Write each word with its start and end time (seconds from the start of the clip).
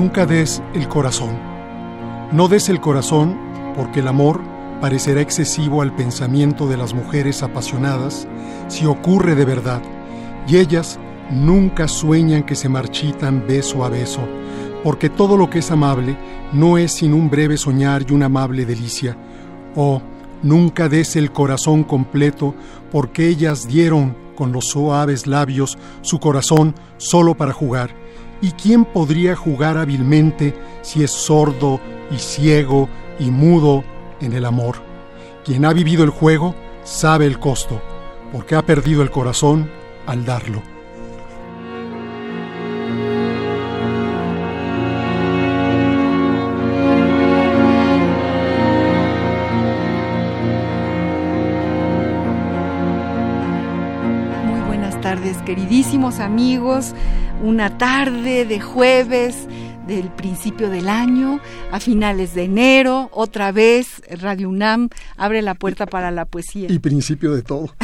Nunca 0.00 0.24
des 0.24 0.62
el 0.72 0.88
corazón. 0.88 1.36
No 2.32 2.48
des 2.48 2.70
el 2.70 2.80
corazón 2.80 3.36
porque 3.76 4.00
el 4.00 4.08
amor 4.08 4.40
parecerá 4.80 5.20
excesivo 5.20 5.82
al 5.82 5.94
pensamiento 5.94 6.66
de 6.66 6.78
las 6.78 6.94
mujeres 6.94 7.42
apasionadas 7.42 8.26
si 8.68 8.86
ocurre 8.86 9.34
de 9.34 9.44
verdad, 9.44 9.82
y 10.48 10.56
ellas 10.56 10.98
nunca 11.30 11.86
sueñan 11.86 12.44
que 12.44 12.54
se 12.54 12.70
marchitan 12.70 13.46
beso 13.46 13.84
a 13.84 13.90
beso, 13.90 14.22
porque 14.82 15.10
todo 15.10 15.36
lo 15.36 15.50
que 15.50 15.58
es 15.58 15.70
amable 15.70 16.16
no 16.54 16.78
es 16.78 16.92
sin 16.92 17.12
un 17.12 17.28
breve 17.28 17.58
soñar 17.58 18.06
y 18.08 18.14
una 18.14 18.24
amable 18.24 18.64
delicia. 18.64 19.18
Oh, 19.76 20.00
nunca 20.42 20.88
des 20.88 21.14
el 21.16 21.30
corazón 21.30 21.84
completo, 21.84 22.54
porque 22.90 23.28
ellas 23.28 23.68
dieron 23.68 24.16
con 24.34 24.50
los 24.50 24.64
suaves 24.64 25.26
labios 25.26 25.76
su 26.00 26.18
corazón 26.20 26.74
solo 26.96 27.34
para 27.34 27.52
jugar 27.52 27.99
¿Y 28.42 28.52
quién 28.52 28.84
podría 28.84 29.36
jugar 29.36 29.76
hábilmente 29.76 30.54
si 30.82 31.02
es 31.02 31.10
sordo 31.10 31.80
y 32.10 32.18
ciego 32.18 32.88
y 33.18 33.30
mudo 33.30 33.84
en 34.20 34.32
el 34.32 34.44
amor? 34.44 34.76
Quien 35.44 35.64
ha 35.64 35.72
vivido 35.72 36.04
el 36.04 36.10
juego 36.10 36.54
sabe 36.84 37.26
el 37.26 37.38
costo, 37.38 37.80
porque 38.32 38.54
ha 38.54 38.62
perdido 38.62 39.02
el 39.02 39.10
corazón 39.10 39.70
al 40.06 40.24
darlo. 40.24 40.69
Tardes, 55.10 55.38
queridísimos 55.38 56.20
amigos 56.20 56.94
una 57.42 57.78
tarde 57.78 58.44
de 58.44 58.60
jueves 58.60 59.48
del 59.88 60.08
principio 60.08 60.70
del 60.70 60.88
año, 60.88 61.40
a 61.72 61.80
finales 61.80 62.32
de 62.34 62.44
enero, 62.44 63.08
otra 63.12 63.50
vez 63.50 64.02
Radio 64.08 64.48
UNAM 64.48 64.88
abre 65.16 65.42
la 65.42 65.54
puerta 65.54 65.86
para 65.86 66.12
la 66.12 66.26
poesía. 66.26 66.68
Y 66.70 66.78
principio 66.78 67.34
de 67.34 67.42
todo. 67.42 67.74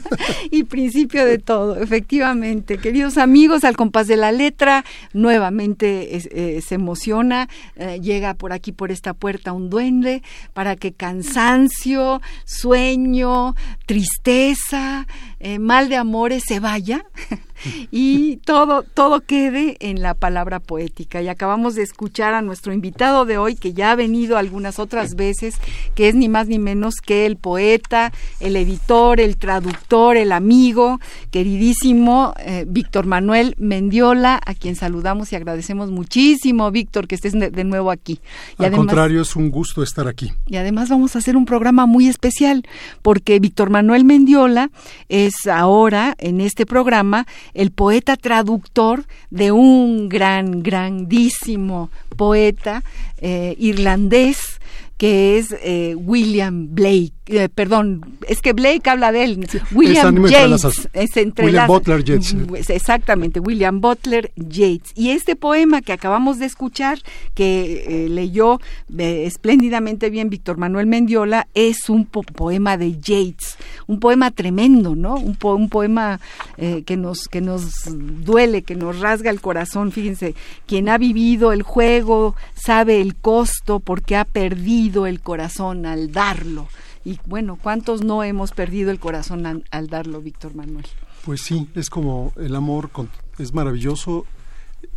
y 0.50 0.64
principio 0.64 1.24
de 1.24 1.38
todo, 1.38 1.76
efectivamente. 1.80 2.76
Queridos 2.76 3.16
amigos, 3.16 3.64
al 3.64 3.76
compás 3.76 4.08
de 4.08 4.18
la 4.18 4.30
letra, 4.30 4.84
nuevamente 5.14 6.16
eh, 6.16 6.60
se 6.60 6.74
emociona, 6.74 7.48
eh, 7.76 7.98
llega 8.02 8.34
por 8.34 8.52
aquí, 8.52 8.72
por 8.72 8.92
esta 8.92 9.14
puerta, 9.14 9.52
un 9.52 9.70
duende, 9.70 10.22
para 10.52 10.76
que 10.76 10.92
cansancio, 10.92 12.20
sueño, 12.44 13.54
tristeza, 13.86 15.06
eh, 15.44 15.58
mal 15.58 15.90
de 15.90 15.96
amores 15.96 16.42
se 16.46 16.58
vaya 16.58 17.04
y 17.90 18.38
todo, 18.38 18.82
todo 18.82 19.20
quede 19.20 19.76
en 19.80 20.00
la 20.00 20.14
palabra 20.14 20.58
poética. 20.58 21.20
Y 21.20 21.28
acabamos 21.28 21.74
de 21.74 21.82
escuchar 21.82 22.32
a 22.32 22.40
nuestro 22.40 22.72
invitado 22.72 23.26
de 23.26 23.36
hoy, 23.36 23.54
que 23.54 23.74
ya 23.74 23.92
ha 23.92 23.94
venido 23.94 24.38
algunas 24.38 24.78
otras 24.78 25.16
veces, 25.16 25.56
que 25.94 26.08
es 26.08 26.14
ni 26.14 26.30
más 26.30 26.48
ni 26.48 26.58
menos 26.58 26.94
que 26.96 27.26
el 27.26 27.36
poeta, 27.36 28.10
el 28.40 28.56
editor, 28.56 29.20
el 29.20 29.36
traductor, 29.36 30.16
el 30.16 30.32
amigo, 30.32 30.98
queridísimo 31.30 32.32
eh, 32.38 32.64
Víctor 32.66 33.04
Manuel 33.04 33.54
Mendiola, 33.58 34.40
a 34.46 34.54
quien 34.54 34.76
saludamos 34.76 35.30
y 35.32 35.36
agradecemos 35.36 35.90
muchísimo, 35.90 36.70
Víctor, 36.70 37.06
que 37.06 37.16
estés 37.16 37.34
de, 37.34 37.64
nuevo 37.64 37.90
aquí. 37.90 38.18
Y 38.58 38.64
Al 38.64 38.72
contrario, 38.72 39.20
es 39.20 39.36
un 39.36 39.50
gusto 39.50 39.82
estar 39.82 40.08
aquí. 40.08 40.32
Y 40.46 40.56
además 40.56 40.88
vamos 40.88 41.16
a 41.16 41.18
hacer 41.18 41.36
un 41.36 41.44
programa 41.44 41.84
muy 41.84 42.08
especial, 42.08 42.64
porque 43.02 43.38
Víctor 43.40 43.68
Manuel 43.68 44.06
Mendiola 44.06 44.70
es 45.10 45.33
ahora, 45.46 46.14
en 46.18 46.40
este 46.40 46.66
programa, 46.66 47.26
el 47.54 47.70
poeta 47.70 48.16
traductor 48.16 49.04
de 49.30 49.52
un 49.52 50.08
gran, 50.08 50.62
grandísimo 50.62 51.90
poeta 52.16 52.82
eh, 53.18 53.54
irlandés 53.58 54.60
que 54.96 55.38
es 55.38 55.54
eh, 55.62 55.94
William 55.96 56.74
Blake, 56.74 57.13
eh, 57.26 57.48
perdón, 57.48 58.18
es 58.28 58.40
que 58.40 58.52
Blake 58.52 58.88
habla 58.88 59.12
de 59.12 59.24
él, 59.24 59.48
William 59.72 60.26
Yates, 60.26 60.88
es 60.92 61.16
entre 61.16 61.46
William 61.46 61.66
Butler 61.66 62.04
Yates. 62.04 62.34
Exactamente, 62.70 63.40
William 63.40 63.80
Butler 63.80 64.32
Yates. 64.36 64.92
Y 64.94 65.10
este 65.10 65.36
poema 65.36 65.82
que 65.82 65.92
acabamos 65.92 66.38
de 66.38 66.46
escuchar, 66.46 66.98
que 67.34 68.04
eh, 68.04 68.08
leyó 68.08 68.60
espléndidamente 68.98 70.10
bien 70.10 70.30
Víctor 70.30 70.58
Manuel 70.58 70.86
Mendiola, 70.86 71.48
es 71.54 71.88
un 71.88 72.06
poema 72.06 72.76
de 72.76 72.92
Yates, 72.92 73.56
un 73.86 74.00
poema 74.00 74.30
tremendo, 74.30 74.94
¿no? 74.94 75.14
Un, 75.14 75.36
un 75.42 75.68
poema 75.68 76.20
que, 76.56 76.96
nos, 76.96 77.28
que 77.28 77.40
nos 77.40 77.84
duele, 78.24 78.62
que 78.62 78.74
nos 78.74 79.00
rasga 79.00 79.30
el 79.30 79.40
corazón. 79.40 79.92
Fíjense, 79.92 80.34
quien 80.66 80.88
ha 80.88 80.98
vivido 80.98 81.52
el 81.52 81.62
juego 81.62 82.34
sabe 82.54 83.00
el 83.00 83.14
costo 83.14 83.80
porque 83.80 84.16
ha 84.16 84.24
perdido 84.24 85.06
el 85.06 85.20
corazón 85.20 85.86
al 85.86 86.12
darlo. 86.12 86.68
Y 87.04 87.18
bueno, 87.26 87.58
¿cuántos 87.62 88.02
no 88.02 88.24
hemos 88.24 88.52
perdido 88.52 88.90
el 88.90 88.98
corazón 88.98 89.64
al, 89.70 89.88
darlo, 89.88 90.22
Víctor 90.22 90.54
Manuel? 90.54 90.86
Pues 91.24 91.42
sí, 91.42 91.68
es 91.74 91.90
como 91.90 92.32
el 92.36 92.56
amor 92.56 92.90
es 93.38 93.52
maravilloso 93.52 94.24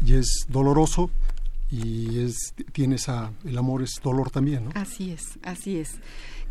y 0.06 0.14
es 0.14 0.46
doloroso 0.48 1.10
y 1.70 2.20
es 2.20 2.54
tiene 2.72 2.96
esa 2.96 3.32
el 3.46 3.58
amor 3.58 3.84
es 3.84 4.00
dolor 4.02 4.30
también, 4.32 4.66
¿no? 4.66 4.72
Así 4.76 5.12
es, 5.12 5.38
así 5.44 5.78
es. 5.78 6.00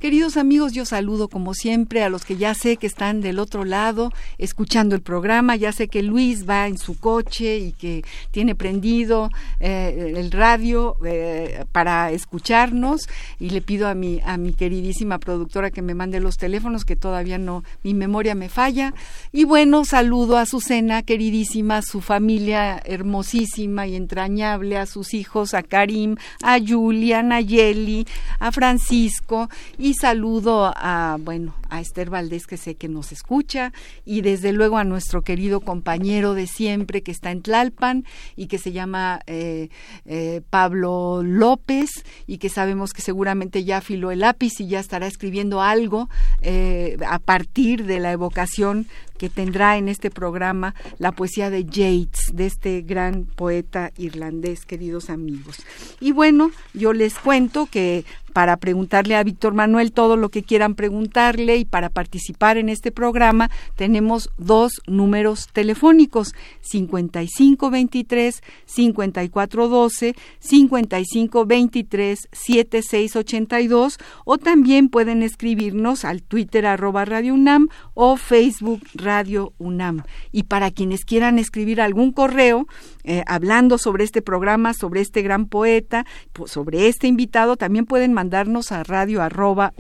Queridos 0.01 0.37
amigos, 0.37 0.75
yo 0.75 0.85
saludo 0.85 1.29
como 1.29 1.55
siempre 1.55 2.03
a 2.03 2.11
los 2.11 2.27
que 2.27 2.37
ya 2.37 2.53
sé 2.53 2.77
que 2.77 2.87
están 2.87 3.23
del 3.23 3.39
otro 3.39 3.65
lado 3.65 4.13
escuchando 4.37 4.95
el 4.95 5.01
programa. 5.01 5.57
Ya 5.57 5.73
sé 5.73 5.89
que 5.89 6.03
Luis 6.03 6.47
va 6.47 6.69
en 6.69 6.77
su 6.77 7.01
coche 7.01 7.57
y 7.57 7.73
que 7.73 8.05
tiene 8.31 8.55
prendido 8.55 9.31
eh, 9.59 10.13
el 10.15 10.33
radio 10.33 10.97
eh, 11.03 11.65
para 11.73 12.11
escucharnos. 12.11 13.09
Y 13.41 13.49
le 13.49 13.63
pido 13.63 13.89
a 13.89 13.95
mi, 13.95 14.21
a 14.23 14.37
mi 14.37 14.53
queridísima 14.53 15.19
productora 15.19 15.71
que 15.71 15.81
me 15.81 15.95
mande 15.95 16.21
los 16.21 16.37
teléfonos, 16.37 16.85
que 16.85 16.95
todavía 16.97 17.39
no, 17.39 17.65
mi 17.83 17.95
memoria 17.95 18.35
me 18.35 18.51
falla. 18.51 18.93
Y 19.33 19.45
bueno, 19.45 19.87
saludo 19.87 20.37
a 20.37 20.45
Susana, 20.45 21.05
queridísima, 21.05 21.81
su 21.81 22.03
familia 22.03 22.83
hermosísima 22.85 23.87
y 23.87 23.97
entrañable, 23.97 24.77
a 24.77 24.85
sus 24.85 25.06
hijos, 25.15 25.55
a 25.55 25.63
Karim, 25.63 26.17
a 26.43 26.59
Julian, 26.59 27.33
a 27.33 27.41
Yeli, 27.41 28.07
a 28.39 28.53
Francisco 28.53 29.49
y 29.79 29.95
saludo 29.95 30.73
a, 30.75 31.17
bueno, 31.21 31.55
a 31.69 31.81
Esther 31.81 32.11
Valdés 32.11 32.47
que 32.47 32.57
sé 32.57 32.75
que 32.77 32.89
nos 32.89 33.13
escucha 33.13 33.73
y 34.05 34.21
desde 34.21 34.53
luego 34.53 34.79
a 34.79 34.85
nuestro 34.85 35.23
querido 35.23 35.61
compañero 35.61 36.35
de 36.35 36.47
siempre 36.47 37.03
que 37.03 37.11
está 37.11 37.31
en 37.31 37.43
Tlalpan 37.43 38.05
y 38.37 38.47
que 38.47 38.59
se 38.59 38.73
llama 38.73 39.21
eh, 39.27 39.69
eh, 40.05 40.43
Pablo 40.51 41.23
López 41.23 41.91
y 42.27 42.39
que 42.39 42.49
sabemos 42.49 42.93
que 42.93 43.03
seguramente 43.03 43.65
ya 43.65 43.79
afiló 43.79 44.11
el 44.11 44.21
lápiz 44.21 44.61
y 44.61 44.69
ya 44.69 44.81
estará 44.81 45.07
escribiendo 45.07 45.63
algo 45.63 46.09
eh, 46.43 46.97
a 47.07 47.19
partir 47.19 47.85
de 47.85 48.01
la 48.01 48.13
evocación 48.13 48.87
que 49.19 49.29
tendrá 49.29 49.77
en 49.77 49.89
este 49.89 50.11
programa 50.11 50.75
la 50.99 51.13
poesía 51.13 51.51
de 51.51 51.65
Yates, 51.65 52.35
de 52.35 52.47
este 52.47 52.83
gran 52.83 53.25
poeta 53.25 53.93
irlandés, 53.97 54.65
queridos 54.67 55.11
amigos. 55.11 55.59
Y 56.01 56.13
bueno, 56.13 56.51
yo 56.75 56.93
les 56.93 57.15
cuento 57.15 57.67
que 57.67 58.05
para 58.37 58.59
preguntarle 58.59 59.17
a 59.17 59.25
Víctor 59.25 59.55
Manuel 59.55 59.93
todo 59.93 60.19
lo 60.19 60.29
que 60.29 60.43
quieran 60.43 60.75
preguntarle 60.75 61.57
y 61.57 61.65
para 61.65 61.89
participar 61.89 62.59
en 62.59 62.69
este 62.69 62.93
programa 62.93 63.51
tenemos 63.77 64.29
dos 64.37 64.73
números 64.87 65.49
telefónicos 65.55 66.35
5523 66.61 68.43
5412 68.67 70.17
5523 70.39 72.29
7682 72.31 73.97
o 74.27 74.37
también 74.37 74.91
pueden 74.91 75.23
escribirnos 75.23 76.05
al 76.05 76.23
Twitter 76.23 76.67
arroba 76.67 77.07
Radio 77.07 77.33
UNAM 77.33 77.69
o 77.95 78.19
Facebook 78.19 78.83
Radio 78.93 79.55
UNAM. 79.57 80.03
Y 80.31 80.43
para 80.43 80.71
quienes 80.71 81.07
quieran 81.07 81.39
escribir 81.39 81.81
algún 81.81 82.13
correo 82.13 82.67
eh, 83.07 83.23
hablando 83.27 83.79
sobre 83.79 84.05
este 84.05 84.21
programa, 84.21 84.75
sobre 84.75 85.01
este 85.01 85.23
gran 85.23 85.47
poeta, 85.47 86.05
sobre 86.45 86.89
este 86.89 87.07
invitado, 87.07 87.57
también 87.57 87.87
pueden 87.87 88.13
mandar 88.13 88.27
mandarnos 88.27 88.73
a 88.73 88.83
radio 88.83 89.23
arroba 89.23 89.73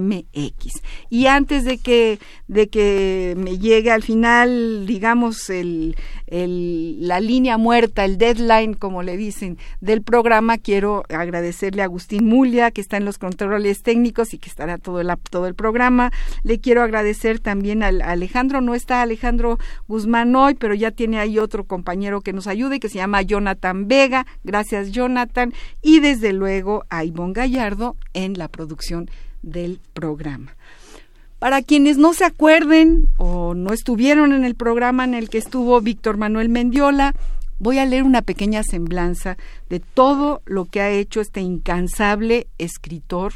MX. 0.00 0.82
Y 1.10 1.26
antes 1.26 1.64
de 1.64 1.78
que, 1.78 2.18
de 2.48 2.68
que 2.68 3.34
me 3.36 3.58
llegue 3.58 3.90
al 3.90 4.02
final, 4.02 4.86
digamos, 4.86 5.50
el, 5.50 5.96
el, 6.26 7.06
la 7.06 7.20
línea 7.20 7.58
muerta, 7.58 8.04
el 8.04 8.18
deadline, 8.18 8.74
como 8.74 9.02
le 9.02 9.16
dicen, 9.16 9.58
del 9.80 10.02
programa, 10.02 10.58
quiero 10.58 11.04
agradecerle 11.08 11.82
a 11.82 11.86
Agustín 11.86 12.26
Mulia, 12.26 12.70
que 12.70 12.80
está 12.80 12.96
en 12.96 13.04
los 13.04 13.18
controles 13.18 13.82
técnicos 13.82 14.34
y 14.34 14.38
que 14.38 14.48
estará 14.48 14.78
todo 14.78 15.00
el, 15.00 15.12
todo 15.30 15.46
el 15.46 15.54
programa. 15.54 16.12
Le 16.42 16.60
quiero 16.60 16.82
agradecer 16.82 17.40
también 17.40 17.82
a, 17.82 17.88
Alejandro, 17.88 18.60
no 18.60 18.74
está 18.74 19.02
Alejandro 19.02 19.58
Guzmán 19.88 20.34
hoy, 20.34 20.54
pero 20.54 20.74
ya 20.74 20.90
tiene 20.90 21.18
ahí 21.18 21.38
otro 21.38 21.64
compañero 21.64 22.20
que 22.20 22.32
nos 22.32 22.46
ayude, 22.46 22.80
que 22.80 22.88
se 22.88 22.96
llama 22.96 23.22
Jonathan 23.22 23.88
Vega. 23.88 24.26
Gracias, 24.44 24.92
Jonathan. 24.92 25.52
Y 25.82 26.00
desde 26.00 26.32
luego 26.32 26.84
a 26.88 27.04
Ivonne 27.04 27.32
Gallardo 27.34 27.96
en 28.14 28.38
la 28.38 28.48
producción 28.48 29.10
del 29.42 29.80
programa. 29.92 30.56
Para 31.38 31.62
quienes 31.62 31.98
no 31.98 32.14
se 32.14 32.24
acuerden 32.24 33.08
o 33.16 33.54
no 33.54 33.72
estuvieron 33.72 34.32
en 34.32 34.44
el 34.44 34.54
programa 34.54 35.04
en 35.04 35.14
el 35.14 35.28
que 35.28 35.38
estuvo 35.38 35.80
Víctor 35.80 36.16
Manuel 36.16 36.48
Mendiola, 36.48 37.14
voy 37.58 37.78
a 37.78 37.86
leer 37.86 38.04
una 38.04 38.22
pequeña 38.22 38.62
semblanza 38.62 39.36
de 39.68 39.80
todo 39.80 40.42
lo 40.44 40.66
que 40.66 40.80
ha 40.80 40.90
hecho 40.90 41.20
este 41.20 41.40
incansable 41.40 42.46
escritor, 42.58 43.32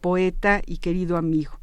poeta 0.00 0.62
y 0.66 0.78
querido 0.78 1.16
amigo. 1.16 1.58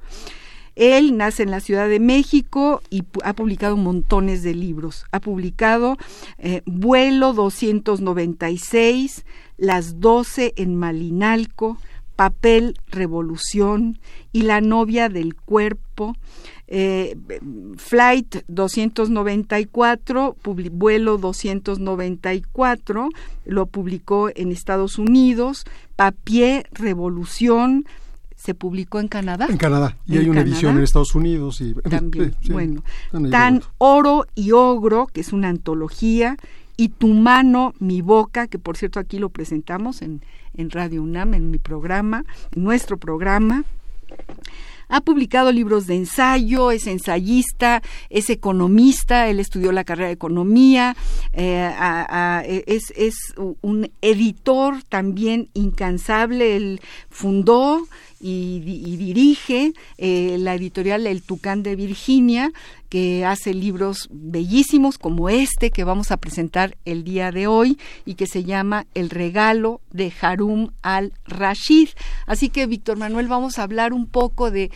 Él 0.75 1.15
nace 1.15 1.43
en 1.43 1.51
la 1.51 1.61
Ciudad 1.61 1.87
de 1.87 1.99
México 1.99 2.81
y 2.89 3.03
ha 3.23 3.33
publicado 3.33 3.77
montones 3.77 4.43
de 4.43 4.53
libros. 4.53 5.05
Ha 5.11 5.21
publicado 5.21 5.97
eh, 6.37 6.61
Vuelo 6.65 7.33
296, 7.33 9.25
Las 9.57 10.01
12 10.01 10.53
en 10.57 10.75
Malinalco, 10.75 11.77
Papel, 12.15 12.79
Revolución 12.87 13.99
y 14.31 14.43
La 14.43 14.61
novia 14.61 15.09
del 15.09 15.35
cuerpo. 15.35 16.15
Eh, 16.67 17.15
Flight 17.77 18.37
294, 18.47 20.35
vuelo 20.71 21.17
294, 21.17 23.09
lo 23.45 23.65
publicó 23.67 24.29
en 24.33 24.51
Estados 24.51 24.97
Unidos. 24.97 25.65
Papier, 25.95 26.67
Revolución, 26.71 27.85
se 28.35 28.53
publicó 28.53 28.99
en 28.99 29.07
Canadá. 29.07 29.47
En 29.49 29.57
Canadá, 29.57 29.97
y 30.05 30.17
hay 30.17 30.29
una 30.29 30.41
edición 30.41 30.77
en 30.77 30.83
Estados 30.83 31.15
Unidos. 31.15 31.61
Y, 31.61 31.73
También, 31.73 32.35
bueno. 32.49 32.83
Tan 33.31 33.61
Oro 33.77 34.25
y 34.35 34.51
Ogro, 34.51 35.07
que 35.07 35.21
es 35.21 35.33
una 35.33 35.49
antología, 35.49 36.37
y 36.77 36.89
Tu 36.89 37.07
mano, 37.07 37.73
mi 37.79 38.01
boca, 38.01 38.47
que 38.47 38.59
por 38.59 38.77
cierto 38.77 38.99
aquí 38.99 39.19
lo 39.19 39.29
presentamos 39.29 40.01
en, 40.01 40.21
Radio 40.57 41.03
UNAM, 41.03 41.33
en 41.33 41.51
mi 41.51 41.57
programa, 41.57 42.23
en 42.55 42.63
nuestro 42.63 42.97
programa. 42.97 43.65
Ha 44.87 45.01
publicado 45.01 45.51
libros 45.51 45.87
de 45.87 45.95
ensayo, 45.95 46.71
es 46.71 46.85
ensayista, 46.87 47.81
es 48.09 48.29
economista, 48.29 49.27
él 49.27 49.39
estudió 49.39 49.71
la 49.71 49.83
carrera 49.83 50.07
de 50.07 50.13
economía, 50.13 50.95
eh, 51.33 52.63
es, 52.67 52.93
es, 52.95 53.15
un 53.61 53.89
editor 54.01 54.83
también 54.83 55.49
incansable, 55.53 56.55
él 56.55 56.81
fundó 57.09 57.87
y, 58.21 58.59
dirige 58.97 59.73
eh, 59.97 60.37
la 60.39 60.55
editorial 60.55 61.05
El 61.05 61.21
Tucán 61.21 61.63
de 61.63 61.75
Virginia, 61.75 62.51
que 62.95 63.25
hace 63.25 63.53
libros 63.53 64.07
bellísimos 64.09 64.97
como 64.97 65.27
este 65.27 65.69
que 65.69 65.83
vamos 65.83 66.11
a 66.11 66.17
presentar 66.17 66.77
el 66.85 67.03
día 67.03 67.29
de 67.33 67.45
hoy 67.45 67.77
y 68.05 68.15
que 68.15 68.25
se 68.25 68.45
llama 68.45 68.87
El 68.93 69.09
regalo 69.09 69.81
de 69.91 70.13
Harum 70.21 70.69
al-Rashid. 70.81 71.89
Así 72.25 72.47
que, 72.47 72.67
Víctor 72.67 72.97
Manuel, 72.97 73.27
vamos 73.27 73.59
a 73.59 73.63
hablar 73.63 73.91
un 73.91 74.07
poco 74.07 74.49
de, 74.49 74.71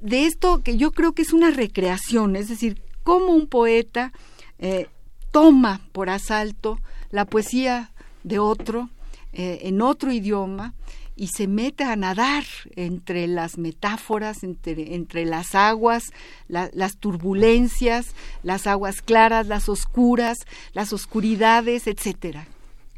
de 0.00 0.24
esto 0.24 0.62
que 0.62 0.78
yo 0.78 0.92
creo 0.92 1.12
que 1.12 1.20
es 1.20 1.34
una 1.34 1.50
recreación, 1.50 2.36
es 2.36 2.48
decir, 2.48 2.80
cómo 3.02 3.34
un 3.34 3.46
poeta 3.46 4.14
eh, 4.58 4.86
toma 5.30 5.82
por 5.92 6.08
asalto 6.08 6.78
la 7.10 7.26
poesía 7.26 7.90
de 8.24 8.38
otro, 8.38 8.88
eh, 9.34 9.58
en 9.64 9.82
otro 9.82 10.10
idioma, 10.10 10.72
y 11.14 11.28
se 11.28 11.46
mete 11.46 11.84
a 11.84 11.96
nadar 11.96 12.44
entre 12.76 13.26
las 13.26 13.58
metáforas, 13.58 14.42
entre, 14.42 14.94
entre 14.94 15.26
las 15.26 15.54
aguas, 15.54 16.12
las 16.48 16.96
turbulencias, 16.96 18.14
las 18.42 18.66
aguas 18.66 19.02
claras, 19.02 19.46
las 19.46 19.68
oscuras, 19.68 20.38
las 20.72 20.92
oscuridades, 20.92 21.86
etcétera. 21.86 22.46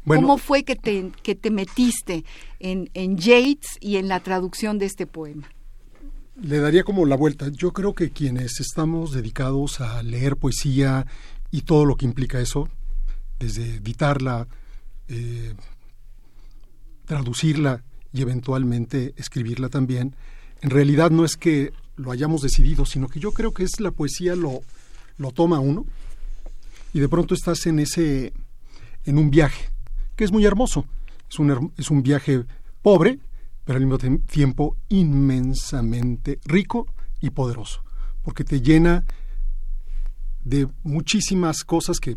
¿Cómo 0.05 0.37
fue 0.37 0.63
que 0.63 0.75
te, 0.75 1.11
que 1.23 1.35
te 1.35 1.49
metiste 1.49 2.25
en, 2.59 2.89
en 2.93 3.17
Yates 3.17 3.77
y 3.79 3.97
en 3.97 4.07
la 4.07 4.19
traducción 4.19 4.77
de 4.77 4.85
este 4.85 5.07
poema? 5.07 5.49
Le 6.39 6.59
daría 6.59 6.83
como 6.83 7.05
la 7.05 7.15
vuelta. 7.15 7.49
Yo 7.49 7.73
creo 7.73 7.95
que 7.95 8.11
quienes 8.11 8.59
estamos 8.59 9.13
dedicados 9.13 9.81
a 9.81 10.03
leer 10.03 10.37
poesía 10.37 11.07
y 11.49 11.61
todo 11.61 11.85
lo 11.85 11.95
que 11.95 12.05
implica 12.05 12.39
eso, 12.39 12.69
desde 13.39 13.77
editarla, 13.77 14.47
eh, 15.07 15.55
traducirla, 17.05 17.83
y 18.15 18.21
eventualmente 18.21 19.13
escribirla 19.17 19.69
también, 19.69 20.15
en 20.61 20.69
realidad 20.69 21.11
no 21.11 21.25
es 21.25 21.35
que 21.35 21.73
lo 21.97 22.11
hayamos 22.11 22.41
decidido, 22.41 22.85
sino 22.85 23.09
que 23.09 23.19
yo 23.19 23.31
creo 23.31 23.53
que 23.53 23.63
es 23.63 23.79
la 23.79 23.91
poesía 23.91 24.35
lo, 24.35 24.61
lo 25.17 25.31
toma 25.31 25.59
uno 25.59 25.85
y 26.93 26.99
de 26.99 27.09
pronto 27.09 27.35
estás 27.35 27.65
en 27.65 27.79
ese 27.79 28.33
en 29.03 29.17
un 29.17 29.29
viaje 29.29 29.69
que 30.15 30.23
es 30.23 30.31
muy 30.31 30.45
hermoso. 30.45 30.85
Es 31.29 31.39
un, 31.39 31.73
es 31.77 31.91
un 31.91 32.03
viaje 32.03 32.45
pobre, 32.81 33.19
pero 33.65 33.77
al 33.77 33.85
mismo 33.85 33.97
tiempo 34.19 34.77
inmensamente 34.87 36.39
rico 36.45 36.87
y 37.19 37.31
poderoso, 37.31 37.83
porque 38.21 38.43
te 38.43 38.61
llena 38.61 39.03
de 40.43 40.67
muchísimas 40.83 41.63
cosas 41.63 41.99
que 41.99 42.15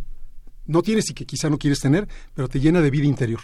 no 0.67 0.83
tienes 0.83 1.11
y 1.11 1.15
que 1.15 1.25
quizá 1.25 1.49
no 1.49 1.59
quieres 1.59 1.81
tener, 1.81 2.07
pero 2.35 2.49
te 2.49 2.61
llena 2.61 2.81
de 2.81 2.91
vida 2.91 3.07
interior. 3.07 3.41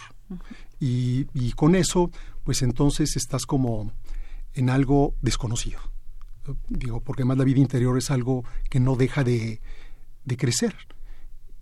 y, 0.79 1.27
y, 1.33 1.51
con 1.53 1.75
eso 1.75 2.11
pues 2.45 2.61
entonces 2.61 3.17
estás 3.17 3.45
como 3.45 3.91
en 4.53 4.69
algo 4.69 5.15
desconocido. 5.21 5.79
Digo, 6.69 7.01
porque 7.01 7.25
más 7.25 7.37
la 7.37 7.43
vida 7.43 7.59
interior 7.59 7.97
es 7.97 8.11
algo 8.11 8.45
que 8.69 8.79
no 8.79 8.95
deja 8.95 9.23
de, 9.23 9.59
crecer. 10.37 10.75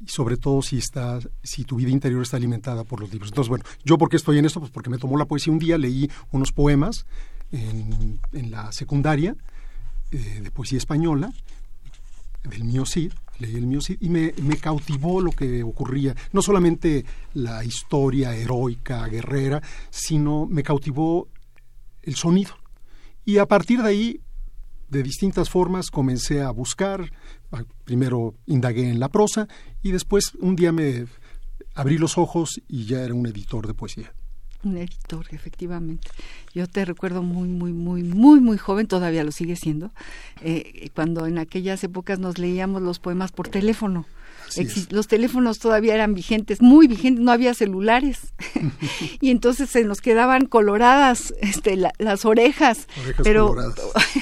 Y 0.02 0.08
sobre 0.10 0.36
todo 0.36 0.62
si, 0.62 0.78
está, 0.78 1.20
si 1.42 1.64
tu 1.64 1.78
vida 1.78 1.90
interior 1.90 2.22
está 2.22 2.36
alimentada 2.36 2.84
por 2.84 3.00
los 3.00 3.10
libros. 3.12 3.32
Entonces, 3.32 3.50
bueno, 3.50 3.64
¿yo 3.86 3.98
por 3.98 4.10
qué 4.10 4.18
estoy 4.18 4.38
en 4.38 4.46
esto? 4.46 4.60
Pues 4.60 4.72
porque 4.72 4.90
me 4.90 4.98
tomó 4.98 5.18
la 5.18 5.26
poesía 5.26 5.54
un 5.54 5.60
día, 5.60 5.78
leí 5.78 6.12
unos 6.32 6.52
poemas 6.52 7.06
en, 7.52 8.20
la 8.52 8.74
secundaria 8.74 9.38
eh, 10.12 10.42
de 10.44 10.52
poesía 10.52 10.80
española, 10.80 11.32
del 12.44 12.66
mío 12.66 12.86
Cid, 12.86 13.14
leí 13.40 13.56
el 13.56 13.68
mío 13.68 13.80
y 14.00 14.10
me, 14.10 14.34
me, 14.42 14.58
cautivó 14.58 15.22
lo 15.22 15.32
que 15.32 15.64
ocurría. 15.64 16.16
No 16.32 16.42
solamente 16.42 17.06
la 17.34 17.64
historia 17.64 18.36
heroica, 18.36 19.08
guerrera, 19.08 19.62
sino 19.90 20.46
me 20.46 20.64
cautivó 20.64 21.28
el 22.02 22.16
sonido. 22.16 22.54
Y 23.26 23.38
a 23.38 23.46
partir 23.46 23.82
de 23.82 23.90
ahí, 23.90 24.22
de 24.90 25.04
distintas 25.04 25.50
formas, 25.50 25.90
comencé 25.90 26.42
a 26.42 26.52
buscar. 26.52 27.12
Primero 27.84 28.36
indagué 28.46 28.90
en 28.90 29.00
la 29.00 29.10
prosa 29.10 29.48
y 29.82 29.92
después 29.92 30.34
un 30.40 30.56
día 30.56 30.72
me 30.72 31.06
abrí 31.76 31.98
los 31.98 32.18
ojos 32.18 32.62
y 32.68 32.86
ya 32.86 33.02
era 33.02 33.14
un 33.14 33.28
editor 33.28 33.68
de 33.68 33.74
poesía 33.74 34.14
un 34.64 34.78
editor, 34.78 35.26
efectivamente. 35.32 36.10
Yo 36.54 36.68
te 36.68 36.86
recuerdo 36.86 37.24
muy, 37.24 37.48
muy, 37.48 37.74
muy, 37.74 38.04
muy, 38.04 38.40
muy 38.40 38.58
joven, 38.58 38.88
todavía 38.88 39.24
lo 39.24 39.32
sigue 39.32 39.56
siendo, 39.56 39.92
eh, 40.42 40.90
cuando 40.96 41.26
en 41.26 41.38
aquellas 41.38 41.84
épocas 41.84 42.20
nos 42.20 42.38
leíamos 42.38 42.82
los 42.82 43.00
poemas 43.00 43.32
por 43.32 43.48
teléfono. 43.48 44.06
Los 44.90 45.08
teléfonos 45.08 45.60
todavía 45.60 45.94
eran 45.96 46.14
vigentes, 46.14 46.62
muy 46.62 46.88
vigentes, 46.88 47.24
no 47.24 47.32
había 47.32 47.54
celulares. 47.54 48.34
y 49.22 49.32
entonces 49.32 49.70
se 49.70 49.84
nos 49.84 50.02
quedaban 50.02 50.46
coloradas 50.46 51.34
este, 51.42 51.78
las 51.98 52.26
orejas, 52.26 52.88
pero 53.24 53.56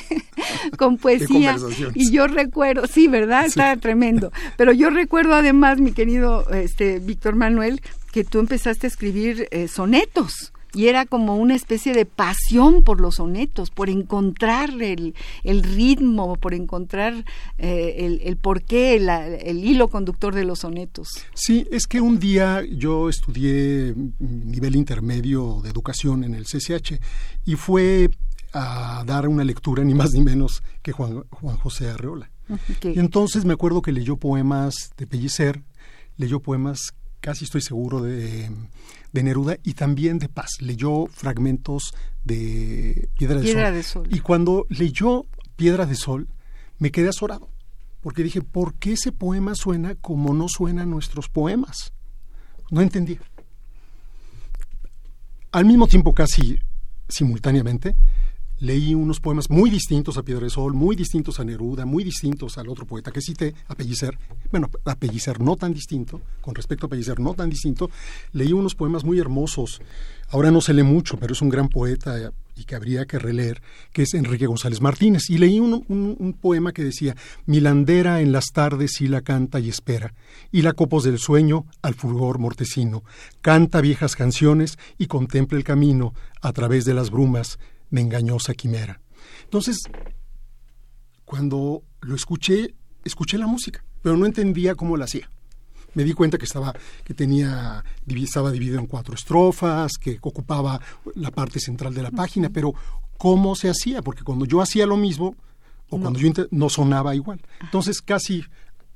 con 0.78 0.98
poesía. 0.98 1.58
Y 1.94 2.12
yo 2.12 2.28
recuerdo, 2.28 2.88
sí, 2.88 3.08
¿verdad? 3.08 3.46
Está 3.46 3.76
tremendo. 3.78 4.32
Pero 4.58 4.72
yo 4.72 4.90
recuerdo 4.90 5.34
además, 5.34 5.80
mi 5.80 5.92
querido 5.92 6.50
este, 6.52 7.00
Víctor 7.00 7.36
Manuel, 7.36 7.82
que 8.12 8.24
tú 8.24 8.40
empezaste 8.40 8.88
a 8.88 8.90
escribir 8.90 9.48
eh, 9.52 9.68
sonetos 9.68 10.52
y 10.74 10.88
era 10.88 11.06
como 11.06 11.36
una 11.36 11.56
especie 11.56 11.94
de 11.94 12.06
pasión 12.06 12.84
por 12.84 13.02
los 13.02 13.16
sonetos, 13.16 13.70
por 13.70 13.90
encontrar 13.90 14.70
el, 14.82 15.16
el 15.44 15.64
ritmo, 15.64 16.36
por 16.38 16.54
encontrar 16.54 17.26
eh, 17.58 17.96
el, 18.00 18.22
el, 18.24 18.38
porqué, 18.38 18.96
el 18.96 19.64
hilo 19.64 19.88
conductor 19.90 20.34
de 20.34 20.46
los 20.46 20.60
sonetos. 20.60 21.10
Sí, 21.34 21.68
es 21.72 21.88
que 21.88 22.02
un 22.02 22.20
día 22.20 22.64
yo 22.70 23.10
estudié 23.10 23.94
nivel 24.20 24.76
intermedio 24.76 25.60
de 25.64 25.70
educación 25.70 26.24
en 26.24 26.36
el 26.36 26.46
CCH 26.46 27.00
y 27.46 27.56
fue 27.56 28.10
a 28.54 29.04
dar 29.06 29.28
una 29.28 29.44
lectura 29.44 29.84
ni 29.84 29.94
más 29.94 30.14
ni 30.14 30.22
menos 30.22 30.64
que 30.82 30.92
Juan, 30.92 31.24
Juan 31.30 31.58
José 31.58 31.90
Arreola. 31.90 32.30
Y 32.84 33.00
entonces 33.00 33.46
me 33.46 33.54
acuerdo 33.54 33.82
que 33.82 33.94
leyó 33.94 34.18
poemas 34.18 34.92
de 34.98 35.08
Pellicer, 35.08 35.64
leyó 36.18 36.42
poemas, 36.42 36.94
casi 37.22 37.46
estoy 37.46 37.62
seguro, 37.62 38.02
de 38.02 38.50
de 39.12 39.24
Neruda 39.24 39.58
y 39.64 39.74
también 39.74 40.20
de 40.20 40.30
Paz. 40.30 40.50
Leyó 40.60 41.08
fragmentos 41.08 41.94
de 42.24 43.10
Piedra, 43.18 43.72
de, 43.72 43.84
Sol. 43.84 44.08
Y 44.10 44.20
cuando 44.20 44.66
leyó 44.70 45.26
Piedra 45.56 45.86
de 45.86 45.96
Sol, 45.96 46.28
me 46.80 46.92
quedé 46.92 47.10
azorado, 47.10 47.50
porque 48.02 48.24
dije, 48.24 48.42
¿por 48.42 48.74
qué 48.76 48.94
ese 48.94 49.12
poema 49.12 49.56
suena 49.56 49.96
como 49.96 50.34
no 50.34 50.48
suenan 50.48 50.90
nuestros 50.90 51.30
poemas? 51.30 51.94
No 52.70 52.82
entendía. 52.82 53.20
Al 55.52 55.66
mismo 55.66 55.88
tiempo, 55.88 56.14
casi 56.14 56.60
simultáneamente, 57.10 57.96
leí 58.62 58.94
unos 58.94 59.20
poemas 59.20 59.50
muy 59.50 59.70
distintos 59.70 60.18
a 60.18 60.24
Piedra 60.24 60.44
de 60.44 60.50
Sol, 60.50 60.74
muy 60.74 60.96
distintos 60.96 61.40
a 61.40 61.44
Neruda, 61.44 61.86
muy 61.86 62.04
distintos 62.04 62.58
al 62.58 62.70
otro 62.70 62.86
poeta 62.86 63.12
que 63.12 63.20
cité, 63.20 63.54
a 63.68 63.76
Pellicer. 63.76 64.18
Bueno, 64.52 64.70
a 64.86 64.96
no 65.40 65.56
tan 65.56 65.74
distinto, 65.74 66.22
con 66.42 66.56
respecto 66.56 66.86
a 66.86 66.90
Pellicer 66.90 67.20
no 67.20 67.34
tan 67.34 67.50
distinto. 67.50 67.90
Leí 68.34 68.54
unos 68.54 68.76
poemas 68.76 69.04
muy 69.04 69.20
hermosos. 69.20 69.82
Ahora 70.30 70.52
no 70.52 70.62
se 70.62 70.74
lee 70.74 70.84
mucho, 70.84 71.18
pero 71.18 71.34
es 71.34 71.42
un 71.42 71.50
gran 71.50 71.68
poeta 71.68 72.32
y 72.56 72.66
que 72.66 72.76
habría 72.76 73.06
que 73.06 73.18
releer, 73.18 73.62
que 73.92 74.04
es 74.04 74.14
Enrique 74.14 74.46
González 74.46 74.80
Martínez. 74.80 75.30
Y 75.30 75.40
leí 75.40 75.60
un, 75.60 75.84
un, 75.90 76.34
poema 76.34 76.72
que 76.72 76.84
decía, 76.84 77.16
Milandera 77.48 78.22
en 78.22 78.32
las 78.32 78.52
tardes 78.54 79.02
y 79.02 79.08
la 79.08 79.22
canta 79.22 79.60
y 79.60 79.70
espera, 79.70 80.14
y 80.52 80.62
la 80.62 80.74
copos 80.74 81.04
del 81.04 81.18
sueño 81.18 81.66
al 81.82 81.96
fulgor 81.96 82.38
mortecino, 82.38 83.04
canta 83.42 83.82
viejas 83.82 84.16
canciones 84.16 84.78
y 84.98 85.08
contempla 85.08 85.58
el 85.58 85.64
camino 85.64 86.14
a 86.42 86.54
través 86.54 86.86
de 86.86 86.94
las 86.94 87.10
brumas 87.10 87.58
de 87.92 88.02
engañosa 88.02 88.54
quimera. 88.54 89.00
Entonces, 89.44 89.78
cuando 91.26 91.84
lo 92.02 92.16
escuché, 92.16 92.74
escuché 93.04 93.38
la 93.38 93.48
música, 93.48 93.84
pero 94.02 94.18
no 94.18 94.26
entendía 94.26 94.76
cómo 94.76 94.98
la 94.98 95.06
hacía. 95.06 95.30
Me 95.94 96.04
di 96.04 96.14
cuenta 96.14 96.38
que 96.38 96.46
estaba, 96.46 96.74
que 97.04 97.14
tenía, 97.14 97.84
estaba 98.08 98.52
dividido 98.52 98.80
en 98.80 98.88
cuatro 98.88 99.14
estrofas, 99.14 99.94
que 100.00 100.18
ocupaba 100.22 100.80
la 101.16 101.32
parte 101.32 101.60
central 101.60 101.94
de 101.94 102.02
la 102.02 102.12
página, 102.12 102.50
pero 102.50 102.74
cómo 103.18 103.56
se 103.56 103.70
hacía, 103.70 104.02
porque 104.02 104.24
cuando 104.24 104.46
yo 104.46 104.62
hacía 104.62 104.86
lo 104.86 104.98
mismo, 104.98 105.36
o 105.90 106.00
cuando 106.00 106.18
yo 106.18 106.32
no 106.52 106.70
sonaba 106.70 107.14
igual. 107.14 107.42
Entonces 107.60 108.02
casi 108.02 108.46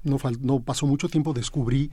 no, 0.04 0.18
no 0.40 0.62
pasó 0.62 0.88
mucho 0.88 1.10
tiempo, 1.10 1.34
descubrí 1.34 1.92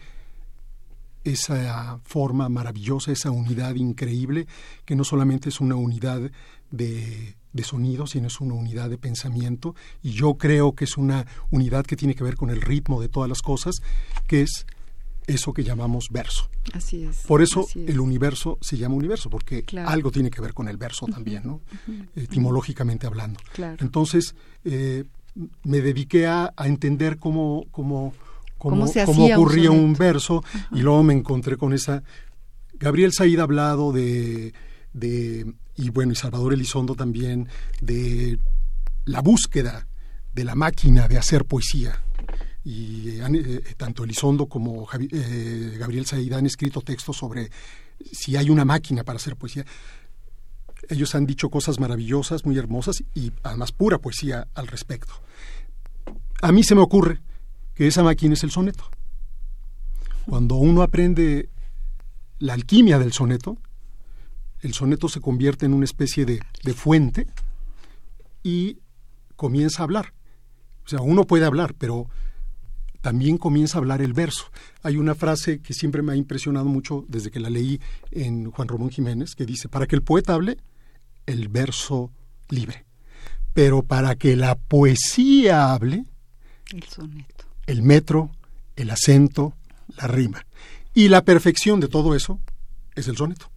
esa 1.24 1.98
forma 2.04 2.48
maravillosa, 2.48 3.12
esa 3.12 3.30
unidad 3.30 3.74
increíble, 3.74 4.46
que 4.84 4.94
no 4.94 5.04
solamente 5.04 5.48
es 5.48 5.60
una 5.60 5.74
unidad 5.74 6.30
de, 6.72 7.36
de 7.52 7.62
sonido, 7.62 8.06
sino 8.06 8.26
es 8.26 8.40
una 8.40 8.54
unidad 8.54 8.90
de 8.90 8.98
pensamiento 8.98 9.76
y 10.02 10.10
yo 10.10 10.34
creo 10.34 10.74
que 10.74 10.84
es 10.84 10.96
una 10.96 11.26
unidad 11.50 11.84
que 11.84 11.96
tiene 11.96 12.14
que 12.14 12.24
ver 12.24 12.34
con 12.34 12.50
el 12.50 12.60
ritmo 12.60 13.00
de 13.00 13.08
todas 13.08 13.28
las 13.28 13.42
cosas, 13.42 13.76
que 14.26 14.42
es 14.42 14.66
eso 15.26 15.52
que 15.52 15.62
llamamos 15.62 16.08
verso. 16.10 16.48
Así 16.72 17.04
es. 17.04 17.18
Por 17.26 17.42
eso 17.42 17.66
el 17.74 18.00
universo 18.00 18.58
se 18.60 18.76
llama 18.76 18.96
universo, 18.96 19.30
porque 19.30 19.64
algo 19.86 20.10
tiene 20.10 20.30
que 20.30 20.40
ver 20.40 20.54
con 20.54 20.68
el 20.68 20.76
verso 20.76 21.06
también, 21.06 21.42
¿no? 21.44 21.60
Etimológicamente 22.16 23.06
hablando. 23.06 23.38
Entonces, 23.78 24.34
eh, 24.64 25.04
me 25.62 25.80
dediqué 25.80 26.26
a, 26.26 26.52
entender 26.64 27.18
cómo, 27.18 27.66
cómo, 27.70 28.14
cómo, 28.58 28.86
cómo 29.06 29.26
ocurría 29.26 29.70
un, 29.70 29.94
verso 29.94 30.42
y 30.72 30.80
luego 30.80 31.02
me 31.02 31.14
encontré 31.14 31.56
con 31.56 31.72
esa... 31.72 32.02
Gabriel 32.74 33.12
Said 33.12 33.38
ha 33.38 33.44
hablado 33.44 33.92
de 33.92 34.52
de, 34.92 35.52
y 35.76 35.90
bueno, 35.90 36.12
y 36.12 36.16
Salvador 36.16 36.52
Elizondo 36.52 36.94
también, 36.94 37.48
de 37.80 38.38
la 39.04 39.20
búsqueda 39.20 39.86
de 40.32 40.44
la 40.44 40.54
máquina 40.54 41.08
de 41.08 41.18
hacer 41.18 41.44
poesía. 41.44 42.02
Y 42.64 43.20
eh, 43.20 43.22
eh, 43.34 43.74
tanto 43.76 44.04
Elizondo 44.04 44.46
como 44.46 44.86
eh, 44.92 45.76
Gabriel 45.78 46.06
Said 46.06 46.32
han 46.32 46.46
escrito 46.46 46.80
textos 46.80 47.16
sobre 47.16 47.50
si 48.12 48.36
hay 48.36 48.50
una 48.50 48.64
máquina 48.64 49.04
para 49.04 49.16
hacer 49.16 49.36
poesía. 49.36 49.64
Ellos 50.88 51.14
han 51.14 51.26
dicho 51.26 51.48
cosas 51.48 51.78
maravillosas, 51.80 52.44
muy 52.44 52.58
hermosas 52.58 53.02
y 53.14 53.32
además 53.42 53.72
pura 53.72 53.98
poesía 53.98 54.48
al 54.54 54.66
respecto. 54.66 55.14
A 56.40 56.50
mí 56.52 56.64
se 56.64 56.74
me 56.74 56.80
ocurre 56.80 57.20
que 57.74 57.86
esa 57.86 58.02
máquina 58.02 58.34
es 58.34 58.42
el 58.44 58.50
soneto. 58.50 58.84
Cuando 60.26 60.56
uno 60.56 60.82
aprende 60.82 61.50
la 62.38 62.54
alquimia 62.54 62.98
del 62.98 63.12
soneto, 63.12 63.58
el 64.62 64.74
soneto 64.74 65.08
se 65.08 65.20
convierte 65.20 65.66
en 65.66 65.74
una 65.74 65.84
especie 65.84 66.24
de, 66.24 66.40
fuente 66.72 67.26
y 68.42 68.78
comienza 69.36 69.82
a 69.82 69.84
hablar. 69.84 70.14
O 70.84 70.88
sea, 70.88 71.00
uno 71.00 71.26
puede 71.26 71.44
hablar, 71.44 71.74
pero 71.74 72.08
también 73.00 73.38
comienza 73.38 73.76
a 73.76 73.80
hablar 73.80 74.00
el 74.00 74.12
verso. 74.12 74.44
Hay 74.82 74.96
una 74.96 75.16
frase 75.16 75.60
que 75.60 75.74
siempre 75.74 76.02
me 76.02 76.12
ha 76.12 76.16
impresionado 76.16 76.66
mucho 76.66 77.04
desde 77.08 77.30
que 77.30 77.40
la 77.40 77.50
leí 77.50 77.80
en 78.12 78.50
Juan 78.50 78.68
Román 78.68 78.90
Jiménez, 78.90 79.34
que 79.34 79.44
dice, 79.44 79.68
para 79.68 79.86
que 79.86 79.96
el 79.96 80.02
poeta 80.02 80.34
hable, 80.34 80.58
el 81.26 81.48
verso 81.48 82.12
libre. 82.48 82.84
Pero 83.54 83.82
para 83.82 84.14
que 84.14 84.36
la 84.36 84.54
poesía 84.54 85.72
hable, 85.72 86.04
el 86.72 86.84
soneto. 86.84 87.44
El 87.66 87.82
metro, 87.82 88.30
el 88.76 88.90
acento, 88.90 89.54
la 89.96 90.06
rima. 90.06 90.46
Y 90.94 91.08
la 91.08 91.24
perfección 91.24 91.80
de 91.80 91.88
todo 91.88 92.14
eso 92.14 92.40
es 92.94 93.08
el 93.08 93.16
soneto. 93.16 93.50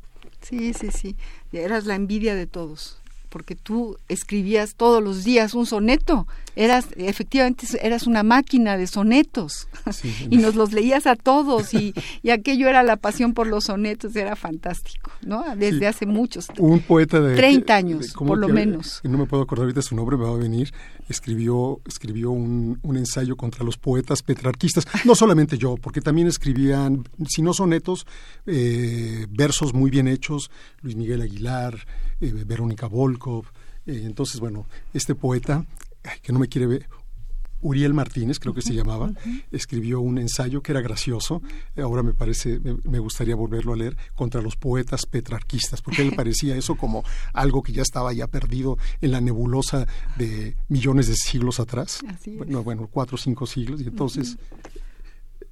Sí, 0.47 0.73
sí, 0.73 0.89
sí. 0.91 1.15
Eras 1.51 1.85
la 1.85 1.95
envidia 1.95 2.35
de 2.35 2.45
todos, 2.45 2.99
porque 3.29 3.55
tú 3.55 3.97
escribías 4.09 4.75
todos 4.75 5.01
los 5.01 5.23
días 5.23 5.55
un 5.55 5.65
soneto. 5.65 6.27
Eras, 6.55 6.87
efectivamente, 6.97 7.65
eras 7.81 8.05
una 8.05 8.21
máquina 8.21 8.77
de 8.77 8.85
sonetos. 8.85 9.67
y 10.29 10.37
nos 10.37 10.53
los 10.53 10.71
leías 10.71 11.07
a 11.07 11.15
todos 11.15 11.73
y, 11.73 11.95
y, 12.21 12.29
aquello 12.29 12.69
era 12.69 12.83
la 12.83 12.95
pasión 12.95 13.33
por 13.33 13.47
los 13.47 13.65
sonetos, 13.65 14.15
era 14.15 14.35
fantástico, 14.35 15.11
¿no? 15.21 15.43
Desde 15.55 15.87
hace 15.87 16.05
muchos. 16.05 16.47
Un 16.59 16.79
poeta 16.79 17.19
de... 17.19 17.35
30 17.35 17.75
años, 17.75 18.13
por 18.13 18.37
lo 18.37 18.47
menos. 18.47 19.01
No 19.03 19.17
me 19.17 19.25
puedo 19.25 19.41
acordar 19.41 19.63
ahorita 19.63 19.81
su 19.81 19.95
nombre, 19.95 20.15
me 20.15 20.25
va 20.25 20.35
a 20.35 20.37
venir. 20.37 20.71
Escribió, 21.07 21.81
escribió 21.85 22.31
un, 22.31 22.79
un 22.81 22.97
ensayo 22.97 23.35
contra 23.35 23.63
los 23.63 23.77
poetas 23.77 24.23
petrarquistas. 24.23 24.87
No 25.05 25.15
solamente 25.15 25.57
yo, 25.57 25.75
porque 25.75 26.01
también 26.01 26.27
escribían, 26.27 27.07
si 27.27 27.41
no 27.41 27.53
sonetos, 27.53 28.07
eh, 28.45 29.27
versos 29.29 29.73
muy 29.73 29.91
bien 29.91 30.07
hechos, 30.07 30.49
Luis 30.81 30.95
Miguel 30.95 31.21
Aguilar, 31.21 31.75
eh, 32.21 32.43
Verónica 32.45 32.87
Volkov. 32.87 33.45
Eh, 33.85 34.01
entonces, 34.03 34.39
bueno, 34.39 34.65
este 34.93 35.13
poeta, 35.15 35.65
que 36.21 36.33
no 36.33 36.39
me 36.39 36.47
quiere 36.47 36.67
ver, 36.67 36.87
Uriel 37.65 37.95
Martínez, 37.95 38.37
creo 38.37 38.53
que 38.53 38.61
se 38.61 38.75
llamaba, 38.75 39.11
escribió 39.51 39.99
un 39.99 40.19
ensayo 40.19 40.61
que 40.61 40.71
era 40.71 40.81
gracioso, 40.81 41.41
ahora 41.75 42.03
me 42.03 42.13
parece, 42.13 42.59
me, 42.59 42.99
gustaría 42.99 43.35
volverlo 43.35 43.73
a 43.73 43.75
leer, 43.75 43.97
contra 44.13 44.39
los 44.39 44.55
poetas 44.55 45.07
petrarquistas, 45.07 45.81
porque 45.81 46.03
él 46.03 46.13
parecía 46.15 46.55
eso 46.55 46.75
como 46.75 47.03
algo 47.33 47.63
que 47.63 47.73
ya 47.73 47.81
estaba 47.81 48.13
ya 48.13 48.27
perdido 48.27 48.77
en 49.01 49.11
la 49.11 49.19
nebulosa 49.19 49.87
de 50.15 50.55
millones 50.69 51.07
de 51.07 51.15
siglos 51.15 51.59
atrás, 51.59 52.01
bueno, 52.37 52.63
bueno, 52.63 52.87
cuatro 52.91 53.15
o 53.15 53.17
cinco 53.17 53.47
siglos, 53.47 53.81
y 53.81 53.85
entonces 53.85 54.37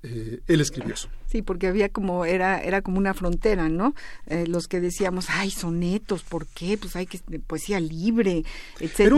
eh, 0.04 0.42
él 0.48 0.60
escribió 0.62 0.94
eso. 0.94 1.08
Sí, 1.28 1.42
porque 1.42 1.68
había 1.68 1.88
como, 1.90 2.26
era, 2.26 2.62
era 2.62 2.82
como 2.82 2.98
una 2.98 3.14
frontera, 3.14 3.70
¿no? 3.70 3.96
Eh, 4.28 4.46
los 4.48 4.68
que 4.68 4.82
decíamos, 4.82 5.28
ay, 5.30 5.50
sonetos, 5.50 6.24
¿por 6.24 6.46
qué? 6.48 6.78
Pues 6.78 6.96
hay 6.96 7.06
que, 7.06 7.20
poesía 7.40 7.80
libre, 7.80 8.44
etc. 8.82 9.14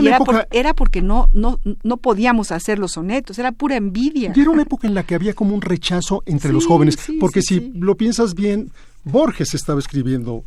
Era, 0.50 0.74
porque 0.74 1.02
no, 1.02 1.28
no, 1.32 1.58
no 1.82 1.96
podíamos 1.96 2.52
hacer 2.52 2.78
los 2.78 2.92
sonetos, 2.92 3.38
era 3.38 3.52
pura 3.52 3.76
envidia. 3.76 4.32
Y 4.34 4.40
era 4.40 4.50
una 4.50 4.62
época 4.62 4.86
en 4.86 4.94
la 4.94 5.02
que 5.02 5.16
había 5.16 5.34
como 5.34 5.54
un 5.54 5.60
rechazo 5.60 6.22
entre 6.24 6.52
los 6.52 6.66
jóvenes, 6.66 6.96
porque 7.18 7.42
si 7.42 7.72
lo 7.74 7.96
piensas 7.96 8.34
bien, 8.34 8.70
Borges 9.04 9.54
estaba 9.54 9.80
escribiendo 9.80 10.44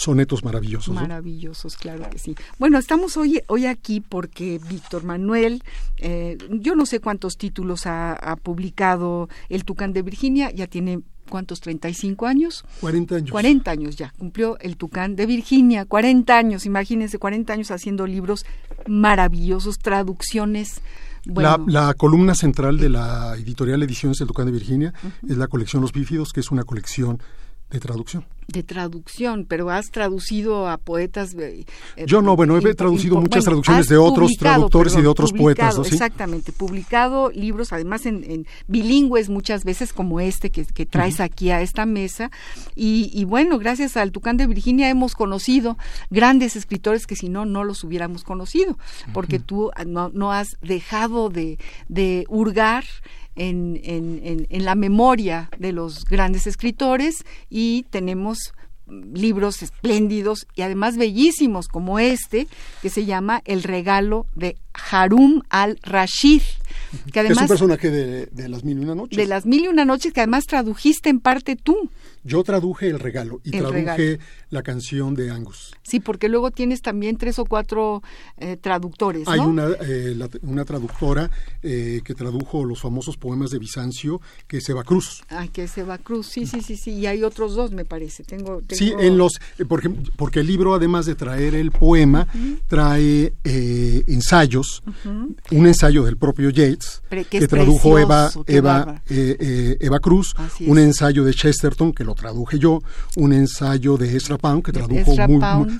sonetos 0.00 0.44
maravillosos. 0.44 0.94
Maravillosos, 0.94 1.76
claro 1.76 2.08
que 2.10 2.18
sí. 2.18 2.34
Bueno, 2.58 2.78
estamos 2.78 3.16
hoy, 3.16 3.42
hoy 3.48 3.66
aquí 3.66 4.00
porque 4.00 4.58
Víctor 4.68 5.04
Manuel, 5.04 5.62
eh, 5.98 6.38
yo 6.50 6.74
no 6.74 6.86
sé 6.86 7.00
cuántos 7.00 7.36
títulos 7.36 7.82
ha, 7.86 8.36
publicado 8.42 9.28
El 9.48 9.64
Tucán 9.64 9.92
de 9.92 10.02
Virginia, 10.02 10.50
ya 10.50 10.66
tiene 10.66 11.00
¿cuántos? 11.28 11.62
¿35 11.62 12.26
años? 12.28 12.64
40 12.80 13.16
años. 13.16 13.30
40 13.30 13.70
años 13.70 13.96
ya, 13.96 14.12
cumplió 14.18 14.58
el 14.60 14.76
Tucán 14.76 15.16
de 15.16 15.26
Virginia, 15.26 15.84
40 15.84 16.36
años, 16.36 16.64
imagínense, 16.64 17.18
40 17.18 17.52
años 17.52 17.70
haciendo 17.70 18.06
libros 18.06 18.46
maravillosos, 18.86 19.78
traducciones. 19.78 20.80
Bueno. 21.26 21.64
La, 21.68 21.92
columna 21.94 22.34
central 22.34 22.78
de 22.78 22.88
la 22.88 23.36
editorial 23.36 23.82
Ediciones 23.82 24.18
del 24.18 24.28
Tucán 24.28 24.46
de 24.46 24.52
Virginia 24.52 24.94
es 25.28 25.36
la 25.36 25.48
colección 25.48 25.82
Los 25.82 25.92
Bífidos, 25.92 26.32
que 26.32 26.40
es 26.40 26.50
una 26.50 26.64
colección 26.64 27.20
de 27.70 27.80
traducción 27.80 28.24
de 28.50 28.62
traducción, 28.62 29.46
pero 29.48 29.70
has 29.70 29.90
traducido 29.90 30.68
a 30.68 30.76
poetas. 30.76 31.34
Eh, 31.34 31.64
Yo 32.06 32.22
no, 32.22 32.36
bueno, 32.36 32.58
he 32.58 32.74
traducido 32.74 33.20
muchas 33.20 33.44
traducciones 33.44 33.88
de 33.88 33.96
otros 33.96 34.32
traductores 34.38 34.96
y 34.96 35.02
de 35.02 35.08
otros 35.08 35.32
poetas. 35.32 35.76
¿sí? 35.76 35.94
Exactamente, 35.94 36.52
publicado 36.52 37.30
libros, 37.30 37.72
además 37.72 38.06
en, 38.06 38.46
bilingües 38.66 39.28
muchas 39.28 39.64
veces 39.64 39.92
como 39.92 40.20
este 40.20 40.50
que, 40.50 40.64
traes 40.86 41.20
aquí 41.20 41.50
a 41.50 41.62
esta 41.62 41.86
mesa. 41.86 42.30
Y, 42.74 43.24
bueno, 43.24 43.58
gracias 43.58 43.96
al 43.96 44.12
Tucán 44.12 44.36
de 44.36 44.46
Virginia 44.46 44.88
hemos 44.88 45.14
conocido 45.14 45.78
grandes 46.10 46.56
escritores 46.56 47.06
que 47.06 47.16
si 47.16 47.28
no, 47.28 47.44
no 47.44 47.64
los 47.64 47.84
hubiéramos 47.84 48.24
conocido, 48.24 48.78
porque 49.12 49.38
tú 49.38 49.70
no, 49.86 50.10
no 50.12 50.32
has 50.32 50.56
dejado 50.62 51.28
de, 51.28 51.58
de 51.88 52.24
hurgar 52.28 52.84
en, 53.40 54.64
la 54.64 54.74
memoria 54.74 55.48
de 55.58 55.72
los 55.72 56.04
grandes 56.04 56.46
escritores 56.46 57.24
y 57.48 57.86
tenemos 57.90 58.52
libros 58.86 59.62
espléndidos 59.62 60.46
y 60.56 60.62
además 60.62 60.96
bellísimos 60.96 61.68
como 61.68 61.98
este 61.98 62.48
que 62.82 62.90
se 62.90 63.06
llama 63.06 63.40
El 63.44 63.62
regalo 63.62 64.26
de 64.34 64.56
Harum 64.90 65.42
al-Rashid. 65.48 66.42
Que 67.12 67.20
además, 67.20 67.38
es 67.38 67.42
un 67.42 67.48
personaje 67.48 67.90
de, 67.90 68.26
de, 68.26 68.48
las 68.48 68.64
mil 68.64 68.78
y 68.78 68.82
una 68.82 68.94
noches. 68.94 69.16
De 69.16 69.26
las 69.26 69.46
mil 69.46 69.64
y 69.64 69.68
una 69.68 69.84
noches 69.84 70.12
que 70.12 70.20
además 70.20 70.46
tradujiste 70.46 71.08
en 71.08 71.20
parte 71.20 71.56
tú. 71.56 71.90
Yo 72.22 72.42
traduje 72.44 72.88
El 72.88 72.98
Regalo 72.98 73.40
y 73.44 73.50
traduje 73.50 74.18
la 74.50 74.62
canción 74.62 75.14
de 75.14 75.30
Angus. 75.30 75.72
Sí, 75.82 76.00
porque 76.00 76.28
luego 76.28 76.50
tienes 76.50 76.82
también 76.82 77.16
tres 77.16 77.38
o 77.38 77.46
cuatro 77.46 78.02
eh, 78.36 78.58
traductores. 78.58 79.26
Hay 79.26 79.40
una, 79.40 79.68
eh, 79.80 80.18
una 80.42 80.64
traductora 80.64 81.30
eh, 81.62 82.02
que 82.04 82.14
tradujo 82.14 82.64
los 82.64 82.80
famosos 82.80 83.16
poemas 83.16 83.50
de 83.50 83.58
Bizancio, 83.58 84.20
que 84.46 84.58
es 84.58 84.68
Eva 84.68 84.84
Cruz. 84.84 85.22
Ah, 85.30 85.46
que 85.50 85.64
es 85.64 85.78
Eva 85.78 85.96
Cruz, 85.96 86.26
sí, 86.26 86.46
sí, 86.46 86.60
sí, 86.60 86.76
sí. 86.76 86.90
Y 86.92 87.06
hay 87.06 87.22
otros 87.22 87.54
dos, 87.54 87.70
me 87.72 87.86
parece. 87.86 88.22
Tengo, 88.24 88.60
Sí, 88.70 88.92
en 88.98 89.16
los, 89.16 89.40
porque, 89.66 89.88
porque 90.16 90.40
el 90.40 90.46
libro, 90.46 90.74
además 90.74 91.06
de 91.06 91.14
traer 91.14 91.54
el 91.54 91.70
poema, 91.70 92.26
trae 92.68 93.32
ensayos, 93.44 94.82
un 95.04 95.66
ensayo 95.66 96.04
del 96.04 96.18
propio 96.18 96.50
Yates, 96.60 97.02
que, 97.28 97.46
tradujo 97.46 97.98
Eva, 97.98 98.30
Eva, 98.46 99.02
Eva 99.08 100.00
Cruz, 100.00 100.34
un 100.66 100.78
ensayo 100.78 101.24
de 101.24 101.34
Chesterton, 101.34 101.92
que 101.92 102.04
lo 102.04 102.14
traduje 102.14 102.58
yo, 102.58 102.80
un 103.16 103.32
ensayo 103.32 103.96
de 103.96 104.16
Ezra 104.16 104.38
Pound, 104.38 104.64
que 104.64 104.72
tradujo 104.72 105.14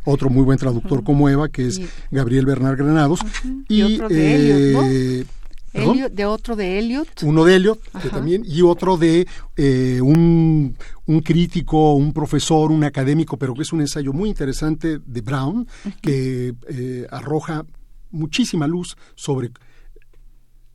otro 0.05 0.31
muy 0.31 0.43
buen 0.43 0.59
traductor 0.59 1.05
como 1.05 1.29
Eva, 1.29 1.49
que 1.49 1.69
es 1.69 1.81
Gabriel 2.11 2.47
Bernard 2.47 2.77
Granados, 2.77 3.21
y, 3.69 3.83
otro 3.83 4.09
de, 4.09 5.25
eh, 5.73 6.11
de 6.11 6.27
otro 6.27 6.57
de 6.57 6.79
Eliot. 6.79 7.23
Uno 7.23 7.45
de 7.45 7.57
Eliot, 7.57 7.81
también, 8.11 8.43
y 8.45 8.63
otro 8.63 8.97
de 8.97 9.27
eh, 9.57 10.01
un, 10.03 10.77
un, 11.07 11.21
crítico, 11.21 11.95
un 11.95 12.13
profesor, 12.13 12.73
un 12.73 12.83
académico, 12.85 13.37
pero 13.37 13.55
que 13.55 13.63
es 13.63 13.73
un 13.73 13.81
ensayo 13.81 14.13
muy 14.13 14.29
interesante 14.29 14.99
de 14.99 15.21
Brown, 15.21 15.67
que 16.01 16.55
eh, 16.69 17.07
arroja 17.11 17.65
muchísima 18.11 18.67
luz 18.67 18.97
sobre 19.15 19.51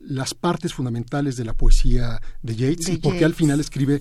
las 0.08 0.34
partes 0.34 0.72
fundamentales 0.72 1.36
de 1.36 1.44
la 1.44 1.52
poesía 1.52 2.20
de 2.42 2.56
Yates 2.56 2.88
y 2.88 2.98
porque 2.98 3.24
al 3.24 3.34
final 3.34 3.60
escribe 3.60 4.00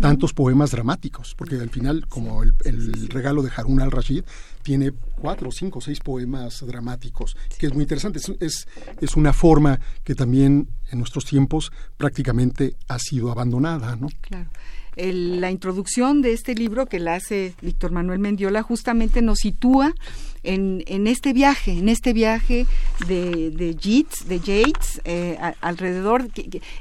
tantos 0.00 0.32
poemas 0.32 0.72
dramáticos, 0.72 1.34
porque 1.36 1.56
al 1.56 1.70
final, 1.70 2.06
como 2.08 2.42
el, 2.42 3.08
regalo 3.08 3.42
de 3.42 3.50
Harun 3.54 3.80
al-Rashid, 3.80 4.24
tiene 4.62 4.92
cuatro, 5.20 5.52
cinco, 5.52 5.80
seis 5.80 6.00
poemas 6.00 6.64
dramáticos, 6.66 7.36
que 7.58 7.66
es 7.66 7.74
muy 7.74 7.82
interesante. 7.82 8.18
Es, 8.40 8.66
es, 9.00 9.16
una 9.16 9.32
forma 9.32 9.80
que 10.04 10.14
también 10.14 10.68
en 10.90 10.98
nuestros 10.98 11.24
tiempos 11.24 11.70
prácticamente 11.96 12.76
ha 12.88 12.98
sido 12.98 13.30
abandonada, 13.30 13.96
¿no? 13.96 14.08
Claro 14.20 14.50
la 14.98 15.50
introducción 15.50 16.22
de 16.22 16.32
este 16.32 16.54
libro 16.54 16.86
que 16.86 16.98
la 16.98 17.14
hace 17.14 17.54
Víctor 17.62 17.92
Manuel 17.92 18.18
Mendiola 18.18 18.62
justamente 18.62 19.22
nos 19.22 19.38
sitúa 19.38 19.94
en, 20.42 20.82
en 20.86 21.06
este 21.06 21.32
viaje, 21.32 21.72
en 21.72 21.88
este 21.88 22.12
viaje 22.12 22.66
de, 23.06 23.50
de 23.50 23.74
Yeats, 23.74 24.28
de 24.28 24.40
Yates, 24.40 25.00
eh, 25.04 25.38
alrededor. 25.60 26.28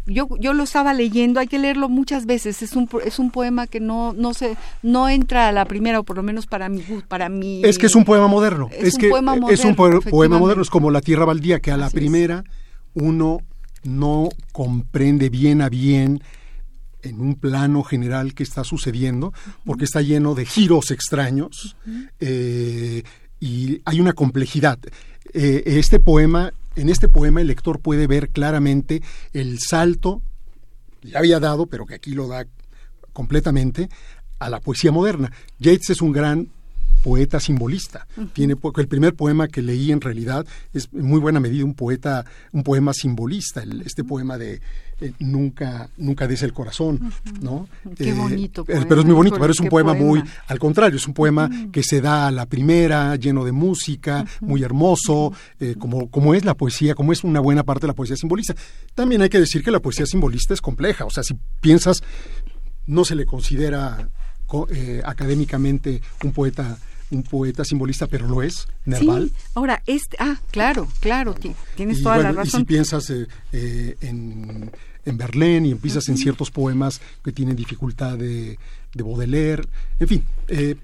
yo, 0.05 0.27
yo 0.39 0.53
lo 0.53 0.63
estaba 0.63 0.93
leyendo, 0.93 1.39
hay 1.39 1.47
que 1.47 1.59
leerlo 1.59 1.89
muchas 1.89 2.25
veces. 2.25 2.61
Es 2.61 2.75
un, 2.75 2.89
es 3.05 3.19
un 3.19 3.31
poema 3.31 3.67
que 3.67 3.79
no, 3.79 4.13
no 4.13 4.33
se, 4.33 4.57
no 4.81 5.09
entra 5.09 5.47
a 5.47 5.51
la 5.51 5.65
primera, 5.65 5.99
o 5.99 6.03
por 6.03 6.17
lo 6.17 6.23
menos 6.23 6.47
para 6.47 6.69
mi 6.69 6.81
para 7.07 7.29
mí. 7.29 7.61
Es 7.63 7.77
que 7.77 7.87
es 7.87 7.95
un 7.95 8.05
poema 8.05 8.27
moderno. 8.27 8.69
Es, 8.71 8.95
un 8.95 8.99
que 8.99 9.09
poema 9.09 9.35
moderno, 9.35 9.49
es 9.53 9.65
un 9.65 9.75
poema 9.75 10.39
moderno, 10.39 10.61
es 10.61 10.69
como 10.69 10.91
La 10.91 11.01
Tierra 11.01 11.25
Baldía, 11.25 11.59
que 11.59 11.71
a 11.71 11.77
la 11.77 11.89
primera 11.89 12.43
uno 12.93 13.39
no 13.83 14.29
comprende 14.51 15.29
bien 15.29 15.61
a 15.61 15.69
bien 15.69 16.21
en 17.01 17.21
un 17.21 17.35
plano 17.35 17.83
general 17.83 18.33
que 18.33 18.43
está 18.43 18.63
sucediendo, 18.63 19.33
porque 19.65 19.85
está 19.85 20.01
lleno 20.01 20.35
de 20.35 20.45
giros 20.45 20.91
extraños 20.91 21.75
eh, 22.19 23.03
y 23.39 23.81
hay 23.85 23.99
una 23.99 24.13
complejidad. 24.13 24.79
Eh, 25.33 25.63
este 25.65 25.99
poema, 25.99 26.53
en 26.75 26.89
este 26.89 27.07
poema 27.07 27.41
el 27.41 27.47
lector 27.47 27.79
puede 27.79 28.07
ver 28.07 28.29
claramente 28.29 29.01
el 29.33 29.59
salto, 29.59 30.21
ya 31.03 31.19
había 31.19 31.39
dado, 31.39 31.67
pero 31.67 31.85
que 31.85 31.95
aquí 31.95 32.11
lo 32.11 32.27
da 32.27 32.45
completamente, 33.13 33.89
a 34.39 34.49
la 34.49 34.59
poesía 34.59 34.91
moderna. 34.91 35.31
Yates 35.59 35.91
es 35.91 36.01
un 36.01 36.11
gran 36.11 36.49
poeta 37.03 37.39
simbolista. 37.39 38.07
Tiene 38.33 38.55
el 38.75 38.87
primer 38.87 39.15
poema 39.15 39.47
que 39.47 39.61
leí 39.61 39.91
en 39.91 40.01
realidad 40.01 40.45
es 40.73 40.89
en 40.93 41.05
muy 41.05 41.19
buena 41.19 41.39
medida 41.39 41.63
un 41.63 41.73
poeta, 41.73 42.25
un 42.51 42.63
poema 42.63 42.93
simbolista. 42.93 43.63
este 43.85 44.03
poema 44.03 44.37
de 44.37 44.61
eh, 44.99 45.13
nunca, 45.19 45.89
nunca 45.97 46.27
des 46.27 46.41
el 46.41 46.53
corazón, 46.53 47.11
¿no? 47.39 47.69
Qué 47.95 48.09
eh, 48.09 48.13
bonito. 48.13 48.65
pero 48.65 49.01
es 49.01 49.05
muy 49.05 49.13
bonito, 49.13 49.37
pero 49.39 49.51
es 49.51 49.59
un 49.59 49.69
poema, 49.69 49.93
muy, 49.93 50.23
al 50.47 50.57
contrario, 50.57 50.97
es 50.97 51.07
un 51.07 51.13
poema 51.13 51.49
que 51.71 51.83
se 51.83 52.01
da 52.01 52.27
a 52.27 52.31
la 52.31 52.47
primera, 52.47 53.15
lleno 53.15 53.45
de 53.45 53.51
música, 53.51 54.25
muy 54.41 54.63
hermoso, 54.63 55.33
eh, 55.59 55.75
como, 55.77 56.09
como 56.09 56.33
es 56.33 56.45
la 56.45 56.55
poesía, 56.55 56.95
como 56.95 57.13
es 57.13 57.23
una 57.23 57.39
buena 57.39 57.63
parte 57.63 57.81
de 57.81 57.89
la 57.89 57.93
poesía 57.93 58.15
simbolista. 58.15 58.55
También 58.95 59.21
hay 59.21 59.29
que 59.29 59.39
decir 59.39 59.63
que 59.63 59.69
la 59.69 59.79
poesía 59.79 60.07
simbolista 60.07 60.55
es 60.55 60.61
compleja, 60.61 61.05
o 61.05 61.11
sea, 61.11 61.21
si 61.21 61.35
piensas, 61.61 62.01
no 62.87 63.05
se 63.05 63.13
le 63.13 63.27
considera 63.27 64.09
académicamente 65.03 66.01
un 66.23 66.31
poeta 66.31 66.79
un 67.11 67.23
poeta 67.23 67.63
simbolista, 67.63 68.07
pero 68.07 68.27
lo 68.27 68.41
es, 68.41 68.67
Nerval. 68.85 69.29
Sí. 69.29 69.35
Ahora, 69.55 69.81
este, 69.85 70.17
ah, 70.19 70.39
claro, 70.51 70.87
claro, 70.99 71.35
tienes 71.75 72.01
toda 72.01 72.17
la 72.17 72.31
razón. 72.31 72.61
Y 72.61 72.63
si 72.63 72.65
piensas 72.65 73.09
eh, 73.09 73.27
eh, 73.51 73.95
en, 74.01 74.71
en 75.05 75.17
Berlín 75.17 75.65
y 75.65 75.71
empiezas 75.71 76.07
en 76.09 76.17
ciertos 76.17 76.51
poemas 76.51 77.01
que 77.23 77.31
tienen 77.31 77.55
dificultad 77.55 78.17
de, 78.17 78.57
de 78.93 79.03
Baudelaire, 79.03 79.63
en 79.99 80.07
fin, 80.07 80.23
eh, 80.47 80.75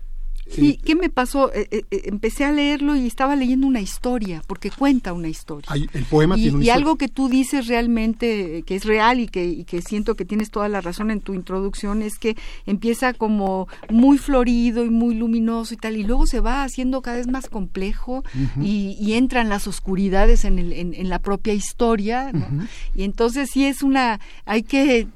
Sí, 0.49 0.79
¿qué 0.83 0.95
me 0.95 1.09
pasó? 1.09 1.53
Eh, 1.53 1.67
eh, 1.71 1.83
eh, 1.89 2.01
empecé 2.05 2.45
a 2.45 2.51
leerlo 2.51 2.95
y 2.95 3.07
estaba 3.07 3.35
leyendo 3.35 3.65
una 3.65 3.81
historia, 3.81 4.41
porque 4.45 4.69
cuenta 4.69 5.13
una 5.13 5.29
historia. 5.29 5.69
el 5.73 6.05
poema 6.05 6.37
y, 6.37 6.43
tiene 6.43 6.57
una 6.57 6.65
y 6.65 6.69
algo 6.69 6.97
que 6.97 7.07
tú 7.07 7.29
dices 7.29 7.67
realmente, 7.67 8.63
que 8.63 8.75
es 8.75 8.85
real 8.85 9.19
y 9.19 9.27
que, 9.27 9.45
y 9.45 9.63
que 9.63 9.81
siento 9.81 10.15
que 10.15 10.25
tienes 10.25 10.51
toda 10.51 10.69
la 10.69 10.81
razón 10.81 11.11
en 11.11 11.21
tu 11.21 11.33
introducción, 11.33 12.01
es 12.01 12.17
que 12.17 12.35
empieza 12.65 13.13
como 13.13 13.67
muy 13.89 14.17
florido 14.17 14.83
y 14.83 14.89
muy 14.89 15.15
luminoso 15.15 15.73
y 15.73 15.77
tal, 15.77 15.97
y 15.97 16.03
luego 16.03 16.27
se 16.27 16.39
va 16.39 16.63
haciendo 16.63 17.01
cada 17.01 17.17
vez 17.17 17.27
más 17.27 17.47
complejo 17.47 18.23
y, 18.61 18.97
y, 18.99 19.13
entran 19.13 19.49
las 19.49 19.67
oscuridades 19.67 20.45
en, 20.45 20.59
el, 20.59 20.73
en, 20.73 21.09
la 21.09 21.19
propia 21.19 21.53
historia, 21.53 22.31
¿no? 22.31 22.65
Y 22.95 23.03
entonces 23.03 23.49
sí 23.51 23.65
es 23.65 23.83
una, 23.83 24.19
hay 24.45 24.63
que 24.63 25.07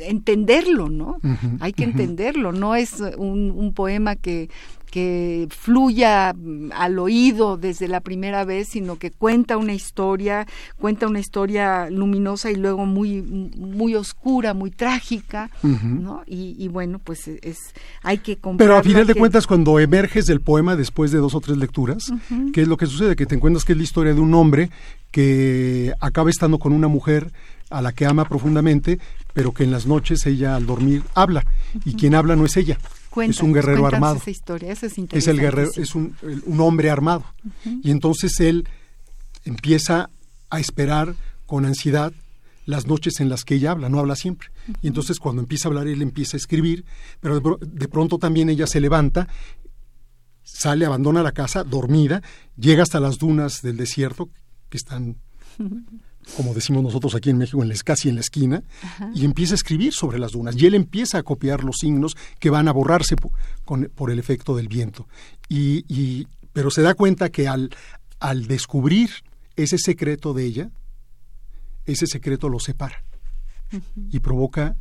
entenderlo, 0.00 0.88
¿no? 0.88 1.18
Hay 1.60 1.72
que 1.72 1.84
entenderlo, 1.84 2.52
no 2.52 2.74
es 2.74 3.00
un, 3.16 3.50
un 3.50 3.72
poema 3.72 4.16
que 4.16 4.48
que 4.90 5.48
fluya 5.50 6.34
mm, 6.34 6.70
al 6.72 6.98
oído 6.98 7.56
desde 7.56 7.88
la 7.88 8.00
primera 8.00 8.44
vez, 8.44 8.68
sino 8.68 8.98
que 8.98 9.10
cuenta 9.10 9.56
una 9.56 9.74
historia, 9.74 10.46
cuenta 10.78 11.06
una 11.06 11.20
historia 11.20 11.90
luminosa 11.90 12.50
y 12.50 12.56
luego 12.56 12.86
muy 12.86 13.22
muy 13.22 13.94
oscura, 13.94 14.54
muy 14.54 14.70
trágica, 14.70 15.50
¿no? 15.62 16.22
Y, 16.26 16.68
bueno, 16.68 16.98
pues 16.98 17.28
e, 17.28 17.38
es 17.42 17.58
hay 18.02 18.18
que 18.18 18.38
Pero 18.56 18.76
a 18.76 18.82
final 18.82 19.06
de 19.06 19.14
cuentas, 19.14 19.46
cuando 19.46 19.78
emerges 19.78 20.26
del 20.26 20.40
poema 20.40 20.76
después 20.76 21.10
de 21.10 21.18
dos 21.18 21.34
o 21.34 21.40
tres 21.40 21.56
lecturas, 21.56 22.12
¿qué 22.52 22.62
es 22.62 22.68
lo 22.68 22.76
que 22.76 22.86
sucede? 22.86 23.16
Que 23.16 23.26
te 23.26 23.34
encuentras 23.34 23.64
que 23.64 23.72
es 23.72 23.78
la 23.78 23.84
historia 23.84 24.14
de 24.14 24.20
un 24.20 24.34
hombre 24.34 24.70
que 25.10 25.92
acaba 26.00 26.30
estando 26.30 26.58
con 26.58 26.72
una 26.72 26.88
mujer 26.88 27.32
a 27.70 27.82
la 27.82 27.92
que 27.92 28.06
ama 28.06 28.24
profundamente, 28.26 28.98
pero 29.32 29.52
que 29.52 29.64
en 29.64 29.70
las 29.70 29.86
noches 29.86 30.26
ella 30.26 30.56
al 30.56 30.66
dormir 30.66 31.02
habla, 31.14 31.44
y 31.84 31.94
quien 31.94 32.14
habla 32.14 32.36
no 32.36 32.44
es 32.44 32.56
ella, 32.56 32.78
es 33.16 33.40
un 33.40 33.52
guerrero 33.52 33.86
armado. 33.86 34.16
Esa 34.16 34.30
historia, 34.30 34.72
es, 34.72 34.82
es, 34.82 35.26
el 35.28 35.40
guerrero, 35.40 35.70
es 35.76 35.94
un, 35.94 36.14
un 36.44 36.60
hombre 36.60 36.90
armado. 36.90 37.24
Y 37.82 37.90
entonces 37.90 38.38
él 38.40 38.68
empieza 39.44 40.10
a 40.50 40.60
esperar 40.60 41.14
con 41.46 41.64
ansiedad 41.64 42.12
las 42.68 42.86
noches 42.86 43.20
en 43.20 43.30
las 43.30 43.44
que 43.44 43.54
ella 43.54 43.70
habla, 43.70 43.88
no 43.88 43.98
habla 43.98 44.14
siempre. 44.14 44.50
Y 44.82 44.88
entonces 44.88 45.18
cuando 45.18 45.40
empieza 45.40 45.66
a 45.66 45.70
hablar, 45.70 45.86
él 45.86 46.02
empieza 46.02 46.36
a 46.36 46.38
escribir, 46.38 46.84
pero 47.18 47.40
de, 47.40 47.88
pronto 47.88 48.18
también 48.18 48.50
ella 48.50 48.66
se 48.66 48.78
levanta, 48.78 49.26
sale, 50.42 50.84
abandona 50.84 51.22
la 51.22 51.32
casa, 51.32 51.64
dormida, 51.64 52.22
llega 52.58 52.82
hasta 52.82 53.00
las 53.00 53.16
dunas 53.16 53.62
del 53.62 53.78
desierto, 53.78 54.28
que 54.68 54.76
están, 54.76 55.16
como 56.36 56.54
decimos 56.54 56.82
nosotros 56.82 57.14
aquí 57.14 57.30
en 57.30 57.38
México, 57.38 57.62
en 57.62 57.72
casi 57.84 58.08
en 58.08 58.16
la 58.16 58.20
esquina, 58.20 58.62
y 59.14 59.24
empieza 59.24 59.54
a 59.54 59.56
escribir 59.56 59.92
sobre 59.92 60.18
las 60.18 60.32
dunas. 60.32 60.56
Y 60.56 60.66
él 60.66 60.74
empieza 60.74 61.18
a 61.18 61.22
copiar 61.22 61.64
los 61.64 61.76
signos 61.76 62.16
que 62.38 62.50
van 62.50 62.68
a 62.68 62.72
borrarse 62.72 63.16
por, 63.16 64.10
el 64.10 64.18
efecto 64.18 64.56
del 64.56 64.68
viento. 64.68 65.08
Y, 65.48 66.26
pero 66.52 66.70
se 66.70 66.82
da 66.82 66.94
cuenta 66.94 67.30
que 67.30 67.48
al, 67.48 67.70
al 68.20 68.46
descubrir 68.46 69.10
ese 69.56 69.78
secreto 69.78 70.34
de 70.34 70.44
ella, 70.44 70.70
ese 71.86 72.06
secreto 72.06 72.48
lo 72.48 72.60
separa 72.60 73.02
y 74.10 74.20
provoca 74.20 74.76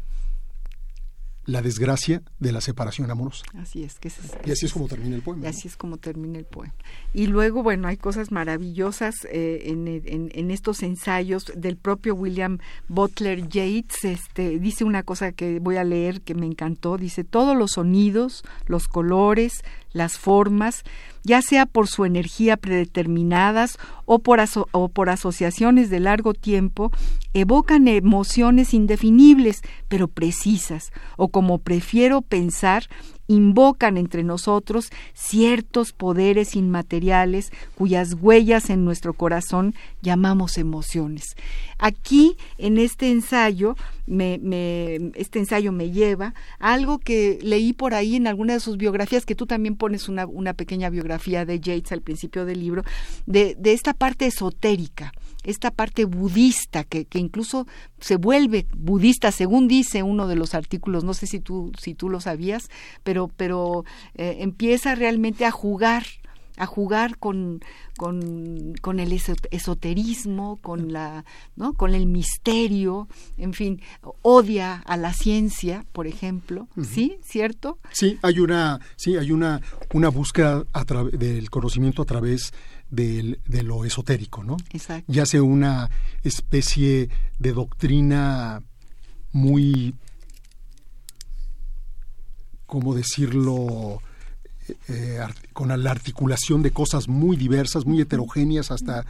la 1.48 1.62
desgracia 1.62 2.22
de 2.40 2.52
la 2.52 2.60
separación 2.60 3.10
amorosa. 3.10 3.46
Así 3.58 3.82
es. 3.84 3.98
Que 4.00 4.12
y 4.46 4.52
así 4.52 4.66
es 4.66 4.74
como 4.74 4.88
termina 4.88 5.16
el 5.16 5.22
poema. 5.22 5.46
Y 5.46 5.48
así 5.48 5.68
es 5.70 5.78
como 5.78 5.98
termina 5.98 6.38
el 6.38 6.46
poema. 6.46 6.76
Y 7.14 7.28
luego, 7.28 7.64
bueno, 7.64 7.88
hay 7.88 7.96
cosas 7.96 8.32
maravillosas 8.32 9.16
eh, 9.32 9.64
en, 9.66 9.88
en, 9.88 10.52
estos 10.52 10.84
ensayos 10.84 11.52
del 11.56 11.78
propio 11.78 12.16
William 12.16 12.60
Butler 12.90 13.48
Yeats. 13.48 14.04
Este, 14.04 14.60
dice 14.60 14.84
una 14.84 15.04
cosa 15.04 15.32
que 15.32 15.60
voy 15.60 15.78
a 15.78 15.86
leer 15.86 16.22
que 16.22 16.36
me 16.36 16.46
encantó. 16.46 16.98
Dice, 16.98 17.24
todos 17.24 17.56
los 17.56 17.72
sonidos, 17.72 18.44
los 18.66 18.90
colores, 18.90 19.64
las 19.92 20.18
formas, 20.18 20.84
ya 21.24 21.42
sea 21.42 21.66
por 21.66 21.88
su 21.88 22.06
energía 22.06 22.58
predeterminadas 22.58 23.78
o 24.06 24.20
por, 24.20 24.40
o 24.72 24.90
por 24.90 25.10
asociaciones 25.10 25.90
de 25.90 26.00
largo 26.00 26.34
tiempo, 26.34 26.92
evocan 27.34 27.88
emociones 27.88 28.74
indefinibles, 28.74 29.62
pero 29.88 30.08
precisas, 30.08 30.92
o 31.18 31.30
como 31.30 31.60
prefiero 31.60 32.22
pensar, 32.22 32.84
invocan 33.28 33.98
entre 33.98 34.24
nosotros 34.24 34.90
ciertos 35.14 35.92
poderes 35.92 36.56
inmateriales 36.56 37.52
cuyas 37.76 38.16
huellas 38.20 38.70
en 38.70 38.86
nuestro 38.86 39.14
corazón 39.14 39.76
llamamos 40.02 40.58
emociones. 40.58 41.36
Aquí, 41.78 42.38
en 42.58 42.78
este 42.78 43.12
ensayo, 43.12 43.76
me, 44.06 44.40
este 45.16 45.40
ensayo 45.40 45.72
me 45.72 45.92
lleva 45.92 46.34
a 46.60 46.74
algo 46.74 47.00
que 47.00 47.40
leí 47.42 47.74
por 47.74 47.94
ahí 47.94 48.16
en 48.16 48.28
alguna 48.28 48.54
de 48.54 48.60
sus 48.60 48.78
biografías, 48.78 49.26
que 49.26 49.36
tú 49.36 49.46
también 49.46 49.76
pones 49.76 50.10
una, 50.10 50.54
pequeña 50.54 50.90
biografía 50.90 51.46
de 51.46 51.60
Yates 51.60 51.92
al 51.92 52.02
principio 52.02 52.46
del 52.46 52.60
libro, 52.60 52.84
de 53.26 53.58
esta 53.64 53.94
parte 53.94 54.26
esotérica 54.26 55.14
esta 55.48 55.72
parte 55.72 56.06
budista 56.06 56.84
que, 56.84 57.06
que, 57.06 57.20
incluso 57.20 57.66
se 58.00 58.18
vuelve 58.18 58.68
budista 58.76 59.32
según 59.32 59.68
dice 59.68 60.04
uno 60.04 60.28
de 60.28 60.36
los 60.36 60.54
artículos 60.54 61.04
no 61.04 61.14
sé 61.14 61.26
si 61.26 61.40
tú 61.40 61.72
si 61.80 61.96
tú 61.96 62.10
lo 62.10 62.22
sabías 62.22 62.70
pero 63.04 63.30
pero 63.36 63.86
eh, 64.16 64.38
empieza 64.40 64.94
realmente 64.94 65.46
a 65.46 65.52
jugar 65.52 66.04
a 66.58 66.66
jugar 66.66 67.18
con, 67.18 67.62
con, 67.98 68.74
con, 68.82 69.00
el 69.00 69.14
esoterismo, 69.14 70.58
con 70.58 70.92
la, 70.92 71.24
¿no? 71.56 71.74
con 71.74 71.94
el 71.94 72.08
misterio, 72.08 73.08
en 73.38 73.54
fin, 73.54 73.82
odia 74.24 74.82
a 74.86 74.98
la 74.98 75.14
ciencia, 75.14 75.86
por 75.94 76.08
ejemplo, 76.08 76.68
¿sí? 76.84 77.18
¿Cierto? 77.24 77.78
Sí, 77.92 78.18
hay 78.24 78.40
una, 78.40 78.80
sí, 78.96 79.16
hay 79.18 79.32
una, 79.32 79.62
una 79.94 80.10
búsqueda 80.10 80.64
a 80.74 80.84
del 80.84 81.50
conocimiento 81.52 82.02
a 82.02 82.06
través 82.06 82.52
de 82.52 82.77
lo 82.90 83.86
esotérico, 83.86 84.44
¿no? 84.44 84.58
Exacto. 84.72 85.12
Ya 85.12 85.26
sea 85.26 85.44
una 85.44 85.90
especie 86.24 87.10
de 87.40 87.54
doctrina 87.54 88.62
muy, 89.32 89.96
¿cómo 92.66 92.96
decirlo? 92.96 94.02
Eh, 94.90 95.20
con 95.54 95.70
la 95.82 95.92
articulación 95.92 96.62
de 96.62 96.72
cosas 96.72 97.08
muy 97.08 97.38
diversas, 97.38 97.86
muy 97.86 98.02
heterogéneas, 98.02 98.70
hasta, 98.70 99.06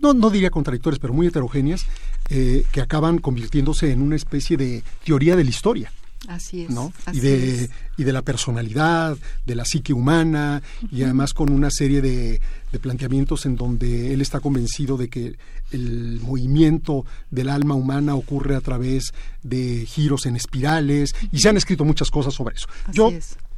no, 0.00 0.14
no 0.14 0.30
diría 0.30 0.50
contradictorias, 0.50 0.98
pero 0.98 1.12
muy 1.12 1.28
heterogéneas, 1.28 1.86
eh, 2.28 2.64
que 2.72 2.80
acaban 2.80 3.18
convirtiéndose 3.18 3.92
en 3.92 4.02
una 4.02 4.16
especie 4.16 4.56
de 4.56 4.82
teoría 5.04 5.36
de 5.36 5.44
la 5.44 5.50
historia. 5.50 5.92
Así 6.28 6.62
es. 6.62 6.70
¿no? 6.70 6.92
y, 7.12 7.20
de, 7.20 7.70
y 7.96 8.04
de 8.04 8.12
la 8.12 8.22
personalidad, 8.22 9.16
de 9.46 9.54
la 9.54 9.64
psique 9.64 9.92
humana, 9.92 10.62
y 10.90 11.02
además 11.02 11.32
con 11.32 11.50
una 11.50 11.70
serie 11.70 12.02
de, 12.02 12.40
de, 12.72 12.78
planteamientos 12.78 13.46
en 13.46 13.56
donde 13.56 14.12
él 14.12 14.20
está 14.20 14.40
convencido 14.40 14.96
de 14.98 15.08
que 15.08 15.36
el 15.72 16.20
movimiento 16.20 17.06
del 17.30 17.48
alma 17.48 17.74
humana 17.74 18.14
ocurre 18.14 18.54
a 18.54 18.60
través 18.60 19.12
de 19.42 19.86
giros 19.86 20.26
en 20.26 20.36
espirales, 20.36 21.14
y 21.32 21.38
se 21.38 21.48
han 21.48 21.56
escrito 21.56 21.84
muchas 21.84 22.10
cosas 22.10 22.34
sobre 22.34 22.56
eso. 22.56 22.68
Yo 22.92 23.10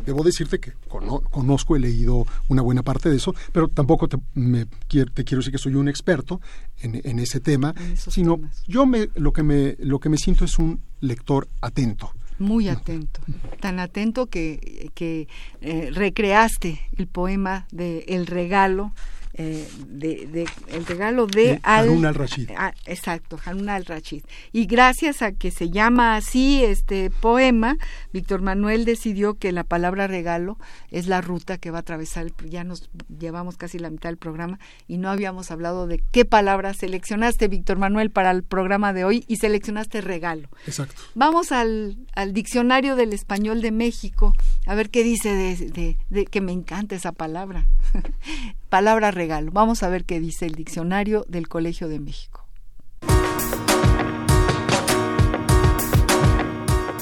debo 0.07 0.22
decirte 0.22 0.61
que 0.61 0.72
conozco, 0.88 1.77
he 1.77 1.81
leído 1.81 2.27
una 2.48 2.62
buena 2.62 2.83
parte 2.83 3.11
de 3.11 3.16
eso, 3.16 3.35
pero 3.53 3.68
tampoco 3.68 4.09
te, 4.09 4.18
me, 4.35 4.66
te 4.66 5.25
quiero 5.25 5.38
decir 5.38 5.51
que 5.53 5.59
soy 5.59 5.75
un 5.75 5.88
experto 5.88 6.40
en, 6.81 7.01
en 7.05 7.18
ese 7.18 7.40
tema, 7.40 7.75
sino 7.96 8.40
yo 8.68 8.87
me, 8.87 9.09
lo, 9.16 9.33
que 9.33 9.42
me, 9.42 9.77
lo 9.81 9.98
que 9.98 10.09
me 10.09 10.16
siento 10.16 10.44
es 10.44 10.59
un 10.59 10.81
lector 11.01 11.48
atento 11.61 12.12
muy 12.38 12.68
atento, 12.68 13.21
tan 13.61 13.79
atento 13.79 14.27
que, 14.27 14.90
que 14.95 15.29
eh, 15.61 15.90
recreaste 15.92 16.81
el 16.97 17.07
poema 17.07 17.66
de 17.71 18.05
El 18.09 18.27
regalo 18.27 18.92
eh, 19.35 19.66
de, 19.88 20.47
el 20.68 20.85
regalo 20.85 21.27
de, 21.27 21.59
Harun 21.62 22.05
al-Rashid. 22.05 22.51
exacto, 22.85 23.38
Harun 23.42 23.68
al-Rashid. 23.71 24.25
Y 24.53 24.66
gracias 24.66 25.23
a 25.23 25.33
que 25.33 25.51
se 25.51 25.71
llama 25.71 26.16
así 26.16 26.62
este 26.62 27.11
poema, 27.11 27.79
Víctor 28.12 28.42
Manuel 28.42 28.85
decidió 28.85 29.35
que 29.35 29.53
la 29.53 29.64
palabra 29.64 30.07
regalo 30.07 30.59
es 30.90 31.07
la 31.07 31.23
ruta 31.23 31.57
que 31.57 31.71
va 31.71 31.79
a 31.79 31.81
atravesar, 31.81 32.27
ya 32.45 32.62
nos 32.62 32.90
llevamos 33.09 33.57
casi 33.57 33.79
la 33.79 33.88
mitad 33.88 34.11
del 34.11 34.18
programa 34.18 34.59
y 34.87 34.99
no 34.99 35.11
habíamos 35.11 35.51
hablado 35.51 35.87
de 35.87 36.03
qué 36.11 36.25
palabra 36.25 36.75
seleccionaste, 36.75 37.49
Víctor 37.49 37.79
Manuel, 37.79 38.11
para 38.11 38.31
el 38.33 38.42
programa 38.42 38.92
de 38.92 39.05
hoy 39.05 39.25
y 39.29 39.37
seleccionaste 39.37 40.03
regalo. 40.03 40.49
Exacto. 40.66 41.01
Vamos 41.14 41.53
al, 41.53 41.97
al 42.14 42.35
diccionario 42.35 42.97
del 42.97 43.14
español 43.14 43.62
de 43.62 43.73
México, 43.73 44.35
a 44.66 44.75
ver 44.75 44.90
qué 44.90 45.03
dice 45.03 45.31
de, 45.35 45.97
de 46.11 46.27
que 46.27 46.40
me 46.42 46.53
encanta 46.53 46.95
esa 46.95 47.12
palabra. 47.12 47.66
palabra 48.73 49.11
regalo. 49.22 49.52
Vamos 49.52 49.82
a 49.82 49.88
ver 49.88 50.04
qué 50.04 50.18
dice 50.18 50.46
el 50.46 50.54
diccionario 50.54 51.24
del 51.28 51.46
Colegio 51.48 51.88
de 51.88 52.00
México. 52.00 52.44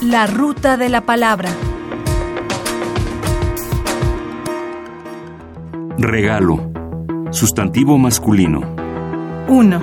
La 0.02 0.26
ruta 0.26 0.76
de 0.76 0.88
la 0.88 1.00
palabra. 1.02 1.50
Regalo. 5.98 6.70
Sustantivo 7.30 7.96
masculino. 7.98 8.60
1. 9.48 9.80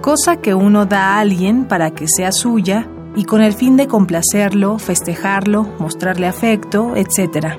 Cosa 0.00 0.36
que 0.36 0.54
uno 0.54 0.86
da 0.86 1.14
a 1.14 1.20
alguien 1.20 1.66
para 1.66 1.90
que 1.90 2.06
sea 2.08 2.32
suya 2.32 2.88
y 3.14 3.24
con 3.24 3.40
el 3.40 3.52
fin 3.52 3.76
de 3.76 3.86
complacerlo, 3.88 4.78
festejarlo, 4.78 5.66
mostrarle 5.78 6.26
afecto, 6.26 6.94
etc. 6.96 7.56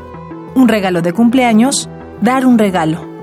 Un 0.55 0.67
regalo 0.67 1.01
de 1.01 1.13
cumpleaños, 1.13 1.89
dar 2.21 2.45
un 2.45 2.57
regalo. 2.57 3.16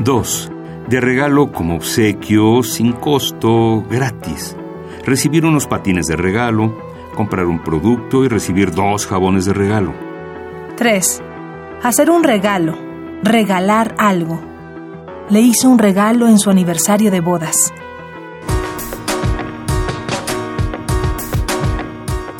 2. 0.00 0.50
De 0.88 0.98
regalo 0.98 1.52
como 1.52 1.76
obsequio, 1.76 2.62
sin 2.62 2.92
costo, 2.92 3.84
gratis. 3.90 4.56
Recibir 5.04 5.44
unos 5.44 5.66
patines 5.66 6.06
de 6.06 6.16
regalo, 6.16 6.74
comprar 7.14 7.44
un 7.46 7.62
producto 7.62 8.24
y 8.24 8.28
recibir 8.28 8.72
dos 8.72 9.06
jabones 9.06 9.44
de 9.44 9.52
regalo. 9.52 9.92
3. 10.76 11.22
Hacer 11.82 12.10
un 12.10 12.24
regalo, 12.24 12.78
regalar 13.22 13.94
algo. 13.98 14.40
Le 15.28 15.40
hizo 15.40 15.68
un 15.68 15.78
regalo 15.78 16.28
en 16.28 16.38
su 16.38 16.48
aniversario 16.48 17.10
de 17.10 17.20
bodas. 17.20 17.72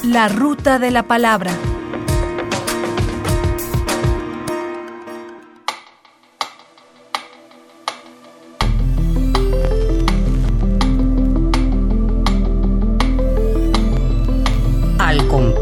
La 0.02 0.28
ruta 0.28 0.78
de 0.78 0.90
la 0.90 1.02
palabra. 1.02 1.52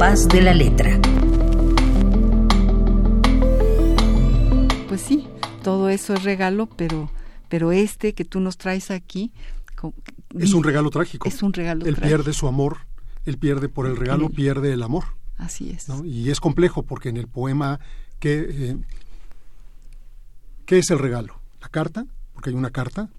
De 0.08 0.40
la 0.40 0.54
letra. 0.54 0.98
Pues 4.88 5.02
sí, 5.02 5.28
todo 5.62 5.90
eso 5.90 6.14
es 6.14 6.22
regalo, 6.22 6.66
pero, 6.66 7.10
pero 7.50 7.72
este 7.72 8.14
que 8.14 8.24
tú 8.24 8.40
nos 8.40 8.56
traes 8.56 8.90
aquí... 8.90 9.32
Es 10.38 10.54
un 10.54 10.64
regalo 10.64 10.88
trágico. 10.88 11.28
Es 11.28 11.42
un 11.42 11.52
regalo 11.52 11.84
Él 11.84 11.96
pierde 11.96 12.32
su 12.32 12.48
amor, 12.48 12.78
él 13.26 13.36
pierde 13.36 13.68
por 13.68 13.86
el 13.86 13.98
regalo, 13.98 14.30
pierde 14.30 14.72
el 14.72 14.82
amor. 14.82 15.04
Así 15.36 15.70
es. 15.70 15.86
Y 16.06 16.30
es 16.30 16.40
complejo 16.40 16.84
porque 16.84 17.10
en 17.10 17.18
el 17.18 17.28
poema, 17.28 17.78
¿qué, 18.18 18.46
eh, 18.48 18.76
¿qué 20.64 20.78
es 20.78 20.90
el 20.90 21.00
regalo? 21.00 21.38
La 21.60 21.68
carta, 21.68 22.06
porque 22.32 22.48
hay 22.48 22.56
una 22.56 22.70
carta, 22.70 23.10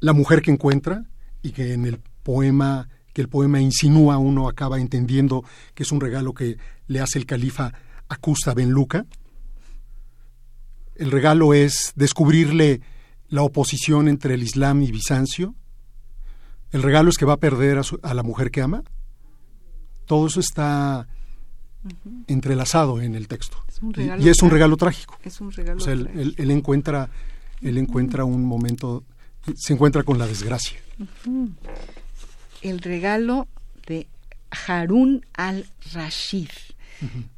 la 0.00 0.12
mujer 0.12 0.42
que 0.42 0.50
encuentra 0.50 1.04
y 1.42 1.52
que 1.52 1.74
en 1.74 1.86
el 1.86 2.00
poema 2.24 2.88
que 3.16 3.22
el 3.22 3.30
poema 3.30 3.62
insinúa, 3.62 4.18
uno 4.18 4.46
acaba 4.46 4.78
entendiendo 4.78 5.42
que 5.72 5.84
es 5.84 5.90
un 5.90 6.02
regalo 6.02 6.34
que 6.34 6.58
le 6.86 7.00
hace 7.00 7.18
el 7.18 7.24
califa 7.24 7.72
a 8.10 8.16
Custa 8.18 8.52
Ben 8.52 8.68
Luca. 8.68 9.06
El 10.96 11.10
regalo 11.10 11.54
es 11.54 11.94
descubrirle 11.96 12.82
la 13.30 13.40
oposición 13.40 14.08
entre 14.08 14.34
el 14.34 14.42
Islam 14.42 14.82
y 14.82 14.92
Bizancio. 14.92 15.54
El 16.72 16.82
regalo 16.82 17.08
es 17.08 17.16
que 17.16 17.24
va 17.24 17.32
a 17.32 17.36
perder 17.38 17.80
a, 18.02 18.12
la 18.12 18.22
mujer 18.22 18.50
que 18.50 18.60
ama. 18.60 18.82
Todo 20.04 20.26
eso 20.26 20.40
está 20.40 21.08
entrelazado 22.26 23.00
en 23.00 23.14
el 23.14 23.28
texto. 23.28 23.64
y, 23.96 24.28
es 24.28 24.42
un 24.42 24.50
regalo 24.50 24.76
trágico. 24.76 25.16
Es 25.24 25.40
un 25.40 25.52
regalo 25.52 25.82
él, 25.86 26.50
encuentra, 26.50 27.08
él 27.62 27.78
encuentra 27.78 28.26
un 28.26 28.44
momento, 28.44 29.04
se 29.54 29.72
encuentra 29.72 30.02
con 30.02 30.18
la 30.18 30.26
desgracia. 30.26 30.78
El 32.62 32.80
regalo 32.80 33.48
de 33.86 34.06
Harun 34.66 35.24
al-Rashid. 35.34 36.50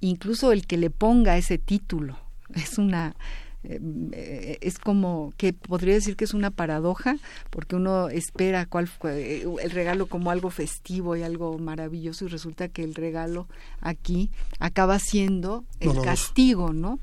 Incluso 0.01 0.53
el 0.53 0.67
que 0.67 0.77
le 0.77 0.91
ponga 0.91 1.37
ese 1.37 1.59
título 1.59 2.17
es 2.55 2.79
una 2.79 3.17
eh, 3.65 4.59
es 4.61 4.79
como 4.79 5.33
que 5.37 5.53
podría 5.53 5.95
decir 5.95 6.15
que 6.15 6.25
es 6.25 6.33
una 6.33 6.53
paradoja 6.53 7.17
porque 7.51 7.75
uno 7.75 8.09
espera 8.09 8.67
cuál 8.67 8.89
eh, 9.03 9.45
el 9.61 9.71
regalo 9.73 10.07
como 10.07 10.31
algo 10.31 10.51
festivo 10.51 11.17
y 11.17 11.23
algo 11.25 11.59
maravilloso 11.59 12.25
y 12.25 12.29
resulta 12.29 12.69
que 12.69 12.85
el 12.85 12.95
regalo 12.95 13.49
aquí 13.81 14.31
acaba 14.61 15.01
siendo 15.01 15.65
el 15.81 16.01
castigo, 16.03 16.73
¿no? 16.73 17.01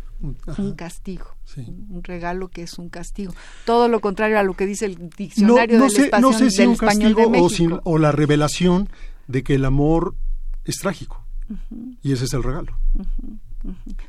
Un 0.57 0.75
castigo. 0.75 1.34
Un 1.57 2.03
regalo 2.03 2.49
que 2.49 2.63
es 2.63 2.77
un 2.79 2.89
castigo. 2.89 3.33
Todo 3.65 3.87
lo 3.87 3.99
contrario 3.99 4.39
a 4.39 4.43
lo 4.43 4.55
que 4.55 4.65
dice 4.65 4.85
el 4.85 5.09
diccionario 5.09 5.79
del, 5.79 5.91
sé, 5.91 6.11
no 6.19 6.33
sé 6.33 6.49
si 6.49 6.65
un 6.65 6.75
castigo 6.75 7.31
o, 7.83 7.97
la 7.97 8.11
revelación 8.11 8.89
de 9.27 9.43
que 9.43 9.55
el 9.55 9.65
amor 9.65 10.15
es 10.65 10.77
trágico. 10.77 11.25
Y 12.01 12.11
ese 12.11 12.25
es 12.25 12.33
el 12.33 12.43
regalo. 12.43 12.77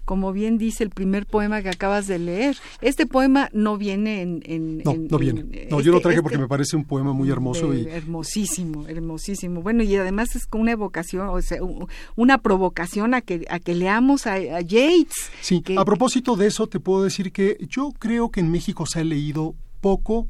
Como 0.05 0.33
bien 0.33 0.59
dice 0.59 0.85
el 0.85 0.91
primer 0.91 1.27
poema 1.27 1.63
que 1.63 1.69
acabas 1.69 2.07
de 2.07 2.19
leer, 2.19 2.57
este 2.81 3.07
poema 3.07 3.49
no 3.53 3.77
viene 3.77 4.23
en... 4.23 4.83
no, 4.85 4.95
no 4.95 5.19
viene. 5.19 5.69
no, 5.71 5.81
yo 5.81 5.93
lo 5.93 5.99
este, 5.99 6.09
traje 6.09 6.23
porque 6.23 6.37
este 6.37 6.43
me 6.43 6.49
parece 6.49 6.77
un 6.77 6.85
poema 6.85 7.13
muy 7.13 7.31
hermoso. 7.31 7.75
y... 7.75 7.87
Hermosísimo, 7.87 8.87
hermosísimo. 8.89 9.63
Bueno, 9.63 9.83
y 9.83 9.95
además 9.97 10.35
es 10.37 10.47
una 10.53 10.73
evocación, 10.73 11.29
o 11.29 11.41
sea, 11.43 11.59
una 12.17 12.39
provocación 12.39 13.15
a 13.15 13.21
que, 13.21 13.45
a 13.49 13.59
que 13.59 13.75
leamos 13.75 14.27
a, 14.27 14.39
Yates. 14.61 15.31
Sí, 15.41 15.63
a 15.77 15.85
propósito 15.85 16.37
de 16.37 16.47
eso 16.47 16.67
te 16.67 16.81
puedo 16.81 17.05
decir 17.05 17.33
que 17.33 17.57
yo 17.69 17.93
creo 17.99 18.31
que 18.31 18.41
en 18.41 18.51
México 18.51 18.87
se 18.87 19.01
ha 19.01 19.05
leído 19.05 19.55
poco 19.81 20.27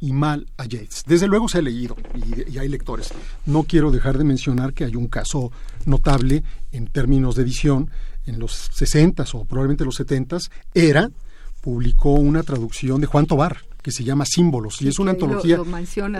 y 0.00 0.12
mal 0.12 0.46
a 0.58 0.66
Yates. 0.66 1.04
Desde 1.06 1.26
luego 1.26 1.48
se 1.48 1.58
ha 1.58 1.62
leído 1.62 1.96
y, 2.14 2.58
hay 2.58 2.68
lectores. 2.68 3.12
No 3.46 3.62
quiero 3.62 3.90
dejar 3.90 4.18
de 4.18 4.24
mencionar 4.24 4.74
que 4.74 4.84
hay 4.84 4.96
un 4.96 5.08
caso 5.08 5.50
notable 5.86 6.44
en 6.72 6.86
términos 6.86 7.36
de 7.36 7.42
edición 7.42 7.90
en 8.26 8.38
los 8.38 8.52
60 8.52 9.24
o 9.34 9.44
probablemente 9.44 9.84
los 9.84 9.96
70 9.96 10.38
era 10.74 11.10
publicó 11.60 12.10
una 12.12 12.42
traducción 12.42 13.00
de 13.00 13.06
Juan 13.06 13.26
Tobar 13.26 13.58
que 13.84 13.92
se 13.92 14.02
llama 14.02 14.24
Símbolos 14.24 14.80
y 14.80 14.88
es 14.88 14.98
una 14.98 15.10
antología. 15.10 15.58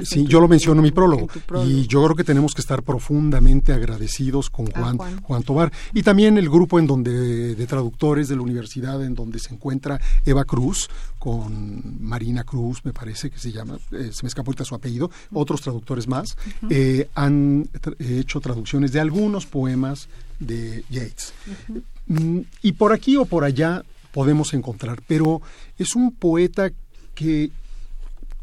sí, 0.04 0.26
yo 0.26 0.38
lo 0.38 0.48
menciono 0.48 0.80
en 0.80 0.82
mi 0.82 0.90
prólogo, 0.90 1.28
y 1.64 1.86
yo 1.86 2.04
creo 2.04 2.14
que 2.14 2.22
tenemos 2.22 2.52
que 2.52 2.60
estar 2.60 2.82
profundamente 2.82 3.72
agradecidos 3.72 4.50
con 4.50 4.66
Juan, 4.66 4.98
Juan, 5.22 5.42
Tobar 5.42 5.72
y 5.94 6.02
también 6.02 6.36
el 6.36 6.50
grupo 6.50 6.78
en 6.78 6.86
donde 6.86 7.54
de 7.54 7.66
traductores 7.66 8.28
de 8.28 8.36
la 8.36 8.42
universidad 8.42 9.02
en 9.02 9.14
donde 9.14 9.38
se 9.38 9.54
encuentra 9.54 9.98
Eva 10.26 10.44
Cruz 10.44 10.90
con 11.18 12.04
Marina 12.04 12.44
Cruz, 12.44 12.84
me 12.84 12.92
parece 12.92 13.30
que 13.30 13.38
se 13.38 13.50
llama, 13.50 13.78
eh, 13.92 14.10
se 14.12 14.24
me 14.24 14.28
escapó 14.28 14.50
ahorita 14.50 14.66
su 14.66 14.74
apellido, 14.74 15.10
otros 15.32 15.62
traductores 15.62 16.06
más 16.06 16.36
eh, 16.68 17.08
han 17.14 17.66
hecho 17.98 18.40
traducciones 18.42 18.92
de 18.92 19.00
algunos 19.00 19.46
poemas 19.46 20.10
de 20.38 20.84
Yates. 20.90 21.32
Mm, 21.68 21.78
y 22.06 22.72
por 22.72 22.92
aquí 22.92 23.16
o 23.16 23.24
por 23.24 23.44
allá 23.44 23.82
podemos 24.12 24.54
encontrar, 24.54 25.02
pero 25.06 25.42
es 25.78 25.96
un 25.96 26.12
poeta 26.12 26.70
que 27.14 27.50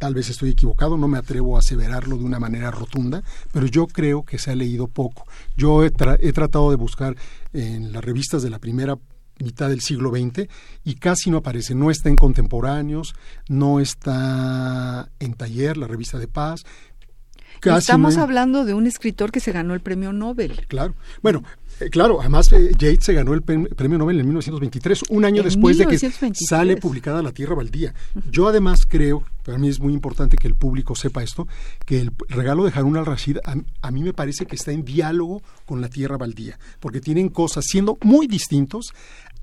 tal 0.02 0.16
vez 0.16 0.30
estoy 0.30 0.50
equivocado, 0.50 0.98
no 0.98 1.08
me 1.08 1.20
atrevo 1.20 1.56
a 1.56 1.60
aseverarlo 1.60 2.18
de 2.18 2.24
una 2.24 2.40
manera 2.40 2.72
rotunda, 2.72 3.22
pero 3.52 3.68
yo 3.68 3.86
creo 3.86 4.24
que 4.24 4.40
se 4.40 4.50
ha 4.50 4.56
leído 4.56 4.88
poco. 4.88 5.28
Yo 5.56 5.86
he, 5.86 5.92
tratado 5.92 6.72
de 6.72 6.76
buscar 6.76 7.16
en 7.54 7.94
las 7.94 8.04
revistas 8.04 8.42
de 8.42 8.50
la 8.50 8.58
primera 8.58 8.98
mitad 9.38 9.70
del 9.70 9.82
siglo 9.82 10.10
XX 10.10 10.50
y 10.84 10.96
casi 10.96 11.30
no 11.30 11.38
aparece, 11.38 11.76
no 11.76 11.92
está 11.92 12.10
en 12.10 12.16
Contemporáneos, 12.16 13.14
no 13.48 13.80
está 13.80 15.08
en 15.20 15.34
Taller, 15.36 15.78
la 15.78 15.86
revista 15.86 16.18
de 16.18 16.28
Paz. 16.28 16.64
Estamos 17.64 18.18
hablando 18.18 18.66
de 18.66 18.74
un 18.74 18.88
escritor 18.88 19.32
que 19.32 19.40
se 19.40 19.52
ganó 19.52 19.76
el 19.76 19.82
premio 19.82 20.14
Nobel. 20.14 20.66
Claro. 20.68 20.96
Bueno, 21.22 21.44
eh, 21.82 21.90
claro, 21.90 22.20
además 22.22 22.52
eh, 22.52 22.72
Yates 22.78 23.06
se 23.06 23.14
ganó 23.14 23.34
el 23.34 23.42
premio 23.42 23.98
Nobel 23.98 24.20
en 24.20 24.26
1923, 24.26 25.04
un 25.10 25.26
año 25.26 25.44
después 25.44 25.78
de 25.78 25.88
que 25.88 25.98
sale 26.48 26.78
publicada 26.78 27.22
La 27.22 27.32
Tierra 27.32 27.56
Baldía. 27.56 27.94
Yo 28.30 28.48
además 28.48 28.86
creo, 28.88 29.24
para 29.44 29.58
mí 29.58 29.68
es 29.68 29.80
muy 29.80 29.94
importante 29.94 30.38
que 30.38 30.48
el 30.48 30.56
público 30.56 30.96
sepa 30.96 31.24
esto, 31.24 31.48
que 31.86 32.00
el 32.00 32.12
regalo 32.30 32.64
de 32.66 32.72
Harun 32.74 32.98
al-Rashid 32.98 33.38
a, 33.44 33.92
mí 33.92 34.04
me 34.04 34.14
parece 34.14 34.46
que 34.46 34.56
está 34.56 34.72
en 34.72 34.86
diálogo 34.86 35.42
con 35.66 35.82
La 35.82 35.90
Tierra 35.90 36.18
Baldía, 36.18 36.60
porque 36.80 37.02
tienen 37.02 37.30
cosas, 37.30 37.66
siendo 37.68 37.98
muy 38.02 38.28
distintos, 38.28 38.94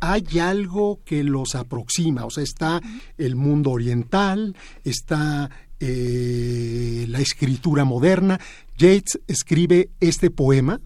hay 0.01 0.39
algo 0.39 1.01
que 1.05 1.25
los 1.25 1.57
aproxima, 1.57 2.25
o 2.25 2.31
sea, 2.31 2.45
está 2.45 2.81
el 3.17 3.35
mundo 3.35 3.71
oriental, 3.71 4.55
está 4.85 5.51
eh, 5.81 7.07
la 7.09 7.21
escritura 7.21 7.85
moderna. 7.85 8.41
Yates 8.79 9.21
escribe 9.27 9.91
este 10.01 10.31
poema, 10.31 10.81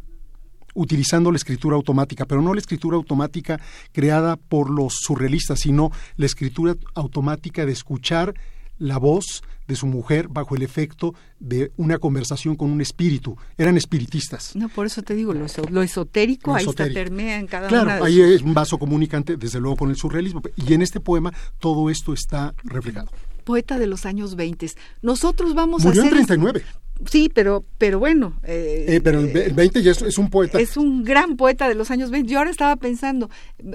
utilizando 0.75 1.31
la 1.31 1.37
escritura 1.37 1.77
automática, 1.77 2.27
pero 2.27 2.43
no 2.43 2.55
la 2.55 2.61
escritura 2.61 2.97
automática 2.97 3.61
creada 3.93 4.37
por 4.37 4.71
los 4.71 4.95
surrealistas, 5.01 5.61
sino 5.61 5.91
la 6.17 6.27
escritura 6.27 6.77
automática 6.95 7.67
de 7.67 7.73
escuchar 7.73 8.35
la 8.79 8.99
voz 8.99 9.43
de 9.69 9.77
su 9.77 9.87
mujer 9.87 10.29
bajo 10.29 10.57
el 10.57 10.63
efecto 10.63 11.15
de 11.39 11.71
una 11.77 11.99
conversación 11.99 12.57
con 12.57 12.71
un 12.71 12.81
espíritu. 12.81 13.37
Eran 13.57 13.77
espiritistas. 13.77 14.57
No, 14.57 14.69
por 14.69 14.87
eso 14.87 15.03
te 15.03 15.15
digo, 15.15 15.33
lo, 15.33 15.83
esotérico, 15.83 16.55
ahí 16.55 16.67
está 16.69 16.87
permea 16.87 17.39
en 17.39 17.47
cada 17.47 17.69
claro, 17.69 17.85
una 17.85 17.97
de 17.97 18.05
ahí 18.05 18.21
es 18.21 18.43
un 18.43 18.55
vaso 18.55 18.79
comunicante, 18.79 19.37
desde 19.37 19.61
luego, 19.61 19.77
con 19.77 19.91
el 19.91 19.97
surrealismo. 19.97 20.43
Y 20.57 20.75
en 20.75 20.83
este 20.83 20.99
poema 20.99 21.33
todo 21.61 21.91
esto 21.91 22.13
está 22.13 22.55
reflejado 22.65 23.11
poeta 23.43 23.79
de 23.79 23.87
los 23.87 24.07
años 24.07 24.37
20. 24.37 24.71
Nosotros 25.03 25.55
vamos 25.55 25.85
a 25.85 25.91
hacer... 25.91 26.05
en 26.05 26.11
39. 26.11 26.63
Sí, 27.11 27.31
pero, 27.33 27.65
pero 27.79 27.99
bueno. 27.99 28.35
Eh, 28.45 28.87
eh, 28.89 29.01
pero 29.03 29.21
el 29.21 29.53
20 29.53 29.83
ya 29.83 29.91
es, 29.91 30.19
un 30.19 30.31
poeta. 30.31 30.61
Es 30.61 30.77
un 30.77 31.05
gran 31.05 31.37
poeta 31.37 31.69
de 31.69 31.75
los 31.75 31.91
años 31.91 32.11
20. 32.11 32.31
Yo 32.31 32.39
ahora 32.39 32.51
estaba 32.51 32.77
pensando, 32.77 33.31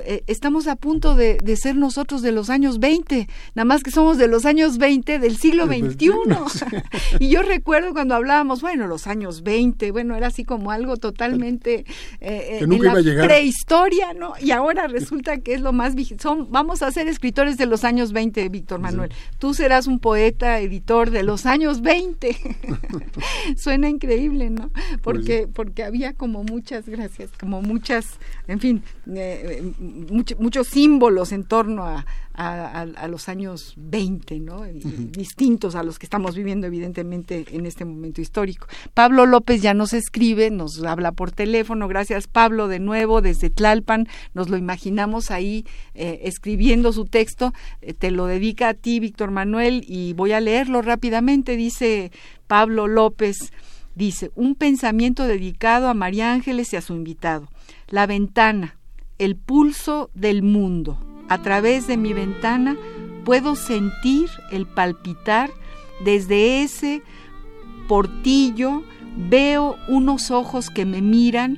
eh, 0.06 0.24
estamos 0.28 0.68
a 0.68 0.76
punto 0.76 1.16
de, 1.16 1.38
ser 1.58 1.76
nosotros 1.76 2.22
de 2.22 2.32
los 2.32 2.50
años 2.50 2.80
20, 2.80 3.28
nada 3.56 3.66
más 3.66 3.84
que 3.84 3.92
somos 3.92 4.18
de 4.18 4.28
los 4.28 4.46
años 4.46 4.78
20 4.78 5.20
del 5.20 5.38
siglo 5.38 5.66
XXI. 5.66 6.12
y 7.20 7.30
yo 7.30 7.42
recuerdo 7.42 7.94
cuando 7.94 8.16
hablábamos, 8.16 8.62
bueno, 8.62 8.88
los 8.88 9.08
años 9.08 9.44
20, 9.44 9.92
bueno, 9.92 10.16
era 10.16 10.28
así 10.28 10.44
como 10.44 10.72
algo 10.72 10.98
totalmente 10.98 11.86
que 12.20 12.66
nunca 12.68 12.90
iba 12.90 13.00
a 13.00 13.02
llegar. 13.02 13.28
prehistoria, 13.28 14.14
¿no? 14.14 14.34
Y 14.40 14.52
ahora 14.52 14.88
resulta 14.88 15.38
que 15.38 15.54
es 15.54 15.62
lo 15.62 15.74
más 15.74 15.94
son 16.20 16.48
Vamos 16.52 16.82
a 16.82 16.92
ser 16.92 17.08
escritores 17.08 17.58
de 17.58 17.66
los 17.66 17.84
años 17.84 18.12
20, 18.14 18.48
Víctor 18.50 18.80
Manuel. 18.80 19.12
Tú 19.40 19.54
serás 19.54 19.88
un 19.88 20.00
poeta, 20.00 20.60
editor 20.60 21.12
de 21.12 21.24
los 21.24 21.46
años 21.46 21.82
20. 21.82 22.38
Suena 23.58 23.90
increíble, 23.90 24.50
¿no? 24.50 24.70
Pues 24.70 25.00
porque, 25.02 25.48
porque 25.52 25.84
había 25.84 26.14
como 26.14 26.44
muchas, 26.44 26.88
gracias, 26.88 27.32
como 27.40 27.62
muchas, 27.62 28.06
en 28.48 28.60
fin, 28.60 28.84
eh, 29.14 29.62
eh, 29.80 30.36
muchos 30.40 30.68
símbolos 30.68 31.32
en 31.32 31.44
torno 31.44 31.86
a, 31.86 32.06
a, 32.38 33.08
los 33.08 33.30
años 33.30 33.74
20, 33.78 34.40
¿no? 34.40 34.64
Distintos 34.64 35.74
a 35.74 35.82
los 35.82 35.98
que 35.98 36.06
estamos 36.06 36.36
viviendo, 36.36 36.68
evidentemente, 36.68 37.46
en 37.52 37.66
este 37.66 37.84
momento 37.84 38.22
histórico. 38.22 38.68
Pablo 38.94 39.26
López 39.26 39.62
ya 39.64 39.74
nos 39.74 39.94
escribe, 39.94 40.52
nos 40.52 40.84
habla 40.84 41.12
por 41.12 41.32
teléfono. 41.32 41.88
Gracias, 41.88 42.28
Pablo, 42.28 42.68
de 42.68 42.80
nuevo, 42.80 43.22
desde 43.22 43.50
Tlalpan. 43.50 44.08
Nos 44.36 44.50
lo 44.50 44.58
imaginamos 44.58 45.32
ahí 45.32 45.66
eh, 45.96 46.22
escribiendo 46.24 46.94
su 46.94 47.06
texto. 47.06 47.54
te 47.98 48.12
lo 48.12 48.28
dedica 48.28 48.70
a 48.70 48.74
ti, 48.76 49.00
Víctor 49.00 49.32
Manuel, 49.32 49.84
y 49.88 50.14
voy 50.14 50.34
a 50.34 50.40
leerlo 50.40 50.84
rápidamente. 50.84 51.58
Dice 51.58 52.12
Pablo 52.48 52.88
López 52.88 53.52
dice, 53.96 54.32
un 54.36 54.56
pensamiento 54.56 55.26
dedicado 55.26 55.90
a 55.90 55.94
María 55.94 56.32
Ángeles 56.32 56.74
y 56.74 56.76
a 56.76 56.82
su 56.82 56.94
invitado. 56.94 57.50
La 57.88 58.06
ventana, 58.06 58.78
el 59.18 59.36
pulso 59.36 60.10
del 60.14 60.44
mundo. 60.44 61.00
A 61.30 61.42
través 61.42 61.88
de 61.88 61.98
mi 61.98 62.14
ventana 62.14 62.78
puedo 63.26 63.56
sentir 63.56 64.30
el 64.52 64.66
palpitar 64.66 65.50
desde 66.04 66.64
ese 66.64 67.02
portillo, 67.88 68.84
veo 69.30 69.76
unos 69.88 70.32
ojos 70.32 70.70
que 70.70 70.86
me 70.86 71.02
miran 71.02 71.58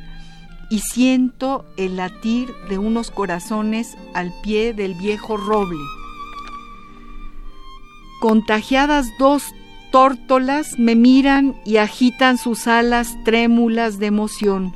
y 0.69 0.79
siento 0.79 1.65
el 1.77 1.97
latir 1.97 2.53
de 2.69 2.77
unos 2.77 3.11
corazones 3.11 3.97
al 4.13 4.33
pie 4.43 4.73
del 4.73 4.93
viejo 4.93 5.35
roble. 5.35 5.83
Contagiadas 8.21 9.07
dos 9.17 9.53
tórtolas 9.91 10.77
me 10.77 10.95
miran 10.95 11.55
y 11.65 11.77
agitan 11.77 12.37
sus 12.37 12.67
alas 12.67 13.17
trémulas 13.23 13.99
de 13.99 14.07
emoción. 14.07 14.73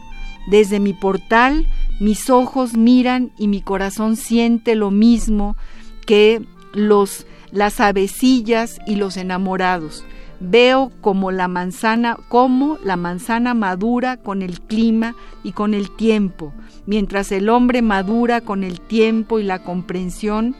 Desde 0.47 0.79
mi 0.79 0.93
portal 0.93 1.67
mis 1.99 2.29
ojos 2.29 2.75
miran 2.75 3.31
y 3.37 3.47
mi 3.47 3.61
corazón 3.61 4.15
siente 4.15 4.75
lo 4.75 4.91
mismo 4.91 5.55
que 6.05 6.41
los 6.73 7.25
las 7.51 7.79
avecillas 7.79 8.79
y 8.87 8.95
los 8.95 9.15
enamorados. 9.15 10.03
Veo 10.39 10.91
como 11.01 11.31
la 11.31 11.47
manzana, 11.47 12.17
como 12.27 12.77
la 12.83 12.97
manzana 12.97 13.53
madura 13.53 14.17
con 14.17 14.41
el 14.41 14.59
clima 14.59 15.15
y 15.43 15.51
con 15.51 15.73
el 15.73 15.91
tiempo, 15.91 16.51
mientras 16.87 17.31
el 17.31 17.47
hombre 17.47 17.81
madura 17.81 18.41
con 18.41 18.63
el 18.63 18.81
tiempo 18.81 19.39
y 19.39 19.43
la 19.43 19.63
comprensión, 19.63 20.55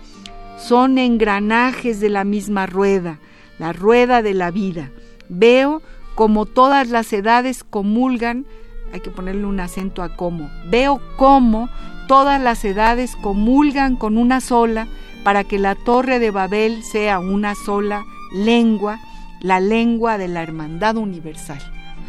son 0.57 0.99
engranajes 0.99 1.99
de 1.99 2.09
la 2.09 2.23
misma 2.23 2.67
rueda, 2.67 3.19
la 3.59 3.73
rueda 3.73 4.21
de 4.21 4.33
la 4.33 4.51
vida. 4.51 4.91
Veo 5.29 5.81
como 6.15 6.45
todas 6.45 6.89
las 6.89 7.11
edades 7.13 7.63
comulgan, 7.63 8.45
hay 8.91 8.99
que 8.99 9.09
ponerle 9.09 9.45
un 9.45 9.59
acento 9.59 10.03
a 10.03 10.15
cómo, 10.15 10.49
veo 10.69 11.01
cómo 11.17 11.69
todas 12.07 12.41
las 12.41 12.63
edades 12.63 13.15
comulgan 13.15 13.95
con 13.95 14.17
una 14.17 14.41
sola 14.41 14.87
para 15.23 15.43
que 15.43 15.57
la 15.57 15.75
torre 15.75 16.19
de 16.19 16.31
Babel 16.31 16.83
sea 16.83 17.19
una 17.19 17.55
sola 17.55 18.05
lengua, 18.33 18.99
la 19.41 19.59
lengua 19.59 20.17
de 20.17 20.27
la 20.27 20.43
hermandad 20.43 20.97
universal. 20.97 21.59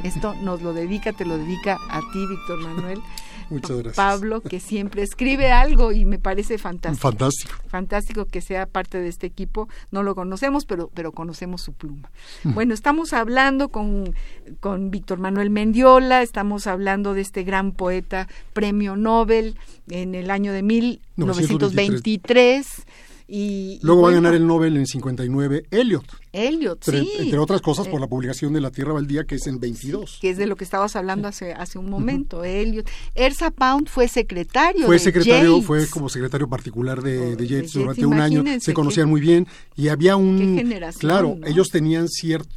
Esto 0.02 0.34
nos 0.42 0.60
lo 0.60 0.74
dedica, 0.74 1.12
te 1.12 1.24
lo 1.24 1.38
dedica 1.38 1.78
a 1.88 2.00
ti, 2.12 2.26
Víctor 2.26 2.60
Manuel. 2.60 3.00
Muchas 3.50 3.78
gracias. 3.78 3.96
Pablo, 3.96 4.40
que 4.40 4.60
siempre 4.60 5.02
escribe 5.02 5.50
algo 5.52 5.92
y 5.92 6.04
me 6.04 6.18
parece 6.18 6.58
fantástico. 6.58 7.08
Fantástico. 7.08 7.54
Fantástico 7.68 8.26
que 8.26 8.40
sea 8.40 8.66
parte 8.66 9.00
de 9.00 9.08
este 9.08 9.26
equipo. 9.26 9.68
No 9.90 10.02
lo 10.02 10.14
conocemos, 10.14 10.66
pero, 10.66 10.90
pero 10.94 11.12
conocemos 11.12 11.62
su 11.62 11.72
pluma. 11.72 12.10
Bueno, 12.44 12.74
estamos 12.74 13.12
hablando 13.12 13.68
con, 13.68 14.14
con 14.60 14.90
Víctor 14.90 15.18
Manuel 15.18 15.50
Mendiola, 15.50 16.22
estamos 16.22 16.66
hablando 16.66 17.14
de 17.14 17.22
este 17.22 17.44
gran 17.44 17.72
poeta, 17.72 18.28
premio 18.52 18.96
Nobel 18.96 19.56
en 19.88 20.14
el 20.14 20.30
año 20.30 20.52
de 20.52 20.62
1923. 20.62 22.84
Y, 23.26 23.78
Luego 23.82 24.00
y 24.00 24.04
va 24.04 24.08
a 24.10 24.12
ganar 24.12 24.34
el 24.34 24.46
Nobel 24.46 24.76
en 24.76 24.86
59 24.86 25.64
Elliot, 25.70 26.04
Eliot, 26.32 26.86
entre, 26.86 27.00
sí. 27.00 27.10
entre 27.20 27.38
otras 27.38 27.62
cosas 27.62 27.86
por 27.88 27.98
Eh, 27.98 28.00
la 28.02 28.06
publicación 28.06 28.52
de 28.52 28.60
La 28.60 28.70
Tierra 28.70 28.92
Baldía, 28.92 29.24
que 29.24 29.36
es 29.36 29.46
en 29.46 29.58
22. 29.60 30.18
que 30.20 30.28
es 30.30 30.36
de 30.36 30.46
lo 30.46 30.56
que 30.56 30.64
estabas 30.64 30.94
hablando 30.94 31.26
hace, 31.28 31.52
hace 31.54 31.78
un 31.78 31.88
momento, 31.88 32.44
Eliot. 32.44 32.86
Ersa 33.14 33.50
Pound 33.50 33.88
fue 33.88 34.08
secretario 34.08 34.84
Fue 34.86 34.96
de 34.96 34.98
secretario, 35.00 35.52
Yates. 35.54 35.66
fue 35.66 35.86
como 35.88 36.08
secretario 36.10 36.48
particular 36.48 37.02
de, 37.02 37.18
Oh, 37.18 37.24
de 37.30 37.36
de 37.36 37.46
Yates 37.46 37.72
Yates, 37.72 37.72
durante 37.74 38.06
un 38.06 38.20
año, 38.20 38.44
se 38.60 38.74
conocían 38.74 39.06
qué- 39.06 39.10
muy 39.10 39.20
bien 39.22 39.46
y 39.74 39.88
había 39.88 40.16
un... 40.16 40.36
qué 40.38 40.44
generación, 40.62 41.00
claro, 41.00 41.36
¿no? 41.40 41.46
ellos 41.46 41.70
tenían 41.70 42.08
cierto... 42.08 42.48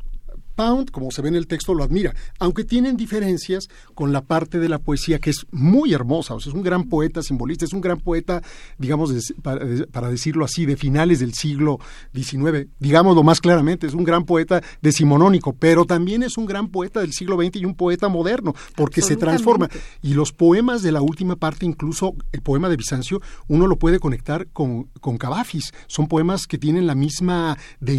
Pound, 0.58 0.92
como 0.92 1.12
se 1.12 1.22
ve 1.22 1.30
en 1.30 1.36
el 1.36 1.48
texto, 1.48 1.74
lo 1.74 1.84
admira, 1.84 2.14
aunque 2.40 2.64
tienen 2.66 2.98
diferencias 2.98 3.70
con 3.94 4.12
la 4.12 4.22
parte 4.22 4.60
de 4.60 4.68
la 4.68 4.80
poesía 4.80 5.20
que 5.20 5.30
es 5.30 5.46
muy 5.52 5.94
hermosa, 5.94 6.34
o 6.34 6.40
sea, 6.40 6.50
es 6.50 6.56
un 6.56 6.64
gran 6.64 6.86
poeta 6.90 7.22
simbolista, 7.22 7.64
es 7.64 7.74
un 7.74 7.82
gran 7.82 8.00
poeta, 8.00 8.42
digamos, 8.80 9.14
de- 9.14 9.22
para, 9.42 9.64
de- 9.64 9.88
para 9.88 10.10
decirlo 10.10 10.44
así, 10.44 10.66
de 10.66 10.76
finales 10.76 11.20
del 11.20 11.34
siglo 11.36 11.78
XIX, 12.14 12.68
digámoslo 12.80 13.24
más 13.24 13.40
claramente, 13.40 13.86
es 13.88 13.94
un 13.94 14.04
gran 14.04 14.26
poeta 14.26 14.62
decimonónico, 14.82 15.54
pero 15.54 15.86
también 15.86 16.24
es 16.24 16.38
un 16.38 16.46
gran 16.48 16.70
poeta 16.70 17.02
del 17.02 17.14
siglo 17.14 17.38
XX 17.38 17.58
y 17.58 17.66
un 17.66 17.76
poeta 17.76 18.10
moderno, 18.10 18.54
porque 18.76 19.02
se 19.02 19.16
transforma. 19.16 19.70
Y 20.02 20.14
los 20.16 20.34
poemas 20.34 20.82
de 20.82 20.92
la 20.92 21.02
última 21.02 21.36
parte, 21.36 21.66
incluso 21.68 22.16
el 22.32 22.42
poema 22.42 22.68
de 22.68 22.78
Bizancio, 22.78 23.22
uno 23.48 23.68
lo 23.68 23.78
puede 23.78 24.00
conectar 24.00 24.48
con, 24.48 24.86
con 25.00 25.18
Cavafis. 25.18 25.72
Son 25.86 26.08
poemas 26.08 26.48
que 26.48 26.58
tienen 26.58 26.88
la 26.88 26.96
misma 26.96 27.58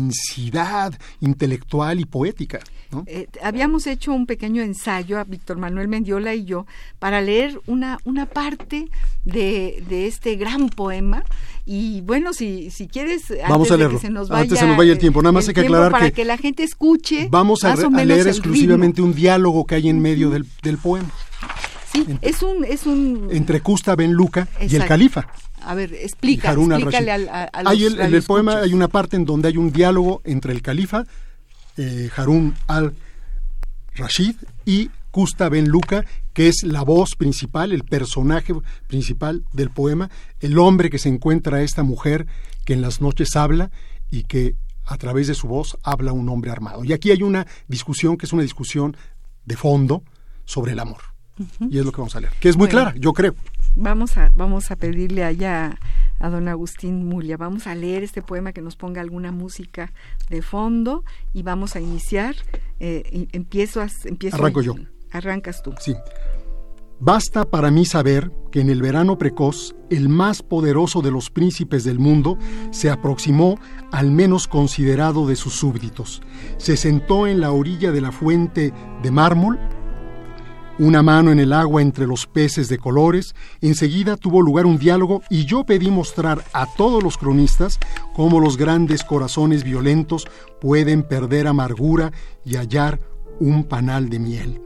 densidad 0.08 0.98
intelectual 1.20 2.00
y 2.00 2.04
poética. 2.04 2.47
¿No? 2.90 3.04
Eh, 3.06 3.26
habíamos 3.42 3.86
hecho 3.86 4.12
un 4.12 4.26
pequeño 4.26 4.62
ensayo 4.62 5.18
a 5.18 5.24
Víctor 5.24 5.58
Manuel 5.58 5.88
Mendiola 5.88 6.34
y 6.34 6.44
yo 6.44 6.66
para 6.98 7.20
leer 7.20 7.60
una, 7.66 7.98
una 8.04 8.26
parte 8.26 8.86
de, 9.24 9.82
de 9.88 10.06
este 10.06 10.36
gran 10.36 10.68
poema. 10.70 11.22
Y 11.66 12.00
bueno, 12.00 12.32
si, 12.32 12.70
si 12.70 12.88
quieres, 12.88 13.24
Vamos 13.48 13.70
antes 13.70 13.70
a 13.70 13.74
de 13.74 13.78
leerlo. 13.78 13.98
que 14.00 14.06
se 14.06 14.10
nos 14.12 14.30
Antes 14.30 14.48
vaya, 14.50 14.60
se 14.62 14.66
nos 14.66 14.76
vaya 14.78 14.92
el 14.92 14.98
tiempo. 14.98 15.20
Nada 15.22 15.32
más 15.32 15.46
hay 15.48 15.54
que 15.54 15.60
aclarar 15.60 15.92
para 15.92 16.06
que 16.06 16.12
que 16.12 16.24
la 16.24 16.38
gente 16.38 16.62
escuche. 16.62 17.28
Vamos 17.30 17.62
a, 17.64 17.72
a 17.72 18.04
leer 18.04 18.26
exclusivamente 18.26 19.02
ritmo. 19.02 19.10
un 19.10 19.14
diálogo 19.14 19.66
que 19.66 19.74
hay 19.74 19.88
en 19.90 20.00
medio 20.00 20.30
del, 20.30 20.46
del 20.62 20.78
poema 20.78 21.10
Sí, 21.92 22.04
es 22.22 22.42
un, 22.42 22.64
es 22.64 22.86
un 22.86 23.28
entre 23.30 23.60
Custa 23.60 23.96
Ben 23.96 24.12
Luca 24.12 24.46
y 24.60 24.74
el 24.76 24.84
califa. 24.86 25.28
A 25.62 25.74
ver, 25.74 25.92
explica, 25.94 26.52
explícale 26.52 27.10
al, 27.10 27.28
a, 27.28 27.44
a 27.44 27.62
los 27.62 27.72
Hay 27.72 27.84
el- 27.84 28.00
en 28.00 28.14
el 28.14 28.22
poema 28.22 28.58
hay 28.60 28.72
una 28.74 28.88
parte 28.88 29.16
en 29.16 29.24
donde 29.24 29.48
hay 29.48 29.56
un 29.56 29.72
diálogo 29.72 30.20
entre 30.24 30.52
el 30.52 30.60
califa, 30.62 31.04
eh, 31.78 32.10
Harun 32.16 32.54
al-Rashid, 32.66 34.36
y 34.64 34.90
Custa 35.10 35.48
Ben 35.48 35.68
Luca, 35.68 36.04
que 36.34 36.48
es 36.48 36.62
la 36.62 36.82
voz 36.82 37.16
principal, 37.16 37.72
el 37.72 37.84
personaje 37.84 38.54
principal 38.86 39.44
del 39.52 39.70
poema, 39.70 40.10
el 40.40 40.58
hombre 40.58 40.90
que 40.90 40.98
se 40.98 41.08
encuentra 41.08 41.56
a 41.58 41.62
esta 41.62 41.82
mujer 41.82 42.26
que 42.64 42.74
en 42.74 42.82
las 42.82 43.00
noches 43.00 43.34
habla 43.34 43.70
y 44.10 44.24
que 44.24 44.54
a 44.84 44.96
través 44.98 45.26
de 45.26 45.34
su 45.34 45.48
voz 45.48 45.76
habla 45.82 46.12
un 46.12 46.28
hombre 46.28 46.50
armado. 46.50 46.84
Y 46.84 46.92
aquí 46.92 47.10
hay 47.10 47.22
una 47.22 47.46
discusión 47.66 48.16
que 48.16 48.26
es 48.26 48.32
una 48.32 48.42
discusión 48.42 48.96
de 49.44 49.56
fondo 49.56 50.02
sobre 50.44 50.72
el 50.72 50.78
amor. 50.78 51.00
Y 51.70 51.78
es 51.78 51.84
lo 51.84 51.92
que 51.92 51.98
vamos 52.00 52.14
a 52.16 52.20
leer, 52.20 52.32
que 52.40 52.48
es 52.48 52.56
muy 52.56 52.66
Bueno. 52.68 52.82
clara, 52.82 52.94
yo 52.98 53.12
creo. 53.12 53.34
Vamos 53.76 54.16
a, 54.18 54.30
vamos 54.34 54.70
a 54.70 54.76
pedirle 54.76 55.24
allá 55.24 55.78
a 56.18 56.28
don 56.30 56.48
Agustín 56.48 57.06
Mulia, 57.06 57.36
vamos 57.36 57.66
a 57.66 57.74
leer 57.74 58.02
este 58.02 58.22
poema 58.22 58.52
que 58.52 58.60
nos 58.62 58.76
ponga 58.76 59.00
alguna 59.00 59.32
música 59.32 59.92
de 60.30 60.42
fondo 60.42 61.04
y 61.32 61.42
vamos 61.42 61.76
a 61.76 61.80
iniciar. 61.80 62.34
Eh, 62.80 63.28
empiezo, 63.32 63.80
a- 63.80 63.88
empiezo 64.04 64.36
Arranco 64.36 64.62
yo. 64.62 64.74
Arrancas 65.10 65.62
tú. 65.62 65.72
Sí. 65.80 65.94
Basta 67.00 67.44
para 67.44 67.70
mí 67.70 67.84
saber 67.84 68.32
que 68.50 68.60
en 68.60 68.70
el 68.70 68.82
verano 68.82 69.18
precoz 69.18 69.76
el 69.88 70.08
más 70.08 70.42
poderoso 70.42 71.00
de 71.00 71.12
los 71.12 71.30
príncipes 71.30 71.84
del 71.84 72.00
mundo 72.00 72.36
se 72.72 72.90
aproximó 72.90 73.56
al 73.92 74.10
menos 74.10 74.48
considerado 74.48 75.24
de 75.28 75.36
sus 75.36 75.52
súbditos. 75.54 76.22
Se 76.56 76.76
sentó 76.76 77.28
en 77.28 77.40
la 77.40 77.52
orilla 77.52 77.92
de 77.92 78.00
la 78.00 78.10
fuente 78.10 78.72
de 79.00 79.10
mármol, 79.12 79.60
una 80.78 81.02
mano 81.02 81.32
en 81.32 81.40
el 81.40 81.52
agua 81.52 81.82
entre 81.82 82.06
los 82.06 82.26
peces 82.26 82.68
de 82.68 82.78
colores, 82.78 83.34
enseguida 83.60 84.16
tuvo 84.16 84.42
lugar 84.42 84.66
un 84.66 84.78
diálogo 84.78 85.22
y 85.28 85.44
yo 85.44 85.64
pedí 85.64 85.90
mostrar 85.90 86.44
a 86.52 86.66
todos 86.66 87.02
los 87.02 87.18
cronistas 87.18 87.78
cómo 88.14 88.40
los 88.40 88.56
grandes 88.56 89.02
corazones 89.02 89.64
violentos 89.64 90.26
pueden 90.60 91.02
perder 91.02 91.46
amargura 91.46 92.12
y 92.44 92.56
hallar 92.56 93.00
un 93.40 93.64
panal 93.64 94.08
de 94.08 94.18
miel. 94.18 94.60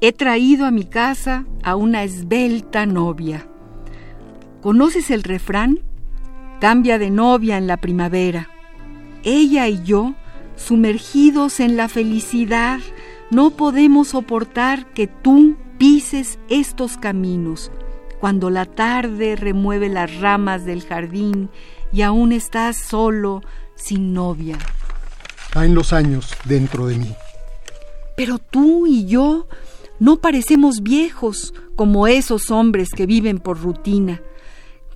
He 0.00 0.12
traído 0.12 0.64
a 0.64 0.70
mi 0.70 0.84
casa 0.84 1.44
a 1.62 1.76
una 1.76 2.04
esbelta 2.04 2.86
novia. 2.86 3.46
¿Conoces 4.62 5.10
el 5.10 5.22
refrán? 5.22 5.80
Cambia 6.60 6.98
de 6.98 7.10
novia 7.10 7.58
en 7.58 7.66
la 7.66 7.76
primavera. 7.76 8.48
Ella 9.24 9.68
y 9.68 9.82
yo, 9.82 10.14
sumergidos 10.56 11.60
en 11.60 11.76
la 11.76 11.88
felicidad, 11.88 12.80
no 13.30 13.50
podemos 13.50 14.08
soportar 14.08 14.92
que 14.92 15.06
tú 15.06 15.56
pises 15.78 16.38
estos 16.48 16.96
caminos. 16.96 17.70
Cuando 18.20 18.50
la 18.50 18.66
tarde 18.66 19.36
remueve 19.36 19.88
las 19.88 20.18
ramas 20.18 20.64
del 20.64 20.82
jardín 20.82 21.50
y 21.92 22.02
aún 22.02 22.32
estás 22.32 22.76
solo, 22.76 23.42
sin 23.74 24.12
novia. 24.12 24.58
Caen 25.50 25.74
los 25.74 25.92
años 25.92 26.34
dentro 26.44 26.86
de 26.86 26.96
mí. 26.96 27.14
Pero 28.16 28.38
tú 28.38 28.86
y 28.86 29.06
yo 29.06 29.46
no 30.00 30.16
parecemos 30.16 30.82
viejos 30.82 31.54
como 31.76 32.06
esos 32.06 32.50
hombres 32.50 32.88
que 32.94 33.06
viven 33.06 33.38
por 33.38 33.60
rutina. 33.60 34.20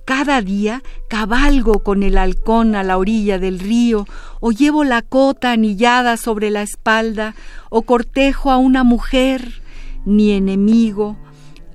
Cada 0.05 0.41
día 0.41 0.83
cabalgo 1.07 1.79
con 1.79 2.03
el 2.03 2.17
halcón 2.17 2.75
a 2.75 2.83
la 2.83 2.97
orilla 2.97 3.39
del 3.39 3.59
río, 3.59 4.05
o 4.41 4.51
llevo 4.51 4.83
la 4.83 5.01
cota 5.01 5.51
anillada 5.51 6.17
sobre 6.17 6.49
la 6.49 6.61
espalda, 6.61 7.35
o 7.69 7.83
cortejo 7.83 8.51
a 8.51 8.57
una 8.57 8.83
mujer. 8.83 9.61
Ni 10.05 10.31
enemigo, 10.31 11.15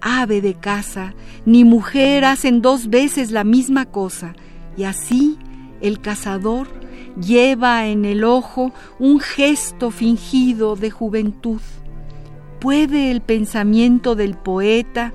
ave 0.03 0.43
de 0.43 0.53
casa, 0.53 1.15
ni 1.47 1.65
mujer 1.65 2.27
hacen 2.27 2.61
dos 2.61 2.91
veces 2.91 3.31
la 3.31 3.45
misma 3.45 3.87
cosa, 3.87 4.35
y 4.77 4.85
así 4.85 5.39
el 5.81 6.01
cazador 6.01 6.69
lleva 7.19 7.87
en 7.87 8.05
el 8.05 8.25
ojo 8.25 8.73
un 8.99 9.21
gesto 9.21 9.91
fingido 9.91 10.77
de 10.77 10.91
juventud. 10.91 11.61
¿Puede 12.61 13.11
el 13.11 13.21
pensamiento 13.21 14.15
del 14.15 14.37
poeta, 14.37 15.13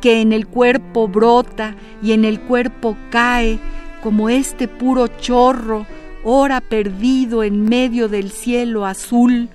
que 0.00 0.20
en 0.20 0.32
el 0.32 0.46
cuerpo 0.46 1.08
brota 1.08 1.76
y 2.02 2.12
en 2.12 2.24
el 2.24 2.40
cuerpo 2.40 2.96
cae, 3.10 3.58
como 4.02 4.28
este 4.28 4.68
puro 4.68 5.08
chorro, 5.08 5.86
ora 6.24 6.60
perdido 6.60 7.42
en 7.42 7.64
medio 7.64 8.08
del 8.08 8.30
cielo 8.30 8.86
azul, 8.86 9.48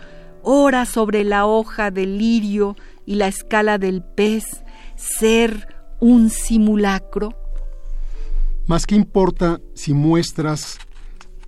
ora 0.44 0.86
sobre 0.86 1.24
la 1.24 1.46
hoja 1.46 1.92
del 1.92 2.18
lirio 2.18 2.76
y 3.06 3.16
la 3.16 3.28
escala 3.28 3.78
del 3.78 4.02
pez, 4.02 4.64
ser 4.96 5.68
un 6.00 6.30
simulacro? 6.30 7.34
Más 8.66 8.86
que 8.86 8.96
importa 8.96 9.60
si 9.74 9.94
muestras, 9.94 10.78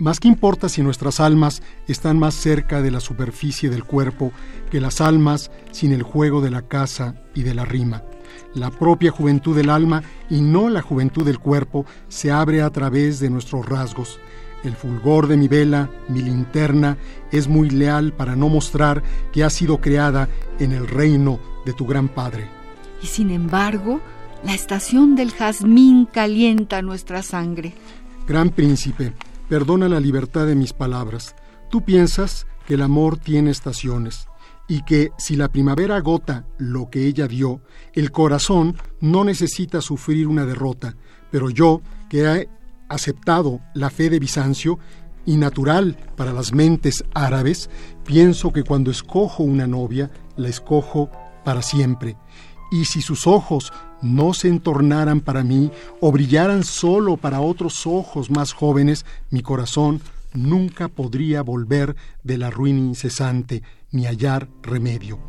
Más 0.02 0.20
que 0.20 0.28
importa 0.28 0.68
si 0.68 0.82
nuestras 0.82 1.20
almas 1.20 1.62
están 1.88 2.18
más 2.18 2.34
cerca 2.34 2.82
de 2.82 2.90
la 2.90 3.00
superficie 3.00 3.70
del 3.70 3.84
cuerpo 3.84 4.32
que 4.72 4.82
las 4.82 5.00
almas 5.00 5.52
sin 5.70 5.92
el 5.92 6.02
juego 6.02 6.42
de 6.42 6.50
la 6.50 6.64
casa 6.64 7.14
y 7.36 7.44
de 7.44 7.54
la 7.54 7.66
rima. 7.66 8.02
La 8.56 8.72
propia 8.72 9.12
juventud 9.12 9.56
del 9.56 9.70
alma 9.70 10.02
y 10.28 10.42
no 10.42 10.70
la 10.70 10.82
juventud 10.82 11.24
del 11.24 11.38
cuerpo 11.38 11.86
se 12.08 12.32
abre 12.32 12.64
a 12.64 12.72
través 12.72 13.20
de 13.20 13.30
nuestros 13.30 13.64
rasgos. 13.68 14.20
El 14.64 14.74
fulgor 14.76 15.28
de 15.28 15.38
mi 15.38 15.48
vela, 15.48 15.92
mi 16.08 16.24
linterna, 16.24 16.98
es 17.32 17.48
muy 17.48 17.70
leal 17.70 18.12
para 18.12 18.36
no 18.36 18.50
mostrar 18.50 19.04
que 19.32 19.44
ha 19.44 19.52
sido 19.52 19.82
creada 19.82 20.30
en 20.58 20.72
el 20.72 20.88
reino 20.88 21.40
de 21.64 21.74
tu 21.74 21.86
gran 21.86 22.10
Padre. 22.10 22.48
Y 23.04 23.06
sin 23.06 23.30
embargo, 23.30 24.02
la 24.44 24.56
estación 24.56 25.14
del 25.16 25.30
jazmín 25.30 26.08
calienta 26.12 26.82
nuestra 26.82 27.22
sangre. 27.22 27.76
Gran 28.28 28.50
príncipe, 28.50 29.14
Perdona 29.52 29.90
la 29.90 30.00
libertad 30.00 30.48
de 30.48 30.56
mis 30.56 30.72
palabras. 30.72 31.36
Tú 31.70 31.82
piensas 31.82 32.48
que 32.66 32.76
el 32.76 32.82
amor 32.82 33.18
tiene 33.18 33.52
estaciones 33.52 34.30
y 34.70 34.84
que 34.84 35.12
si 35.18 35.36
la 35.36 35.50
primavera 35.50 35.98
agota 35.98 36.46
lo 36.58 36.90
que 36.90 37.06
ella 37.06 37.28
dio, 37.28 37.60
el 37.92 38.12
corazón 38.12 38.78
no 39.02 39.26
necesita 39.26 39.82
sufrir 39.82 40.28
una 40.28 40.46
derrota. 40.46 40.96
Pero 41.32 41.50
yo, 41.50 41.82
que 42.08 42.24
he 42.24 42.50
aceptado 42.88 43.60
la 43.74 43.90
fe 43.90 44.10
de 44.10 44.20
Bizancio, 44.20 44.80
y 45.26 45.36
natural 45.36 45.98
para 46.16 46.32
las 46.32 46.54
mentes 46.54 47.04
árabes, 47.14 47.70
pienso 48.06 48.54
que 48.54 48.64
cuando 48.64 48.90
escojo 48.90 49.44
una 49.44 49.68
novia, 49.68 50.12
la 50.38 50.48
escojo 50.48 51.12
para 51.44 51.62
siempre. 51.62 52.16
Y 52.72 52.86
si 52.86 53.02
sus 53.02 53.28
ojos 53.28 53.74
no 54.02 54.34
se 54.34 54.48
entornaran 54.48 55.20
para 55.20 55.44
mí 55.44 55.72
o 56.00 56.12
brillaran 56.12 56.64
solo 56.64 57.18
para 57.18 57.42
otros 57.42 57.86
ojos 57.86 58.30
más 58.30 58.54
jóvenes, 58.54 59.06
mi 59.30 59.42
corazón 59.42 60.02
nunca 60.34 60.88
podría 60.88 61.42
volver 61.42 61.96
de 62.24 62.38
la 62.38 62.50
ruina 62.50 62.80
incesante 62.80 63.64
ni 63.92 64.06
hallar 64.06 64.48
remedio. 64.62 65.20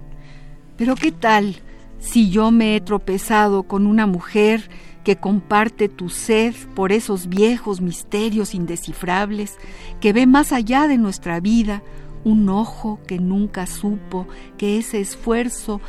Pero 0.76 0.94
¿qué 0.94 1.12
tal 1.12 1.56
si 1.98 2.30
yo 2.30 2.50
me 2.50 2.76
he 2.76 2.80
tropezado 2.80 3.64
con 3.64 3.86
una 3.86 4.06
mujer 4.06 4.68
que 5.04 5.16
comparte 5.16 5.88
tu 5.88 6.08
sed 6.08 6.54
por 6.74 6.92
esos 6.92 7.28
viejos 7.28 7.80
misterios 7.80 8.54
indescifrables, 8.54 9.56
que 10.00 10.12
ve 10.12 10.26
más 10.26 10.52
allá 10.52 10.86
de 10.86 10.98
nuestra 10.98 11.40
vida, 11.40 11.82
un 12.24 12.48
ojo 12.48 13.00
que 13.06 13.18
nunca 13.18 13.66
supo 13.66 14.28
que 14.56 14.78
ese 14.78 15.00
esfuerzo 15.00 15.80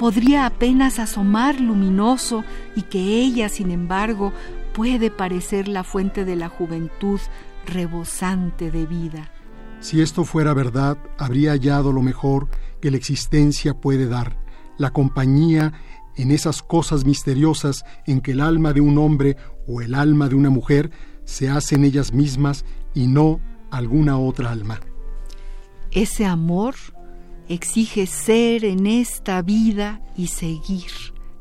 podría 0.00 0.46
apenas 0.46 0.98
asomar 0.98 1.60
luminoso 1.60 2.42
y 2.74 2.84
que 2.84 3.20
ella, 3.20 3.50
sin 3.50 3.70
embargo, 3.70 4.32
puede 4.72 5.10
parecer 5.10 5.68
la 5.68 5.84
fuente 5.84 6.24
de 6.24 6.36
la 6.36 6.48
juventud 6.48 7.20
rebosante 7.66 8.70
de 8.70 8.86
vida. 8.86 9.30
Si 9.80 10.00
esto 10.00 10.24
fuera 10.24 10.54
verdad, 10.54 10.96
habría 11.18 11.50
hallado 11.50 11.92
lo 11.92 12.00
mejor 12.00 12.48
que 12.80 12.90
la 12.90 12.96
existencia 12.96 13.74
puede 13.74 14.06
dar, 14.06 14.38
la 14.78 14.90
compañía 14.90 15.74
en 16.16 16.30
esas 16.30 16.62
cosas 16.62 17.04
misteriosas 17.04 17.84
en 18.06 18.22
que 18.22 18.32
el 18.32 18.40
alma 18.40 18.72
de 18.72 18.80
un 18.80 18.96
hombre 18.96 19.36
o 19.68 19.82
el 19.82 19.94
alma 19.94 20.30
de 20.30 20.34
una 20.34 20.48
mujer 20.48 20.90
se 21.24 21.50
hacen 21.50 21.84
ellas 21.84 22.14
mismas 22.14 22.64
y 22.94 23.06
no 23.06 23.38
alguna 23.70 24.18
otra 24.18 24.50
alma. 24.50 24.80
Ese 25.90 26.24
amor 26.24 26.74
exige 27.50 28.06
ser 28.06 28.64
en 28.64 28.86
esta 28.86 29.42
vida 29.42 30.00
y 30.16 30.28
seguir, 30.28 30.92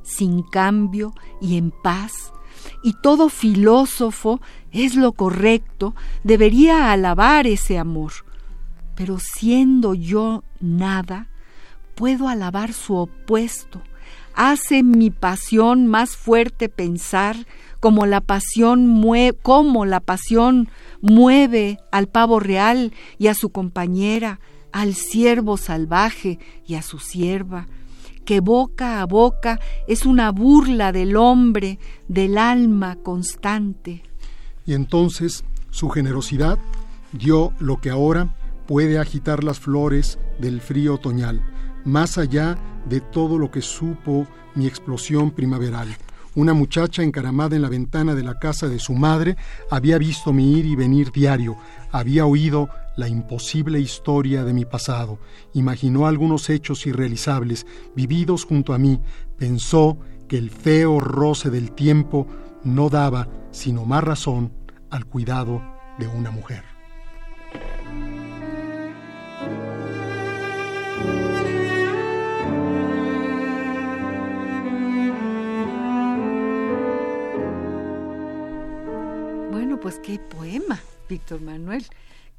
sin 0.01 0.41
cambio 0.41 1.13
y 1.39 1.57
en 1.57 1.71
paz, 1.71 2.33
y 2.83 2.93
todo 3.01 3.29
filósofo 3.29 4.41
es 4.71 4.95
lo 4.95 5.11
correcto, 5.13 5.95
debería 6.23 6.91
alabar 6.91 7.45
ese 7.45 7.77
amor. 7.77 8.11
Pero 8.95 9.19
siendo 9.19 9.93
yo 9.93 10.43
nada, 10.59 11.29
puedo 11.95 12.27
alabar 12.27 12.73
su 12.73 12.95
opuesto. 12.95 13.81
Hace 14.33 14.83
mi 14.83 15.11
pasión 15.11 15.85
más 15.87 16.17
fuerte 16.17 16.69
pensar 16.69 17.35
como 17.79 18.05
la 18.05 18.21
pasión 18.21 18.87
mueve, 18.87 19.37
como 19.41 19.85
la 19.85 19.99
pasión 19.99 20.69
mueve 21.01 21.77
al 21.91 22.07
pavo 22.07 22.39
real 22.39 22.93
y 23.17 23.27
a 23.27 23.33
su 23.35 23.51
compañera, 23.51 24.39
al 24.71 24.93
siervo 24.93 25.57
salvaje 25.57 26.39
y 26.65 26.75
a 26.75 26.81
su 26.81 26.99
sierva, 26.99 27.67
que 28.25 28.39
boca 28.39 29.01
a 29.01 29.05
boca 29.05 29.59
es 29.87 30.05
una 30.05 30.31
burla 30.31 30.91
del 30.91 31.17
hombre, 31.17 31.79
del 32.07 32.37
alma 32.37 32.95
constante. 32.97 34.03
Y 34.65 34.73
entonces 34.73 35.43
su 35.71 35.89
generosidad 35.89 36.59
dio 37.11 37.53
lo 37.59 37.81
que 37.81 37.89
ahora 37.89 38.35
puede 38.67 38.99
agitar 38.99 39.43
las 39.43 39.59
flores 39.59 40.19
del 40.39 40.61
frío 40.61 40.95
otoñal, 40.95 41.41
más 41.85 42.17
allá 42.17 42.57
de 42.87 43.01
todo 43.01 43.39
lo 43.39 43.49
que 43.49 43.61
supo 43.61 44.27
mi 44.53 44.67
explosión 44.67 45.31
primaveral. 45.31 45.87
Una 46.35 46.53
muchacha 46.53 47.01
encaramada 47.01 47.55
en 47.55 47.63
la 47.63 47.69
ventana 47.69 48.13
de 48.13 48.23
la 48.23 48.37
casa 48.37 48.67
de 48.67 48.77
su 48.77 48.93
madre 48.93 49.35
había 49.71 49.97
visto 49.97 50.31
mi 50.31 50.53
ir 50.53 50.65
y 50.67 50.75
venir 50.75 51.11
diario, 51.11 51.57
había 51.91 52.25
oído 52.25 52.69
la 52.99 53.07
imposible 53.07 53.79
historia 53.79 54.43
de 54.43 54.53
mi 54.53 54.65
pasado, 54.65 55.19
imaginó 55.53 56.05
algunos 56.05 56.49
hechos 56.49 56.85
irrealizables 56.85 57.65
vividos 57.95 58.43
junto 58.43 58.73
a 58.73 58.77
mí, 58.77 58.99
pensó 59.37 59.97
que 60.27 60.37
el 60.37 60.51
feo 60.51 60.99
roce 60.99 61.49
del 61.49 61.71
tiempo 61.71 62.27
no 62.63 62.89
daba 62.89 63.29
sino 63.51 63.85
más 63.85 64.03
razón 64.03 64.51
al 64.89 65.05
cuidado 65.05 65.61
de 65.97 66.07
una 66.07 66.29
mujer. 66.29 66.63
Bueno, 79.51 79.79
pues 79.79 79.99
qué 79.99 80.19
poema, 80.19 80.79
Víctor 81.07 81.39
Manuel. 81.39 81.85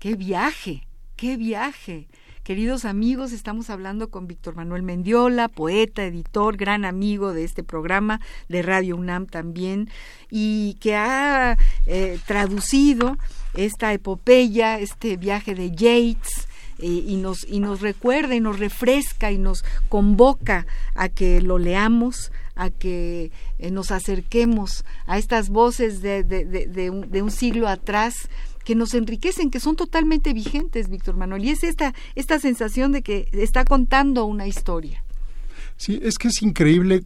¡Qué 0.01 0.17
viaje! 0.17 0.89
¡Qué 1.15 1.37
viaje! 1.37 2.09
Queridos 2.43 2.87
amigos, 2.87 3.33
estamos 3.33 3.69
hablando 3.69 4.09
con 4.09 4.27
Víctor 4.27 4.57
Manuel 4.57 4.83
Mendiola, 4.83 5.49
poeta, 5.49 6.03
editor, 6.07 6.57
gran 6.57 6.87
amigo 6.87 7.35
de 7.35 7.45
este 7.45 7.63
programa 7.63 8.19
de 8.49 8.63
Radio 8.63 8.97
UNAM 8.97 9.27
también, 9.27 9.91
y 10.31 10.79
que 10.81 10.97
ha 10.97 11.59
eh, 11.85 12.19
traducido 12.25 13.19
esta 13.53 13.93
epopeya, 13.93 14.79
este 14.79 15.19
viaje 15.19 15.55
de 15.55 15.71
Yates, 15.71 16.49
eh, 16.79 16.87
y, 16.87 17.17
nos, 17.17 17.47
y 17.47 17.61
nos 17.61 17.83
recuerda 17.83 18.35
y 18.35 18.41
nos 18.41 18.59
refresca 18.59 19.31
y 19.31 19.37
nos 19.37 19.65
convoca 19.91 20.67
a 20.95 21.11
que 21.11 21.43
lo 21.43 21.59
leamos, 21.59 22.33
a 22.55 22.71
que 22.71 23.33
eh, 23.59 23.71
nos 23.71 23.91
acerquemos 23.91 24.85
a 25.07 25.19
estas 25.19 25.51
voces 25.51 26.01
de, 26.01 26.25
de, 26.25 26.91
un, 26.91 27.31
siglo 27.31 27.69
atrás 27.69 28.15
que 28.65 28.75
nos 28.75 28.95
enriquecen, 28.95 29.51
que 29.51 29.61
son 29.61 29.77
totalmente 29.77 30.33
vigentes, 30.33 30.89
Víctor 30.89 31.17
Manuel. 31.17 31.45
Y 31.45 31.51
es 31.51 31.65
esta, 31.65 31.95
esta 32.15 32.39
sensación 32.39 32.93
de 32.93 33.03
que 33.03 33.29
está 33.33 33.65
contando 33.65 34.25
una 34.25 34.47
historia. 34.47 35.05
Sí, 35.77 35.99
es 36.03 36.19
que 36.19 36.29
es 36.29 36.43
increíble 36.43 37.05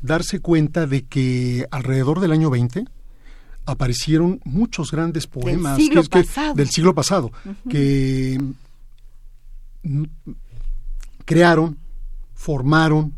darse 0.00 0.40
cuenta 0.40 0.86
de 0.86 1.04
que 1.04 1.66
alrededor 1.70 2.20
del 2.20 2.32
año 2.32 2.50
20 2.50 2.84
aparecieron 3.66 4.40
muchos 4.44 4.90
grandes 4.90 5.26
poemas 5.26 5.76
del 5.76 5.86
siglo 5.86 6.04
pasado, 6.04 6.54
del 6.54 6.68
siglo 6.68 6.94
pasado 6.94 7.32
que 7.68 8.38
crearon, 11.24 11.78
formaron 12.34 13.14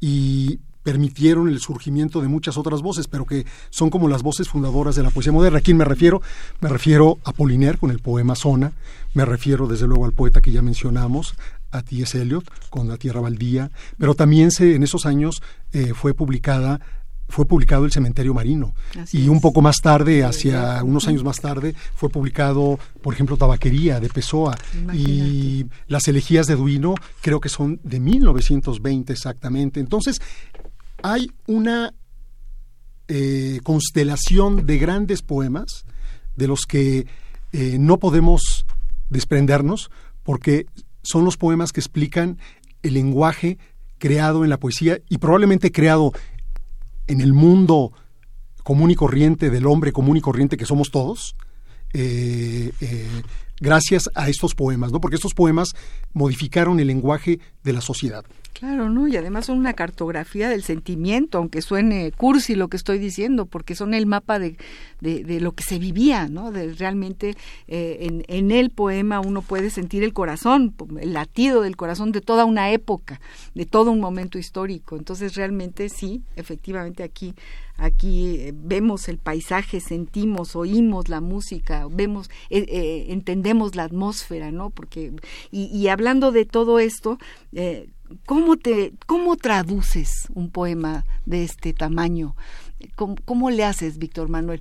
y 0.00 0.60
permitieron 0.88 1.50
el 1.50 1.60
surgimiento 1.60 2.22
de 2.22 2.28
muchas 2.28 2.56
otras 2.56 2.80
voces, 2.80 3.08
pero 3.08 3.26
que 3.26 3.44
son 3.68 3.90
como 3.90 4.08
las 4.08 4.22
voces 4.22 4.48
fundadoras 4.48 4.96
de 4.96 5.02
la 5.02 5.10
poesía 5.10 5.32
moderna. 5.32 5.58
¿A 5.58 5.60
quién 5.60 5.76
me 5.76 5.84
refiero? 5.84 6.22
Me 6.62 6.70
refiero 6.70 7.18
a 7.24 7.32
Poliner 7.34 7.76
con 7.76 7.90
el 7.90 7.98
poema 7.98 8.34
Zona, 8.34 8.72
me 9.12 9.26
refiero 9.26 9.66
desde 9.66 9.86
luego 9.86 10.06
al 10.06 10.14
poeta 10.14 10.40
que 10.40 10.50
ya 10.50 10.62
mencionamos, 10.62 11.34
a 11.72 11.82
T.S. 11.82 12.18
Eliot 12.18 12.50
con 12.70 12.88
La 12.88 12.96
Tierra 12.96 13.20
Baldía, 13.20 13.70
pero 13.98 14.14
también 14.14 14.50
se, 14.50 14.76
en 14.76 14.82
esos 14.82 15.04
años 15.04 15.42
eh, 15.74 15.92
fue 15.94 16.14
publicada 16.14 16.80
fue 17.28 17.44
publicado 17.44 17.84
El 17.84 17.92
Cementerio 17.92 18.32
Marino. 18.32 18.74
y 19.12 19.28
un 19.28 19.42
poco 19.42 19.60
más 19.60 19.76
tarde, 19.82 20.24
hacia 20.24 20.82
unos 20.82 21.06
años 21.08 21.22
más 21.22 21.40
tarde, 21.40 21.74
fue 21.94 22.08
publicado, 22.08 22.78
por 23.02 23.12
ejemplo, 23.12 23.36
Tabaquería 23.36 24.00
de 24.00 24.08
Pessoa. 24.08 24.56
Y 24.94 25.66
Las 25.88 26.08
Elegías 26.08 26.46
de 26.46 26.56
Duino 26.56 26.94
creo 27.20 27.40
que 27.40 27.50
son 27.50 27.80
de 27.84 28.00
1920 28.00 29.12
exactamente. 29.12 29.78
Entonces, 29.78 30.22
hay 31.02 31.30
una 31.46 31.94
eh, 33.08 33.60
constelación 33.62 34.66
de 34.66 34.78
grandes 34.78 35.22
poemas 35.22 35.84
de 36.36 36.48
los 36.48 36.66
que 36.66 37.06
eh, 37.52 37.76
no 37.78 37.98
podemos 37.98 38.66
desprendernos 39.08 39.90
porque 40.22 40.66
son 41.02 41.24
los 41.24 41.36
poemas 41.36 41.72
que 41.72 41.80
explican 41.80 42.38
el 42.82 42.94
lenguaje 42.94 43.58
creado 43.98 44.44
en 44.44 44.50
la 44.50 44.58
poesía 44.58 45.00
y 45.08 45.18
probablemente 45.18 45.72
creado 45.72 46.12
en 47.06 47.20
el 47.20 47.32
mundo 47.32 47.92
común 48.62 48.90
y 48.90 48.94
corriente 48.94 49.50
del 49.50 49.66
hombre 49.66 49.92
común 49.92 50.16
y 50.16 50.20
corriente 50.20 50.56
que 50.56 50.66
somos 50.66 50.90
todos, 50.90 51.34
eh, 51.94 52.70
eh, 52.80 53.22
gracias 53.60 54.08
a 54.14 54.28
estos 54.28 54.54
poemas, 54.54 54.92
¿no? 54.92 55.00
Porque 55.00 55.16
estos 55.16 55.34
poemas 55.34 55.74
modificaron 56.12 56.80
el 56.80 56.86
lenguaje 56.86 57.40
de 57.62 57.72
la 57.72 57.80
sociedad. 57.80 58.24
Claro, 58.58 58.88
¿no? 58.88 59.06
Y 59.06 59.16
además 59.16 59.46
son 59.46 59.58
una 59.58 59.74
cartografía 59.74 60.48
del 60.48 60.64
sentimiento, 60.64 61.38
aunque 61.38 61.62
suene 61.62 62.10
cursi 62.10 62.56
lo 62.56 62.66
que 62.66 62.76
estoy 62.76 62.98
diciendo, 62.98 63.46
porque 63.46 63.76
son 63.76 63.94
el 63.94 64.06
mapa 64.06 64.40
de, 64.40 64.56
de, 65.00 65.40
lo 65.40 65.52
que 65.52 65.62
se 65.62 65.78
vivía, 65.78 66.26
¿no? 66.28 66.50
De 66.50 66.74
realmente 66.74 67.36
eh, 67.68 67.98
en, 68.00 68.24
en, 68.26 68.50
el 68.50 68.70
poema 68.70 69.20
uno 69.20 69.42
puede 69.42 69.70
sentir 69.70 70.02
el 70.02 70.12
corazón, 70.12 70.74
el 71.00 71.12
latido 71.12 71.62
del 71.62 71.76
corazón 71.76 72.10
de 72.10 72.20
toda 72.20 72.44
una 72.46 72.72
época, 72.72 73.20
de 73.54 73.64
todo 73.64 73.92
un 73.92 74.00
momento 74.00 74.38
histórico. 74.38 74.96
Entonces 74.96 75.36
realmente 75.36 75.88
sí, 75.88 76.22
efectivamente 76.34 77.04
aquí 77.04 77.36
aquí 77.78 78.40
eh, 78.40 78.52
vemos 78.54 79.08
el 79.08 79.18
paisaje, 79.18 79.80
sentimos, 79.80 80.56
oímos 80.56 81.08
la 81.08 81.20
música, 81.20 81.86
vemos, 81.88 82.28
eh, 82.50 83.06
entendemos 83.08 83.47
la 83.54 83.84
atmósfera, 83.84 84.50
¿no? 84.50 84.70
Porque 84.70 85.12
y, 85.50 85.66
y 85.66 85.88
hablando 85.88 86.32
de 86.32 86.44
todo 86.44 86.78
esto, 86.78 87.18
eh, 87.52 87.88
¿cómo, 88.26 88.56
te, 88.56 88.92
¿cómo 89.06 89.36
traduces 89.36 90.28
un 90.34 90.50
poema 90.50 91.04
de 91.26 91.44
este 91.44 91.72
tamaño? 91.72 92.34
¿Cómo, 92.94 93.16
¿Cómo, 93.24 93.50
le 93.50 93.64
haces, 93.64 93.98
Víctor 93.98 94.28
Manuel? 94.28 94.60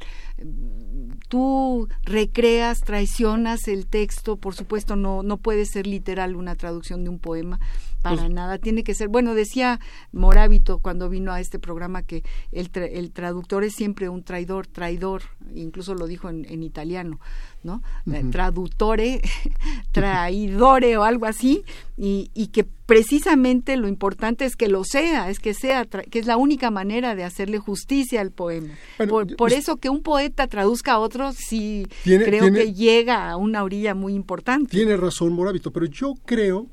Tú 1.29 1.87
recreas, 2.03 2.79
traicionas 2.79 3.67
el 3.67 3.85
texto, 3.85 4.37
por 4.37 4.55
supuesto 4.55 4.95
no, 4.95 5.21
no 5.21 5.37
puede 5.37 5.65
ser 5.65 5.85
literal 5.85 6.35
una 6.35 6.55
traducción 6.55 7.03
de 7.03 7.09
un 7.09 7.19
poema, 7.19 7.59
para 8.01 8.17
pues 8.17 8.29
nada, 8.29 8.57
tiene 8.57 8.83
que 8.83 8.93
ser, 8.93 9.07
bueno, 9.07 9.33
decía 9.33 9.79
Morábito 10.11 10.79
cuando 10.79 11.09
vino 11.09 11.31
a 11.31 11.39
este 11.39 11.59
programa 11.59 12.03
que 12.03 12.23
el, 12.51 12.69
el 12.73 13.11
traductor 13.11 13.63
es 13.63 13.73
siempre 13.73 14.09
un 14.09 14.23
traidor, 14.23 14.67
traidor, 14.67 15.23
incluso 15.53 15.95
lo 15.95 16.07
dijo 16.07 16.29
en, 16.29 16.45
en 16.49 16.63
italiano, 16.63 17.19
¿no? 17.63 17.81
Eh, 18.11 18.23
traductore, 18.31 19.21
traidore 19.91 20.97
o 20.97 21.03
algo 21.03 21.25
así, 21.25 21.63
y, 21.97 22.29
y, 22.33 22.47
que 22.47 22.63
precisamente 22.63 23.75
lo 23.75 23.87
importante 23.87 24.45
es 24.45 24.55
que 24.55 24.67
lo 24.67 24.83
sea, 24.83 25.29
es 25.29 25.39
que 25.39 25.53
sea, 25.53 25.85
que 25.85 26.19
es 26.19 26.25
la 26.25 26.37
única 26.37 26.71
manera 26.71 27.15
de 27.15 27.23
hacerle 27.23 27.57
justicia 27.57 28.21
al 28.21 28.31
poema. 28.31 28.73
por, 29.09 29.35
por 29.35 29.53
eso 29.53 29.77
que 29.77 29.89
un 29.89 30.03
poeta 30.03 30.47
traduzca 30.47 30.93
a 30.93 30.99
otro, 30.99 31.33
sí 31.33 31.87
creo 32.03 32.51
que 32.53 32.73
llega 32.73 33.29
a 33.29 33.37
una 33.37 33.63
orilla 33.63 33.95
muy 33.95 34.13
importante. 34.13 34.71
Tiene 34.71 34.95
razón 34.95 35.33
Morábito, 35.33 35.71
pero 35.71 35.85
yo 35.87 36.13
creo 36.25 36.67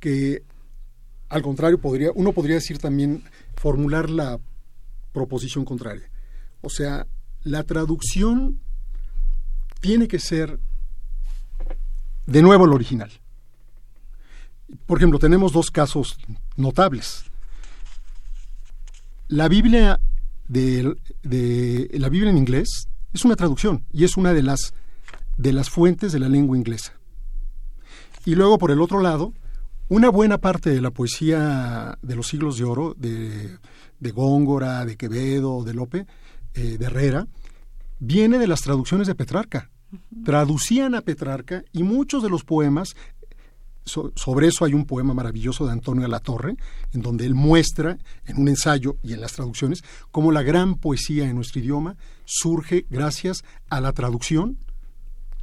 que 0.00 0.42
al 1.28 1.42
contrario, 1.42 1.80
podría, 1.80 2.10
uno 2.14 2.32
podría 2.32 2.56
decir 2.56 2.78
también, 2.78 3.24
formular 3.56 4.10
la 4.10 4.38
proposición 5.12 5.64
contraria. 5.64 6.10
O 6.60 6.68
sea, 6.68 7.06
la 7.42 7.62
traducción 7.64 8.60
tiene 9.80 10.08
que 10.08 10.18
ser 10.18 10.58
de 12.26 12.42
nuevo 12.42 12.64
el 12.64 12.72
original. 12.72 13.10
Por 14.86 14.98
ejemplo, 14.98 15.18
tenemos 15.18 15.52
dos 15.52 15.70
casos 15.70 16.16
notables. 16.56 17.24
La 19.28 19.48
Biblia 19.48 20.00
de, 20.48 20.96
la 21.92 22.08
Biblia 22.08 22.30
en 22.30 22.38
inglés 22.38 22.88
es 23.12 23.24
una 23.24 23.36
traducción 23.36 23.84
y 23.92 24.04
es 24.04 24.16
una 24.16 24.32
de 24.32 24.42
las 24.42 24.74
de 25.36 25.52
las 25.52 25.68
fuentes 25.68 26.12
de 26.12 26.20
la 26.20 26.28
lengua 26.28 26.56
inglesa. 26.56 26.92
Y 28.24 28.36
luego 28.36 28.58
por 28.58 28.70
el 28.70 28.80
otro 28.80 29.00
lado, 29.00 29.32
una 29.88 30.08
buena 30.08 30.38
parte 30.38 30.70
de 30.70 30.80
la 30.80 30.90
poesía 30.90 31.98
de 32.00 32.16
los 32.16 32.28
siglos 32.28 32.56
de 32.58 32.64
oro, 32.64 32.94
de, 32.96 33.58
de 34.00 34.10
Góngora, 34.10 34.84
de 34.84 34.96
Quevedo, 34.96 35.64
de 35.64 35.74
Lope, 35.74 36.06
eh, 36.54 36.78
de 36.78 36.86
Herrera, 36.86 37.26
viene 37.98 38.38
de 38.38 38.46
las 38.46 38.62
traducciones 38.62 39.06
de 39.06 39.14
Petrarca. 39.14 39.70
Traducían 40.24 40.94
a 40.94 41.02
Petrarca 41.02 41.62
y 41.72 41.82
muchos 41.82 42.22
de 42.22 42.30
los 42.30 42.44
poemas, 42.44 42.96
sobre 43.84 44.48
eso 44.48 44.64
hay 44.64 44.72
un 44.72 44.86
poema 44.86 45.14
maravilloso 45.14 45.66
de 45.66 45.72
Antonio 45.72 46.08
Torre 46.20 46.56
en 46.92 47.02
donde 47.02 47.26
él 47.26 47.34
muestra, 47.34 47.98
en 48.24 48.40
un 48.40 48.48
ensayo 48.48 48.96
y 49.02 49.12
en 49.12 49.20
las 49.20 49.34
traducciones, 49.34 49.84
cómo 50.10 50.32
la 50.32 50.42
gran 50.42 50.76
poesía 50.76 51.28
en 51.28 51.36
nuestro 51.36 51.60
idioma 51.60 51.96
surge 52.24 52.86
gracias 52.88 53.44
a 53.68 53.80
la 53.80 53.92
traducción 53.92 54.58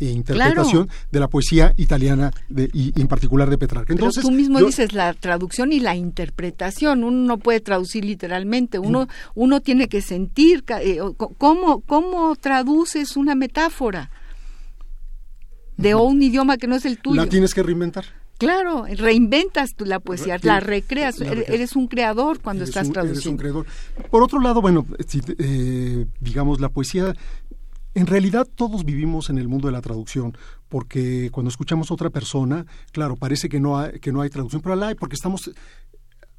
e 0.01 0.11
interpretación 0.11 0.89
de 1.11 1.19
la 1.19 1.27
poesía 1.27 1.73
italiana 1.77 2.31
y, 2.49 2.99
en 2.99 3.07
particular 3.07 3.49
de 3.49 3.57
Petrarca. 3.57 3.93
Entonces, 3.93 4.23
tú 4.23 4.31
mismo 4.31 4.59
dices 4.59 4.93
la 4.93 5.13
traducción 5.13 5.71
y 5.71 5.79
la 5.79 5.95
interpretación. 5.95 7.03
Uno 7.03 7.25
no 7.25 7.37
puede 7.37 7.59
traducir 7.59 8.03
literalmente. 8.03 8.79
Uno, 8.79 9.07
uno 9.35 9.61
tiene 9.61 9.87
que 9.87 10.01
sentir 10.01 10.63
eh, 10.81 10.99
cómo, 11.37 11.81
cómo 11.81 12.35
traduces 12.35 13.15
una 13.15 13.35
metáfora 13.35 14.09
de 15.77 15.95
un 15.95 16.21
idioma 16.21 16.57
que 16.57 16.67
no 16.67 16.75
es 16.75 16.85
el 16.85 16.97
tuyo. 16.97 17.21
La 17.21 17.29
tienes 17.29 17.53
que 17.53 17.63
reinventar. 17.63 18.05
Claro, 18.41 18.85
reinventas 18.97 19.69
la 19.77 19.99
poesía, 19.99 20.39
la 20.41 20.59
recreas, 20.59 21.21
eres 21.21 21.75
un 21.75 21.85
creador 21.85 22.39
cuando 22.39 22.63
estás 22.63 22.89
traduciendo. 22.89 23.19
Eres 23.19 23.25
un 23.27 23.37
creador. 23.37 23.65
Por 24.09 24.23
otro 24.23 24.41
lado, 24.41 24.61
bueno, 24.61 24.83
eh, 25.37 26.07
digamos, 26.19 26.59
la 26.59 26.69
poesía, 26.69 27.13
en 27.93 28.07
realidad 28.07 28.47
todos 28.55 28.85
vivimos 28.85 29.29
en 29.29 29.37
el 29.37 29.47
mundo 29.47 29.67
de 29.67 29.73
la 29.73 29.81
traducción, 29.81 30.37
porque 30.69 31.29
cuando 31.31 31.49
escuchamos 31.49 31.91
a 31.91 31.93
otra 31.93 32.09
persona, 32.09 32.65
claro, 32.91 33.15
parece 33.15 33.49
que 33.49 33.59
no 33.59 33.77
hay, 33.77 33.99
que 33.99 34.11
no 34.11 34.21
hay 34.21 34.29
traducción, 34.29 34.61
pero 34.61 34.75
la 34.75 34.87
hay, 34.87 34.95
porque 34.95 35.15
estamos 35.15 35.51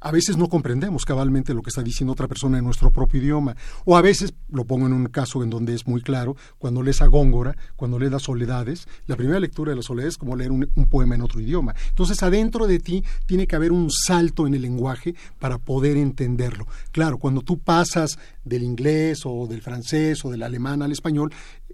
a 0.03 0.11
veces 0.11 0.35
no 0.35 0.49
comprendemos 0.49 1.05
cabalmente 1.05 1.53
lo 1.53 1.61
que 1.61 1.69
está 1.69 1.81
diciendo 1.81 2.11
otra 2.11 2.27
persona 2.27 2.57
en 2.57 2.65
nuestro 2.65 2.91
propio 2.91 3.21
idioma. 3.21 3.55
O 3.85 3.95
a 3.95 4.01
veces, 4.01 4.33
lo 4.49 4.65
pongo 4.65 4.85
en 4.85 4.91
un 4.91 5.05
caso 5.05 5.43
en 5.43 5.49
donde 5.49 5.73
es 5.73 5.87
muy 5.87 6.01
claro, 6.01 6.35
cuando 6.57 6.83
lees 6.83 7.01
a 7.01 7.07
Góngora, 7.07 7.55
cuando 7.77 7.97
lees 7.97 8.11
las 8.11 8.23
soledades, 8.23 8.85
la 9.07 9.15
primera 9.15 9.39
lectura 9.39 9.69
de 9.69 9.77
las 9.77 9.85
soledades 9.85 10.15
es 10.15 10.17
como 10.17 10.35
leer 10.35 10.51
un, 10.51 10.67
poema 10.89 11.15
en 11.15 11.21
otro 11.21 11.39
idioma. 11.39 11.73
Entonces, 11.87 12.21
adentro 12.21 12.67
de 12.67 12.79
ti 12.79 13.03
tiene 13.25 13.47
que 13.47 13.55
haber 13.55 13.71
un 13.71 13.89
salto 13.89 14.45
en 14.45 14.55
el 14.55 14.61
lenguaje 14.61 15.15
para 15.39 15.57
poder 15.57 15.95
entenderlo. 15.95 16.67
Claro, 16.91 17.17
cuando 17.17 17.41
tú 17.41 17.59
pasas 17.59 18.19
del 18.43 18.63
inglés 18.63 19.21
o 19.23 19.47
del 19.47 19.61
francés 19.61 20.25
o 20.25 20.31
del 20.31 20.43
alemán 20.43 20.81
al 20.81 20.91
español, 20.91 21.31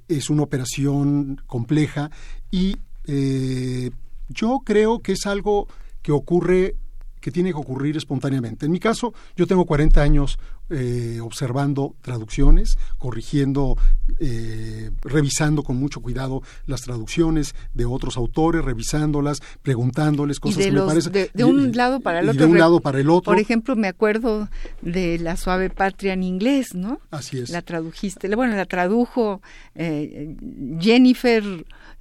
es 0.08 0.30
una 0.30 0.44
operación 0.44 1.42
compleja 1.48 2.12
y 2.52 2.78
eh, 3.06 3.90
yo 4.28 4.60
creo 4.64 5.00
que 5.00 5.14
es 5.14 5.26
algo 5.26 5.68
que 6.04 6.12
ocurre 6.12 6.76
que 7.20 7.32
tiene 7.32 7.52
que 7.52 7.58
ocurrir 7.58 7.98
espontáneamente. 7.98 8.66
En 8.66 8.72
mi 8.72 8.80
caso, 8.80 9.14
yo 9.36 9.48
tengo 9.48 9.66
40 9.66 10.02
años 10.02 10.40
eh, 10.70 11.20
observando 11.22 11.96
traducciones, 12.02 12.78
corrigiendo, 12.98 13.78
eh, 14.20 14.92
revisando 15.02 15.64
con 15.64 15.78
mucho 15.78 16.02
cuidado 16.02 16.42
las 16.68 16.82
traducciones 16.82 17.56
de 17.74 17.86
otros 17.86 18.18
autores, 18.18 18.64
revisándolas, 18.64 19.40
preguntándoles 19.62 20.40
cosas 20.40 20.64
que 20.64 20.72
me 20.72 20.82
parecen. 20.82 21.14
De, 21.34 21.44
un 21.44 21.72
lado 21.76 22.00
para 22.00 22.20
el 22.20 22.30
otro. 22.30 22.40
De 22.40 22.52
un 22.52 22.58
lado 22.58 22.80
para 22.80 23.00
el 23.00 23.10
otro. 23.10 23.32
Por 23.32 23.40
ejemplo, 23.40 23.76
me 23.76 23.88
acuerdo 23.88 24.50
de 24.82 25.18
La 25.20 25.38
Suave 25.38 25.70
Patria 25.70 26.14
en 26.14 26.24
inglés, 26.24 26.76
¿no? 26.76 27.00
Así 27.12 27.40
es. 27.40 27.50
La 27.50 27.62
tradujiste. 27.62 28.34
Bueno, 28.36 28.56
la 28.56 28.66
tradujo 28.66 29.42
eh, 29.76 30.36
Jennifer 30.80 31.44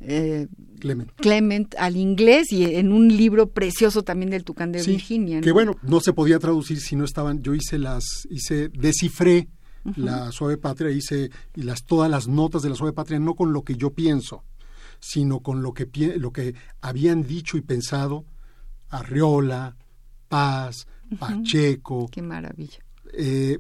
eh, 0.00 0.46
Clement. 1.16 1.74
al 1.76 1.96
inglés 1.96 2.52
y 2.52 2.76
en 2.76 2.92
un 2.92 3.08
libro 3.08 3.48
precioso 3.48 4.04
también 4.04 4.30
del 4.30 4.44
Tucán 4.44 4.70
de 4.70 4.82
Virginia. 4.82 5.40
Que 5.40 5.50
bueno, 5.50 5.76
no 5.82 6.00
se 6.00 6.12
podía 6.12 6.38
traducir 6.38 6.80
si 6.80 6.94
no 6.94 7.04
estaban, 7.04 7.42
yo 7.42 7.54
hice 7.54 7.78
las, 7.78 8.04
hice, 8.30 8.57
descifré 8.68 9.48
la 9.96 10.32
suave 10.32 10.58
patria, 10.58 10.90
hice 10.90 11.30
y 11.54 11.62
las, 11.62 11.84
todas 11.84 12.10
las 12.10 12.28
notas 12.28 12.62
de 12.62 12.68
la 12.68 12.74
suave 12.74 12.92
patria, 12.92 13.18
no 13.18 13.34
con 13.34 13.52
lo 13.52 13.62
que 13.62 13.76
yo 13.76 13.94
pienso, 13.94 14.42
sino 15.00 15.40
con 15.40 15.62
lo 15.62 15.72
que, 15.72 15.86
lo 16.18 16.32
que 16.32 16.54
habían 16.80 17.22
dicho 17.22 17.56
y 17.56 17.62
pensado 17.62 18.24
Arriola, 18.90 19.76
Paz, 20.28 20.86
Pacheco. 21.18 22.08
Qué 22.10 22.22
maravilla. 22.22 22.78
Eh, 23.12 23.58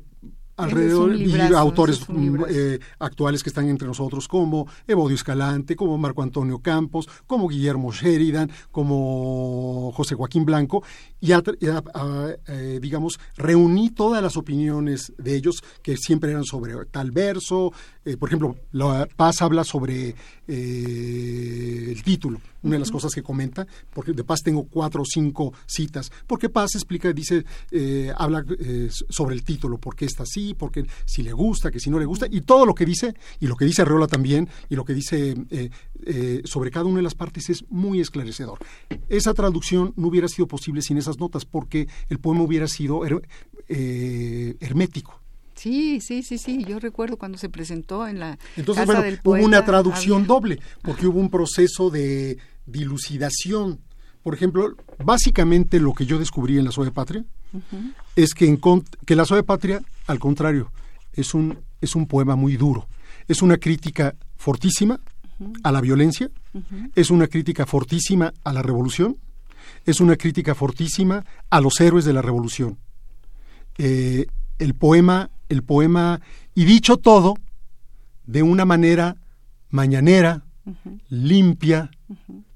alrededor 0.58 1.14
y 1.16 1.40
autores 1.54 2.02
eh, 2.50 2.78
actuales 2.98 3.42
que 3.42 3.48
están 3.48 3.68
entre 3.68 3.86
nosotros 3.86 4.28
como 4.28 4.66
Evodio 4.86 5.14
Escalante, 5.14 5.76
como 5.76 5.96
Marco 5.96 6.22
Antonio 6.22 6.58
Campos, 6.58 7.08
como 7.26 7.48
Guillermo 7.48 7.92
Sheridan, 7.92 8.50
como 8.70 9.92
José 9.94 10.14
Joaquín 10.16 10.44
Blanco 10.44 10.82
y 11.20 11.32
eh, 11.32 12.78
digamos 12.80 13.18
reuní 13.36 13.90
todas 13.90 14.22
las 14.22 14.36
opiniones 14.36 15.12
de 15.16 15.36
ellos 15.36 15.62
que 15.82 15.96
siempre 15.96 16.30
eran 16.30 16.44
sobre 16.44 16.74
tal 16.90 17.10
verso, 17.10 17.72
eh, 18.04 18.16
por 18.16 18.28
ejemplo, 18.28 18.56
la 18.72 19.08
Paz 19.16 19.42
habla 19.42 19.64
sobre 19.64 20.14
el 20.48 22.02
título, 22.02 22.40
una 22.62 22.74
de 22.74 22.80
las 22.80 22.90
cosas 22.90 23.14
que 23.14 23.22
comenta, 23.22 23.66
porque 23.92 24.12
de 24.12 24.24
Paz 24.24 24.40
tengo 24.42 24.64
cuatro 24.64 25.02
o 25.02 25.04
cinco 25.04 25.52
citas, 25.66 26.10
porque 26.26 26.48
Paz 26.48 26.74
explica, 26.74 27.12
dice, 27.12 27.44
habla 28.16 28.44
sobre 29.08 29.34
el 29.34 29.44
título, 29.44 29.78
por 29.78 29.94
qué 29.94 30.06
está 30.06 30.22
así, 30.22 30.54
porque 30.54 30.86
si 31.04 31.22
le 31.22 31.32
gusta, 31.32 31.70
que 31.70 31.80
si 31.80 31.90
no 31.90 31.98
le 31.98 32.06
gusta, 32.06 32.26
y 32.30 32.40
todo 32.40 32.66
lo 32.66 32.74
que 32.74 32.84
dice, 32.84 33.14
y 33.40 33.46
lo 33.46 33.56
que 33.56 33.64
dice 33.64 33.82
Arreola 33.82 34.06
también, 34.06 34.48
y 34.68 34.74
lo 34.74 34.84
que 34.84 34.94
dice 34.94 35.36
eh, 35.50 35.70
eh, 36.04 36.42
sobre 36.44 36.70
cada 36.70 36.86
una 36.86 36.96
de 36.96 37.02
las 37.02 37.14
partes 37.14 37.50
es 37.50 37.64
muy 37.70 38.00
esclarecedor. 38.00 38.58
Esa 39.08 39.34
traducción 39.34 39.92
no 39.96 40.08
hubiera 40.08 40.28
sido 40.28 40.46
posible 40.48 40.82
sin 40.82 40.98
esas 40.98 41.18
notas, 41.18 41.44
porque 41.44 41.88
el 42.08 42.18
poema 42.18 42.42
hubiera 42.42 42.68
sido 42.68 43.02
eh, 43.68 44.56
hermético. 44.60 45.20
Sí, 45.58 46.00
sí, 46.00 46.22
sí, 46.22 46.38
sí. 46.38 46.64
Yo 46.64 46.78
recuerdo 46.78 47.16
cuando 47.16 47.36
se 47.38 47.48
presentó 47.48 48.06
en 48.06 48.20
la 48.20 48.38
Entonces, 48.56 48.82
casa 48.82 48.86
bueno, 48.86 49.02
del 49.02 49.14
hubo 49.14 49.22
poeta, 49.22 49.46
una 49.46 49.64
traducción 49.64 50.18
había- 50.22 50.26
doble, 50.28 50.60
porque 50.82 51.06
hubo 51.06 51.18
un 51.18 51.30
proceso 51.30 51.90
de 51.90 52.38
dilucidación. 52.66 53.80
Por 54.22 54.34
ejemplo, 54.34 54.74
básicamente 55.04 55.80
lo 55.80 55.94
que 55.94 56.06
yo 56.06 56.18
descubrí 56.18 56.58
en 56.58 56.64
la 56.64 56.70
Suave 56.72 56.90
Patria 56.92 57.24
es 58.16 58.34
que, 58.34 58.46
en 58.46 58.60
que 59.06 59.16
la 59.16 59.24
Suave 59.24 59.42
Patria, 59.42 59.80
al 60.06 60.18
contrario, 60.18 60.70
es 61.12 61.34
un, 61.34 61.58
es 61.80 61.94
un 61.94 62.06
poema 62.06 62.36
muy 62.36 62.56
duro. 62.56 62.88
Es 63.26 63.42
una 63.42 63.56
crítica 63.56 64.14
fortísima 64.36 65.00
a 65.62 65.72
la 65.72 65.80
violencia, 65.80 66.30
es 66.94 67.10
una 67.10 67.26
crítica 67.28 67.64
fortísima 67.66 68.32
a 68.44 68.52
la 68.52 68.62
revolución, 68.62 69.16
es 69.84 70.00
una 70.00 70.16
crítica 70.16 70.54
fortísima 70.54 71.24
a 71.50 71.60
los 71.60 71.80
héroes 71.80 72.04
de 72.04 72.12
la 72.12 72.22
revolución. 72.22 72.78
Eh, 73.78 74.26
el 74.58 74.74
poema, 74.74 75.30
el 75.48 75.62
poema, 75.62 76.20
y 76.54 76.64
dicho 76.64 76.96
todo, 76.98 77.34
de 78.26 78.42
una 78.42 78.64
manera 78.64 79.16
mañanera, 79.70 80.44
limpia, 81.08 81.90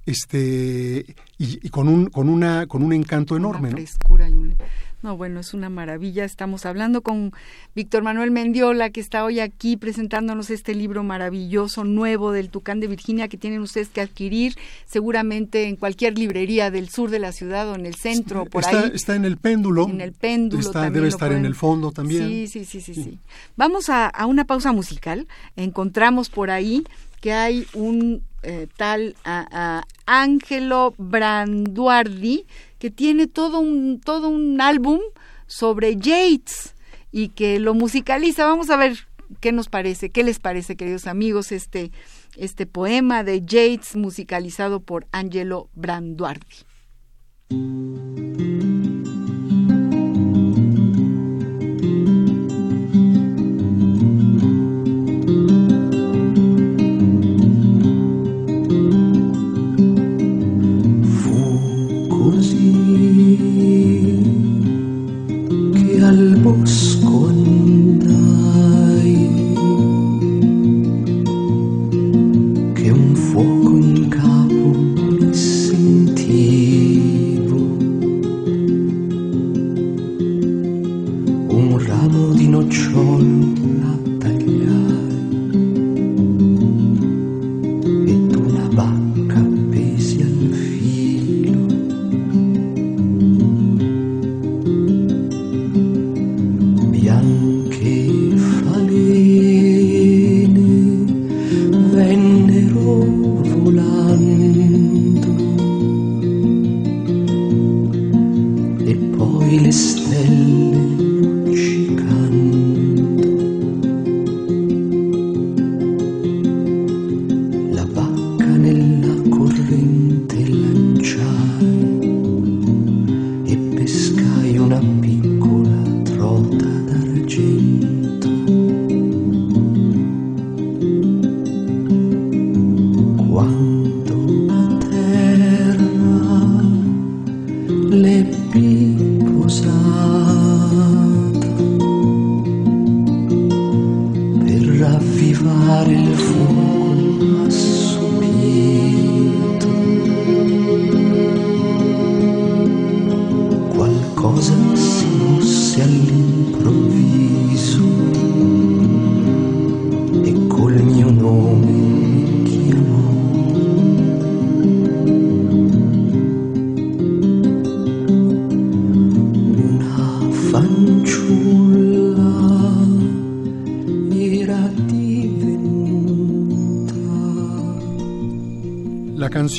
este, 0.07 1.15
y, 1.39 1.67
y 1.67 1.69
con 1.71 1.89
un, 1.89 2.07
con 2.07 2.29
una, 2.29 2.67
con 2.67 2.83
un 2.83 2.93
encanto 2.93 3.37
enorme, 3.37 3.69
Una 3.69 3.71
¿no? 3.71 3.77
frescura 3.77 4.29
y 4.29 4.33
un- 4.33 4.57
No, 5.03 5.17
bueno, 5.17 5.41
es 5.41 5.53
una 5.53 5.69
maravilla. 5.69 6.25
Estamos 6.25 6.65
hablando 6.65 7.01
con 7.03 7.33
Víctor 7.75 8.05
Manuel 8.05 8.31
Mendiola, 8.31 8.91
que 8.91 9.01
está 9.01 9.25
hoy 9.25 9.41
aquí 9.41 9.77
presentándonos 9.77 10.49
este 10.51 10.77
libro 10.77 11.03
maravilloso, 11.03 11.83
nuevo 11.83 12.31
del 12.31 12.51
Tucán 12.51 12.79
de 12.79 12.87
Virginia, 12.87 13.27
que 13.27 13.37
tienen 13.37 13.63
ustedes 13.63 13.89
que 13.89 14.01
adquirir 14.01 14.57
seguramente 14.87 15.65
en 15.67 15.75
cualquier 15.75 16.17
librería 16.17 16.71
del 16.71 16.89
sur 16.89 17.11
de 17.11 17.19
la 17.19 17.33
ciudad 17.33 17.69
o 17.69 17.75
en 17.75 17.85
el 17.87 17.97
centro, 17.97 18.45
por 18.47 18.63
está, 18.63 18.79
ahí. 18.79 18.93
está 18.95 19.17
en 19.17 19.25
el 19.25 19.39
péndulo. 19.39 19.89
En 19.89 20.01
el 20.01 20.13
péndulo 20.13 20.63
Está- 20.63 20.89
debe 20.89 21.09
estar 21.09 21.33
en 21.33 21.47
el 21.47 21.57
fondo 21.57 21.91
también. 21.91 22.29
Sí, 22.29 22.47
sí, 22.47 22.65
sí, 22.65 22.81
sí, 22.81 22.95
sí. 22.95 23.19
Vamos 23.57 23.89
a, 23.89 24.07
a 24.07 24.27
una 24.27 24.45
pausa 24.45 24.71
musical. 24.71 25.27
Encontramos 25.57 26.31
por 26.31 26.51
ahí 26.51 26.85
que 27.21 27.33
hay 27.33 27.67
un 27.75 28.23
eh, 28.45 28.67
tal 28.77 29.15
Angelo 30.07 30.95
Branduardi 30.99 32.45
que 32.83 32.91
tiene 32.91 33.29
todo 33.29 33.61
un, 33.61 34.01
todo 34.01 34.29
un 34.29 34.61
álbum 34.61 34.99
sobre 35.47 35.95
Yates 35.95 36.75
y 37.13 37.29
que 37.29 37.61
lo 37.61 37.75
musicaliza. 37.75 38.45
Vamos 38.45 38.71
a 38.71 38.77
ver 38.77 39.07
qué 39.39 39.53
nos 39.53 39.69
parece, 39.69 40.11
qué 40.11 40.25
les 40.25 40.41
parece, 40.41 40.75
queridos 40.75 41.07
amigos, 41.07 41.53
este, 41.53 41.93
este 42.37 42.67
poema 42.67 43.23
de 43.23 43.41
Yates 43.41 43.95
musicalizado 43.95 44.81
por 44.81 45.07
Angelo 45.13 45.71
Branduardi. 45.75 46.57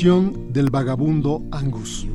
Del 0.04 0.70
vagabundo 0.70 1.43
Angus. 1.49 2.06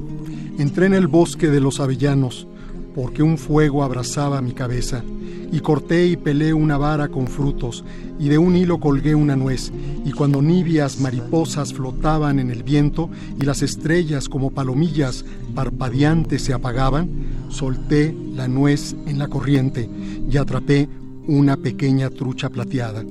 Entré 0.59 0.85
en 0.85 0.93
el 0.93 1.07
bosque 1.07 1.49
de 1.49 1.59
los 1.59 1.81
avellanos, 1.81 2.47
porque 2.95 3.23
un 3.23 3.39
fuego 3.39 3.83
abrazaba 3.83 4.43
mi 4.43 4.53
cabeza, 4.53 5.03
y 5.51 5.61
corté 5.61 6.07
y 6.07 6.19
pelé 6.19 6.53
una 6.53 6.77
vara 6.77 7.09
con 7.09 7.29
frutos, 7.29 7.87
y 8.19 8.29
de 8.29 8.37
un 8.37 8.57
hilo 8.57 8.79
colgué 8.79 9.15
una 9.15 9.37
nuez, 9.37 9.73
y 10.05 10.13
cuando 10.13 10.43
nibias 10.43 11.01
mariposas 11.01 11.73
flotaban 11.73 12.39
en 12.39 12.51
el 12.51 12.63
viento, 12.63 13.09
y 13.41 13.47
las 13.47 13.63
estrellas 13.63 14.29
como 14.29 14.51
palomillas 14.51 15.25
parpadeantes 15.55 16.43
se 16.43 16.53
apagaban, 16.53 17.09
solté 17.49 18.15
la 18.35 18.49
nuez 18.49 18.97
en 19.07 19.19
la 19.19 19.29
corriente, 19.29 19.89
y 20.31 20.37
atrapé 20.37 20.91
una 21.27 21.57
pequeña 21.57 22.11
trucha 22.11 22.51
plateada. 22.51 23.03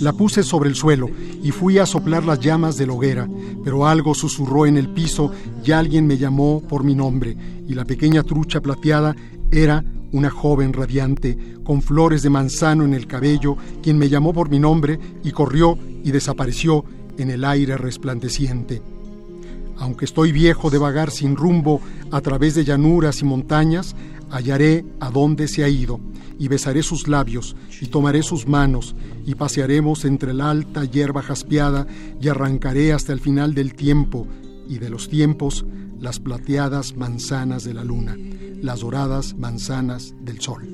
La 0.00 0.12
puse 0.12 0.42
sobre 0.42 0.68
el 0.68 0.74
suelo 0.74 1.08
y 1.42 1.50
fui 1.50 1.78
a 1.78 1.86
soplar 1.86 2.24
las 2.24 2.40
llamas 2.40 2.76
de 2.76 2.86
la 2.86 2.92
hoguera, 2.92 3.28
pero 3.64 3.86
algo 3.86 4.14
susurró 4.14 4.66
en 4.66 4.76
el 4.76 4.88
piso 4.88 5.32
y 5.64 5.72
alguien 5.72 6.06
me 6.06 6.18
llamó 6.18 6.62
por 6.68 6.84
mi 6.84 6.94
nombre, 6.94 7.36
y 7.66 7.74
la 7.74 7.84
pequeña 7.84 8.22
trucha 8.22 8.60
plateada 8.60 9.16
era 9.50 9.84
una 10.12 10.30
joven 10.30 10.72
radiante, 10.72 11.36
con 11.64 11.82
flores 11.82 12.22
de 12.22 12.30
manzano 12.30 12.84
en 12.84 12.94
el 12.94 13.06
cabello, 13.06 13.56
quien 13.82 13.98
me 13.98 14.08
llamó 14.08 14.32
por 14.32 14.50
mi 14.50 14.58
nombre 14.58 14.98
y 15.24 15.30
corrió 15.30 15.78
y 16.04 16.10
desapareció 16.10 16.84
en 17.18 17.30
el 17.30 17.44
aire 17.44 17.76
resplandeciente. 17.76 18.82
Aunque 19.78 20.06
estoy 20.06 20.32
viejo 20.32 20.70
de 20.70 20.78
vagar 20.78 21.10
sin 21.10 21.36
rumbo 21.36 21.80
a 22.10 22.20
través 22.20 22.54
de 22.54 22.64
llanuras 22.64 23.20
y 23.20 23.24
montañas, 23.24 23.94
hallaré 24.30 24.84
a 25.00 25.10
dónde 25.10 25.48
se 25.48 25.64
ha 25.64 25.68
ido, 25.68 26.00
y 26.38 26.48
besaré 26.48 26.82
sus 26.82 27.08
labios, 27.08 27.56
y 27.80 27.86
tomaré 27.86 28.22
sus 28.22 28.46
manos, 28.46 28.94
y 29.24 29.34
pasearemos 29.34 30.04
entre 30.04 30.34
la 30.34 30.50
alta 30.50 30.84
hierba 30.84 31.22
jaspeada, 31.22 31.86
y 32.20 32.28
arrancaré 32.28 32.92
hasta 32.92 33.12
el 33.12 33.20
final 33.20 33.54
del 33.54 33.74
tiempo, 33.74 34.26
y 34.68 34.78
de 34.78 34.90
los 34.90 35.08
tiempos, 35.08 35.64
las 36.00 36.20
plateadas 36.20 36.96
manzanas 36.96 37.64
de 37.64 37.74
la 37.74 37.84
luna, 37.84 38.16
las 38.62 38.80
doradas 38.80 39.34
manzanas 39.34 40.14
del 40.20 40.40
sol. 40.40 40.66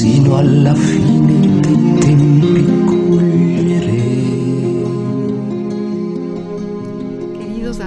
sino 0.00 0.36
alla 0.36 0.74
fine 0.74 1.10
dei 1.10 1.19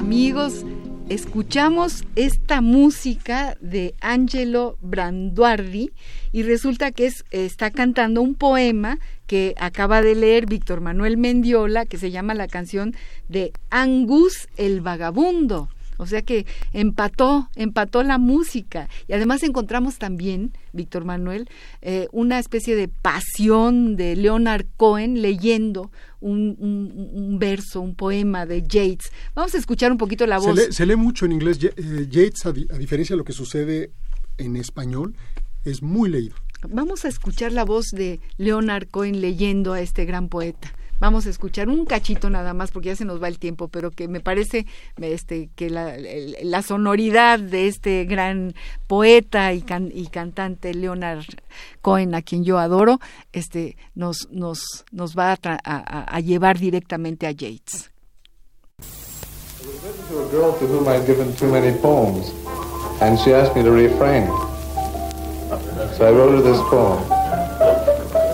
amigos, 0.04 0.66
escuchamos 1.08 2.04
esta 2.18 2.60
música 2.60 3.56
de 3.62 3.96
Angelo 4.02 4.78
Branduardi 4.82 5.92
y 6.34 6.44
resulta 6.44 6.92
que 6.92 7.06
es, 7.06 7.24
está 7.32 7.72
cantando 7.72 8.22
un 8.22 8.36
poema 8.36 9.00
que 9.28 9.56
acaba 9.58 10.02
de 10.02 10.16
leer 10.16 10.46
Víctor 10.46 10.82
Manuel 10.82 11.16
Mendiola 11.16 11.86
que 11.86 11.98
se 11.98 12.12
llama 12.12 12.34
la 12.34 12.50
canción 12.50 12.94
de 13.30 13.54
Angus 13.70 14.50
el 14.58 14.82
Vagabundo. 14.82 15.70
O 15.98 16.06
sea 16.06 16.22
que 16.22 16.46
empató, 16.72 17.50
empató 17.56 18.04
la 18.04 18.18
música. 18.18 18.90
Y 19.08 19.14
además 19.14 19.44
encontramos 19.44 19.98
también, 19.98 20.54
Víctor 20.72 21.06
Manuel, 21.06 21.50
eh, 21.82 22.08
una 22.12 22.40
especie 22.40 22.76
de 22.76 22.88
pasión 22.88 23.96
de 23.96 24.16
Leonard 24.16 24.66
Cohen 24.78 25.22
leyendo 25.22 25.92
un, 26.20 27.38
verso, 27.40 27.82
un 27.82 27.96
poema 27.96 28.46
de 28.46 28.62
Yates. 28.62 29.12
Vamos 29.36 29.54
a 29.56 29.58
escuchar 29.58 29.92
un 29.92 29.98
poquito 29.98 30.26
la 30.26 30.40
voz. 30.40 30.60
Se 30.72 30.86
lee, 30.86 30.96
mucho 30.96 31.26
en 31.26 31.34
inglés. 31.34 31.60
Eh, 31.62 32.08
Yates, 32.10 32.46
a, 32.46 32.50
a 32.50 32.78
diferencia 32.78 33.14
de 33.14 33.18
lo 33.18 33.26
que 33.26 33.34
sucede 33.34 33.92
en 34.38 34.56
español, 34.56 35.16
es 35.66 35.82
muy 35.82 36.10
leído. 36.10 36.36
Vamos 36.70 37.04
a 37.04 37.10
escuchar 37.10 37.52
la 37.52 37.66
voz 37.66 37.88
de 37.92 38.22
Leonard 38.38 38.88
Cohen 38.88 39.20
leyendo 39.20 39.74
a 39.74 39.82
este 39.82 40.06
gran 40.06 40.30
poeta. 40.30 40.74
Vamos 41.04 41.26
a 41.26 41.32
escuchar 41.32 41.68
un 41.68 41.84
cachito 41.84 42.30
nada 42.30 42.54
más 42.54 42.72
porque 42.72 42.88
ya 42.88 42.96
se 42.96 43.04
nos 43.04 43.22
va 43.22 43.28
el 43.28 43.38
tiempo, 43.38 43.68
pero 43.68 43.92
que 43.92 44.08
me 44.08 44.22
parece 44.22 44.66
este, 45.02 45.50
que 45.54 45.70
la, 45.70 46.62
sonoridad 46.62 47.40
de 47.40 47.68
este 47.68 48.06
gran 48.06 48.56
poeta 48.88 49.52
y, 49.52 49.66
y, 49.94 50.08
cantante 50.08 50.74
Leonard 50.74 51.26
Cohen, 51.82 52.16
a 52.16 52.22
quien 52.22 52.46
yo 52.46 52.58
adoro, 52.58 53.02
este, 53.34 53.76
nos, 53.96 54.30
nos, 54.32 54.86
nos 54.94 55.14
va 55.14 55.38
a, 55.44 56.16
a, 56.16 56.20
llevar 56.22 56.58
directamente 56.58 57.28
a 57.28 57.32
Yates. 57.32 57.92
So 65.98 66.08
I 66.08 66.12
wrote 66.12 66.34
her 66.34 66.42
this 66.42 66.62
poem. 66.70 67.23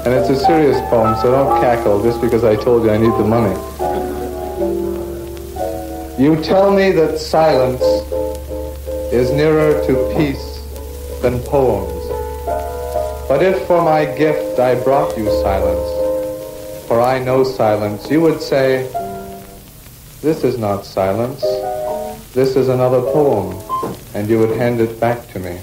And 0.10 0.18
it's 0.18 0.30
a 0.32 0.44
serious 0.44 0.80
poem, 0.90 1.16
so 1.18 1.30
don't 1.30 1.62
cackle 1.62 2.02
just 2.02 2.20
because 2.20 2.44
I 2.44 2.56
told 2.56 2.84
you 2.84 2.90
I 2.90 2.98
need 2.98 3.12
the 3.12 3.24
money. 3.24 3.54
You 6.18 6.42
tell 6.42 6.74
me 6.74 6.90
that 6.94 7.20
silence 7.20 7.84
is 9.14 9.30
nearer 9.30 9.86
to 9.86 10.16
peace 10.18 10.64
than 11.22 11.38
poems. 11.42 11.94
But 13.28 13.44
if 13.44 13.68
for 13.68 13.84
my 13.84 14.06
gift 14.06 14.58
I 14.58 14.84
brought 14.84 15.16
you 15.16 15.30
silence, 15.44 16.88
for 16.88 17.00
I 17.00 17.24
know 17.24 17.44
silence, 17.44 18.10
you 18.10 18.20
would 18.22 18.42
say, 18.42 18.90
this 20.24 20.44
is 20.44 20.58
not 20.58 20.86
silence, 20.86 21.42
this 22.34 22.56
is 22.56 22.70
another 22.70 23.02
poem, 23.02 23.62
and 24.16 24.28
you 24.28 24.40
would 24.40 24.58
hand 24.58 24.82
it 24.82 25.00
back 25.00 25.28
to 25.34 25.40
me. 25.40 25.60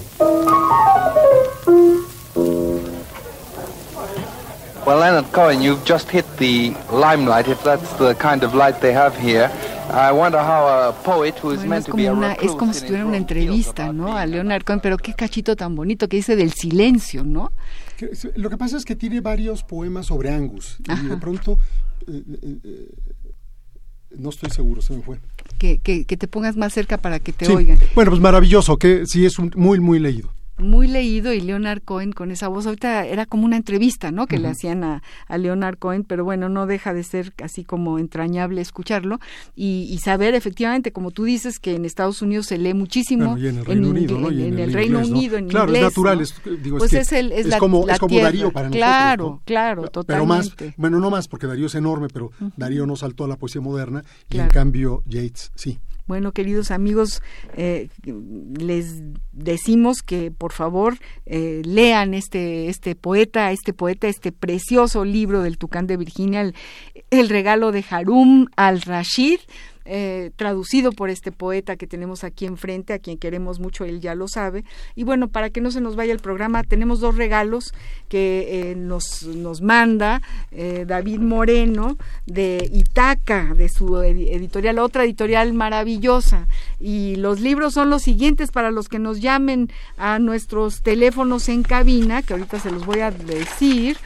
Well, 4.87 4.99
Leonard 4.99 5.33
Cohen, 5.33 5.61
you've 5.61 5.83
just 5.83 6.09
hit 6.09 6.25
the 6.37 6.73
limelight, 6.89 7.49
if 7.49 7.61
that's 7.61 7.91
the 7.97 8.15
kind 8.15 8.41
of 8.45 8.53
light 8.53 8.79
they 8.79 8.93
have 8.93 9.17
here. 9.17 9.51
I 9.91 10.13
wonder 10.13 10.37
how 10.37 10.65
a 10.65 10.93
poet 11.03 11.37
who 11.39 11.51
is 11.51 11.65
meant 11.65 11.87
to 11.87 11.93
be 11.93 12.05
a 12.05 12.13
una, 12.13 12.35
Es 12.35 12.53
como 12.53 12.73
si 12.73 12.85
tuviera 12.85 13.05
una 13.05 13.17
entrevista, 13.17 13.91
¿no? 13.91 14.15
A 14.15 14.25
Leonard 14.25 14.63
Cohen, 14.63 14.79
pero 14.79 14.95
qué 14.95 15.13
cachito 15.13 15.57
tan 15.57 15.75
bonito 15.75 16.07
que 16.07 16.15
dice 16.15 16.37
del 16.37 16.53
silencio, 16.53 17.25
¿no? 17.25 17.51
Lo 18.35 18.49
que 18.49 18.57
pasa 18.57 18.77
es 18.77 18.85
que 18.85 18.95
tiene 18.95 19.19
varios 19.19 19.61
poemas 19.61 20.05
sobre 20.05 20.33
Angus 20.33 20.77
y 20.87 21.07
de 21.07 21.17
pronto 21.17 21.57
eh, 22.07 22.23
eh, 22.41 22.57
eh, 22.63 22.95
no 24.17 24.29
estoy 24.29 24.51
seguro, 24.51 24.81
se 24.81 24.93
me 24.93 25.01
fue. 25.01 25.19
Que, 25.57 25.79
que, 25.79 26.05
que, 26.05 26.15
te 26.15 26.29
pongas 26.29 26.55
más 26.55 26.71
cerca 26.71 26.97
para 26.97 27.19
que 27.19 27.33
te 27.33 27.53
oigan. 27.53 27.77
Bueno, 27.93 28.11
pues 28.11 28.21
maravilloso, 28.21 28.77
que 28.77 29.05
sí 29.05 29.25
es 29.25 29.37
un, 29.37 29.51
muy, 29.53 29.81
muy 29.81 29.99
leído 29.99 30.29
muy 30.57 30.87
leído 30.87 31.33
y 31.33 31.41
Leonard 31.41 31.81
Cohen 31.81 32.11
con 32.11 32.31
esa 32.31 32.47
voz. 32.47 32.65
Ahorita 32.65 33.05
era 33.05 33.25
como 33.25 33.45
una 33.45 33.57
entrevista, 33.57 34.11
¿no? 34.11 34.27
Que 34.27 34.39
le 34.39 34.47
hacían 34.47 34.83
a, 34.83 35.03
a, 35.27 35.37
Leonard 35.37 35.77
Cohen, 35.77 36.03
pero 36.03 36.23
bueno, 36.23 36.49
no 36.49 36.65
deja 36.65 36.93
de 36.93 37.03
ser 37.03 37.33
así 37.43 37.63
como 37.63 37.99
entrañable 37.99 38.61
escucharlo 38.61 39.19
y, 39.55 39.97
saber 40.03 40.35
efectivamente, 40.35 40.91
como 40.91 41.11
tú 41.11 41.25
dices, 41.25 41.59
que 41.59 41.75
en 41.75 41.85
Estados 41.85 42.21
Unidos 42.21 42.47
se 42.47 42.57
lee 42.57 42.73
muchísimo. 42.73 43.37
y 43.37 43.47
en 43.47 43.57
el 43.57 43.65
Reino 43.65 43.89
Unido, 43.89 44.19
¿no? 44.19 44.29
en, 44.29 44.59
el, 44.59 44.73
Reino 44.73 44.99
Unido, 44.99 45.37
en 45.37 45.47
claro, 45.47 45.67
inglés. 45.67 45.83
es 45.83 45.89
natural, 45.89 46.21
es, 46.21 46.35
digo, 46.63 46.77
pues 46.77 46.93
es, 46.93 47.11
el, 47.11 47.31
es, 47.31 47.55
como, 47.57 47.87
es 47.87 47.99
como 47.99 48.19
Darío 48.19 48.51
para 48.51 48.69
nosotros. 48.69 48.87
Claro, 48.87 49.41
claro, 49.45 49.87
totalmente. 49.89 50.53
Pero 50.55 50.69
más, 50.69 50.75
bueno, 50.77 50.99
no 50.99 51.09
más, 51.09 51.27
porque 51.27 51.47
Darío 51.47 51.65
es 51.65 51.75
enorme, 51.75 52.07
pero 52.11 52.31
Darío 52.55 52.85
no 52.85 52.95
saltó 52.95 53.25
a 53.25 53.27
la 53.27 53.35
poesía 53.35 53.61
moderna 53.61 54.03
y 54.29 54.39
en 54.39 54.47
cambio 54.47 55.03
Yates 55.05 55.51
sí. 55.55 55.79
Bueno, 56.07 56.31
queridos 56.31 56.71
amigos, 56.71 57.21
eh, 57.57 57.89
les 58.57 59.01
decimos 59.33 60.01
que 60.01 60.31
por 60.31 60.53
favor 60.53 60.97
eh, 61.25 61.61
lean 61.65 62.13
este, 62.13 62.69
este 62.69 62.95
poeta, 62.95 63.51
este 63.51 63.73
poeta, 63.73 64.07
este 64.07 64.31
precioso 64.31 65.03
libro 65.03 65.41
del 65.41 65.57
Tucán 65.57 65.85
de 65.85 65.97
Virginia, 65.97 66.39
el, 66.39 66.55
el 67.11 67.27
regalo 67.27 67.73
de 67.73 67.83
Harum 67.89 68.47
al-Rashid. 68.55 69.39
Eh, 69.89 70.31
traducido 70.35 70.91
por 70.91 71.09
este 71.09 71.31
poeta 71.31 71.77
que 71.77 71.87
tenemos 71.87 72.25
aquí 72.25 72.45
enfrente, 72.45 72.91
a 72.91 72.99
quien 72.99 73.17
queremos 73.17 73.61
mucho, 73.61 73.85
él 73.85 74.01
ya 74.01 74.15
lo 74.15 74.27
sabe. 74.27 74.65
Y 74.95 75.05
bueno, 75.05 75.29
para 75.29 75.49
que 75.49 75.61
no 75.61 75.71
se 75.71 75.79
nos 75.79 75.95
vaya 75.95 76.11
el 76.11 76.19
programa, 76.19 76.63
tenemos 76.63 76.99
dos 76.99 77.15
regalos 77.15 77.73
que 78.09 78.71
eh, 78.71 78.75
nos, 78.75 79.23
nos 79.23 79.61
manda 79.61 80.21
eh, 80.51 80.83
David 80.85 81.19
Moreno 81.19 81.97
de 82.25 82.69
Itaca, 82.73 83.53
de 83.55 83.69
su 83.69 83.97
editorial, 84.01 84.79
otra 84.79 85.05
editorial 85.05 85.53
maravillosa. 85.53 86.49
Y 86.81 87.15
los 87.15 87.39
libros 87.39 87.73
son 87.73 87.89
los 87.89 88.01
siguientes 88.03 88.51
para 88.51 88.71
los 88.71 88.89
que 88.89 88.99
nos 88.99 89.21
llamen 89.21 89.71
a 89.97 90.19
nuestros 90.19 90.81
teléfonos 90.81 91.47
en 91.47 91.63
cabina, 91.63 92.23
que 92.23 92.33
ahorita 92.33 92.59
se 92.59 92.71
los 92.71 92.85
voy 92.85 92.99
a 92.99 93.11
decir. 93.11 93.97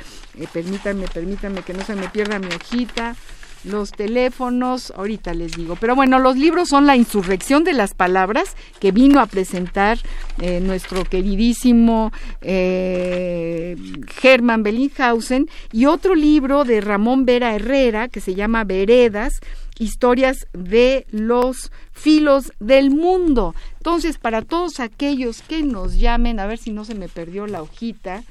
permítanme, 0.54 1.08
permítanme 1.08 1.64
que 1.64 1.74
no 1.74 1.84
se 1.84 1.96
me 1.96 2.08
pierda 2.08 2.38
mi 2.38 2.54
hojita 2.54 3.16
los 3.64 3.92
teléfonos, 3.92 4.92
ahorita 4.96 5.34
les 5.34 5.54
digo. 5.54 5.76
Pero 5.80 5.96
bueno, 5.96 6.20
los 6.20 6.38
libros 6.38 6.70
son 6.70 6.86
La 6.88 6.96
insurrección 6.96 7.64
de 7.64 7.74
las 7.74 7.94
palabras 7.94 8.56
que 8.80 8.92
vino 8.92 9.20
a 9.20 9.26
presentar 9.26 10.00
eh, 10.40 10.60
nuestro 10.60 11.04
queridísimo 11.04 12.12
eh, 12.42 13.76
Hermann 14.22 14.64
Bellinghausen 14.64 15.50
y 15.72 15.86
otro 15.86 16.16
libro 16.16 16.64
de 16.64 16.82
Ramón 16.82 17.26
Vera 17.26 17.56
Herrera 17.56 18.08
que 18.08 18.22
se 18.22 18.36
llama 18.36 18.64
Veredas, 18.64 19.40
historias 19.80 20.48
de 20.54 21.06
los 21.12 21.72
filos 21.92 22.52
del 22.60 22.92
mundo. 22.92 23.56
Entonces, 23.78 24.18
para 24.18 24.42
todos 24.42 24.80
aquellos 24.80 25.42
que 25.42 25.64
nos 25.64 25.98
llamen, 25.98 26.40
a 26.40 26.46
ver 26.46 26.58
si 26.58 26.72
no 26.72 26.86
se 26.86 26.96
me 26.96 27.10
perdió 27.10 27.48
la 27.48 27.62
hojita, 27.62 28.24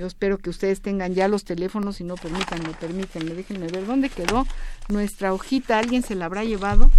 yo 0.00 0.06
espero 0.06 0.38
que 0.38 0.48
ustedes 0.48 0.80
tengan 0.80 1.14
ya 1.14 1.28
los 1.28 1.44
teléfonos 1.44 2.00
y 2.00 2.04
no 2.04 2.14
permítanme, 2.14 2.70
permítanme, 2.80 3.34
déjenme 3.34 3.66
ver 3.66 3.84
dónde 3.84 4.08
quedó 4.08 4.46
nuestra 4.88 5.34
hojita. 5.34 5.78
¿Alguien 5.78 6.02
se 6.02 6.14
la 6.14 6.24
habrá 6.24 6.42
llevado? 6.42 6.90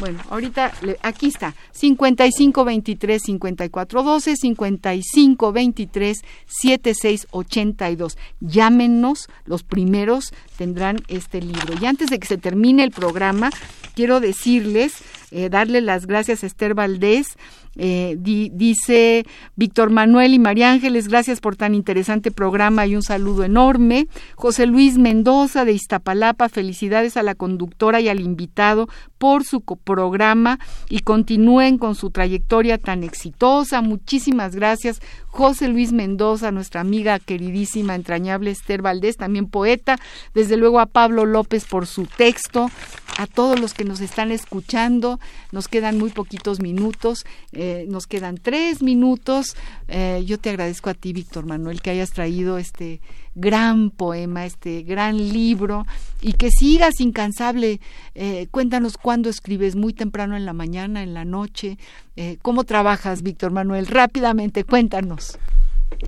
Bueno, 0.00 0.20
ahorita 0.30 0.72
aquí 1.02 1.26
está, 1.26 1.54
5523 1.72 3.22
5412 3.22 4.36
5523 4.36 6.24
7682. 6.46 8.16
Llámenos, 8.40 9.28
los 9.44 9.62
primeros 9.62 10.32
tendrán 10.56 11.02
este 11.08 11.42
libro. 11.42 11.74
Y 11.78 11.84
antes 11.84 12.08
de 12.08 12.18
que 12.18 12.26
se 12.26 12.38
termine 12.38 12.84
el 12.84 12.90
programa, 12.90 13.50
quiero 13.94 14.20
decirles, 14.20 14.94
eh, 15.30 15.50
darle 15.50 15.82
las 15.82 16.06
gracias 16.06 16.42
a 16.42 16.46
Esther 16.46 16.72
Valdés 16.72 17.36
eh, 17.76 18.16
dice 18.18 19.26
Víctor 19.54 19.90
Manuel 19.90 20.34
y 20.34 20.38
María 20.38 20.70
Ángeles, 20.70 21.08
gracias 21.08 21.40
por 21.40 21.56
tan 21.56 21.74
interesante 21.74 22.30
programa 22.30 22.86
y 22.86 22.96
un 22.96 23.02
saludo 23.02 23.44
enorme. 23.44 24.08
José 24.34 24.66
Luis 24.66 24.98
Mendoza 24.98 25.64
de 25.64 25.72
Iztapalapa, 25.72 26.48
felicidades 26.48 27.16
a 27.16 27.22
la 27.22 27.34
conductora 27.34 28.00
y 28.00 28.08
al 28.08 28.20
invitado 28.20 28.88
por 29.18 29.44
su 29.44 29.60
programa 29.60 30.58
y 30.88 31.00
continúen 31.00 31.78
con 31.78 31.94
su 31.94 32.10
trayectoria 32.10 32.78
tan 32.78 33.02
exitosa. 33.02 33.82
Muchísimas 33.82 34.54
gracias. 34.54 35.00
José 35.26 35.68
Luis 35.68 35.92
Mendoza, 35.92 36.50
nuestra 36.50 36.80
amiga 36.80 37.18
queridísima, 37.18 37.94
entrañable 37.94 38.50
Esther 38.50 38.80
Valdés, 38.80 39.18
también 39.18 39.48
poeta, 39.48 39.98
desde 40.32 40.56
luego 40.56 40.80
a 40.80 40.86
Pablo 40.86 41.26
López 41.26 41.66
por 41.66 41.86
su 41.86 42.06
texto, 42.06 42.70
a 43.18 43.26
todos 43.26 43.60
los 43.60 43.74
que 43.74 43.84
nos 43.84 44.00
están 44.00 44.30
escuchando, 44.32 45.20
nos 45.52 45.68
quedan 45.68 45.98
muy 45.98 46.10
poquitos 46.10 46.60
minutos, 46.60 47.26
nos 47.88 48.06
quedan 48.06 48.36
tres 48.36 48.82
minutos, 48.82 49.56
eh, 49.88 50.22
yo 50.26 50.38
te 50.38 50.50
agradezco 50.50 50.90
a 50.90 50.94
ti, 50.94 51.12
Víctor 51.12 51.46
Manuel, 51.46 51.80
que 51.80 51.90
hayas 51.90 52.10
traído 52.10 52.58
este 52.58 53.00
gran 53.34 53.90
poema, 53.90 54.46
este 54.46 54.82
gran 54.82 55.16
libro, 55.16 55.86
y 56.20 56.32
que 56.32 56.50
sigas 56.50 57.00
incansable, 57.00 57.80
eh, 58.14 58.46
cuéntanos 58.50 58.96
cuándo 58.96 59.28
escribes, 59.28 59.76
muy 59.76 59.92
temprano 59.92 60.36
en 60.36 60.46
la 60.46 60.52
mañana, 60.52 61.02
en 61.02 61.14
la 61.14 61.24
noche, 61.24 61.78
eh, 62.16 62.38
¿Cómo 62.40 62.64
trabajas, 62.64 63.22
Víctor 63.22 63.52
Manuel? 63.52 63.86
Rápidamente, 63.86 64.64
cuéntanos. 64.64 65.38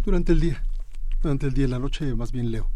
Durante 0.06 0.32
el 0.32 0.40
día. 0.40 0.62
Durante 1.22 1.46
el 1.46 1.52
día, 1.54 1.66
en 1.66 1.70
la 1.72 1.78
noche 1.78 2.14
más 2.14 2.32
bien 2.32 2.50
leo. 2.50 2.70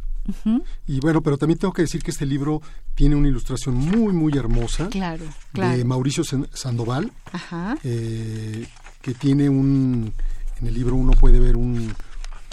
Y 0.86 1.00
bueno, 1.00 1.22
pero 1.22 1.36
también 1.36 1.58
tengo 1.58 1.72
que 1.72 1.82
decir 1.82 2.02
que 2.02 2.10
este 2.10 2.26
libro 2.26 2.62
tiene 2.94 3.16
una 3.16 3.28
ilustración 3.28 3.74
muy, 3.74 4.12
muy 4.12 4.32
hermosa. 4.36 4.88
Claro, 4.88 5.24
claro. 5.52 5.76
De 5.76 5.84
Mauricio 5.84 6.24
Sandoval. 6.24 7.12
Ajá. 7.32 7.76
Eh, 7.84 8.66
que 9.00 9.14
tiene 9.14 9.48
un... 9.48 10.12
En 10.60 10.66
el 10.68 10.74
libro 10.74 10.94
uno 10.94 11.12
puede 11.12 11.40
ver 11.40 11.56
un, 11.56 11.92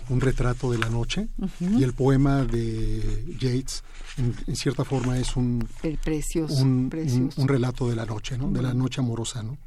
un 0.10 0.22
retrato 0.22 0.72
de 0.72 0.78
la 0.78 0.90
noche 0.90 1.28
y 1.60 1.84
el 1.84 1.94
poema 1.94 2.44
de 2.44 3.36
Yates 3.40 3.84
en, 4.20 4.56
cierta 4.56 4.84
forma 4.84 5.18
es 5.18 5.36
un, 5.36 5.68
precioso, 6.04 6.62
un, 6.62 6.90
un, 7.38 7.48
relato 7.48 7.88
de 7.90 7.96
la 7.96 8.06
noche, 8.06 8.38
¿no? 8.38 8.52
de 8.52 8.62
la 8.62 8.74
noche 8.74 9.02
amorosa. 9.02 9.44
¿no? 9.44 9.58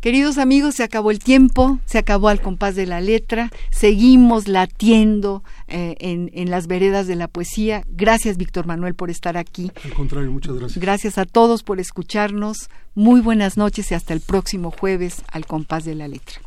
Queridos 0.00 0.38
amigos, 0.38 0.74
se 0.74 0.82
acabó 0.82 1.10
el 1.10 1.18
tiempo, 1.18 1.78
se 1.86 1.98
acabó 1.98 2.28
al 2.28 2.40
compás 2.40 2.74
de 2.74 2.86
la 2.86 3.00
letra, 3.00 3.50
seguimos 3.70 4.48
latiendo 4.48 5.42
eh, 5.68 5.96
en, 6.00 6.30
en 6.34 6.50
las 6.50 6.66
veredas 6.66 7.06
de 7.06 7.16
la 7.16 7.28
poesía. 7.28 7.84
Gracias, 7.88 8.36
Víctor 8.36 8.66
Manuel, 8.66 8.94
por 8.94 9.10
estar 9.10 9.36
aquí. 9.36 9.72
Al 9.84 9.94
contrario, 9.94 10.30
muchas 10.30 10.54
gracias. 10.56 10.82
Gracias 10.82 11.18
a 11.18 11.24
todos 11.24 11.62
por 11.62 11.80
escucharnos. 11.80 12.68
Muy 12.94 13.20
buenas 13.20 13.56
noches 13.56 13.90
y 13.90 13.94
hasta 13.94 14.12
el 14.12 14.20
próximo 14.20 14.70
jueves 14.70 15.22
al 15.28 15.46
compás 15.46 15.84
de 15.84 15.94
la 15.94 16.08
letra. 16.08 16.40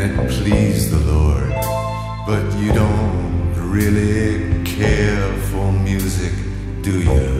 And 0.00 0.18
it 0.18 0.30
pleased 0.30 0.90
the 0.90 1.12
Lord. 1.12 1.50
But 2.26 2.58
you 2.58 2.72
don't 2.72 3.52
really 3.70 4.64
care 4.64 5.32
for 5.50 5.72
music, 5.72 6.32
do 6.82 7.02
you? 7.02 7.39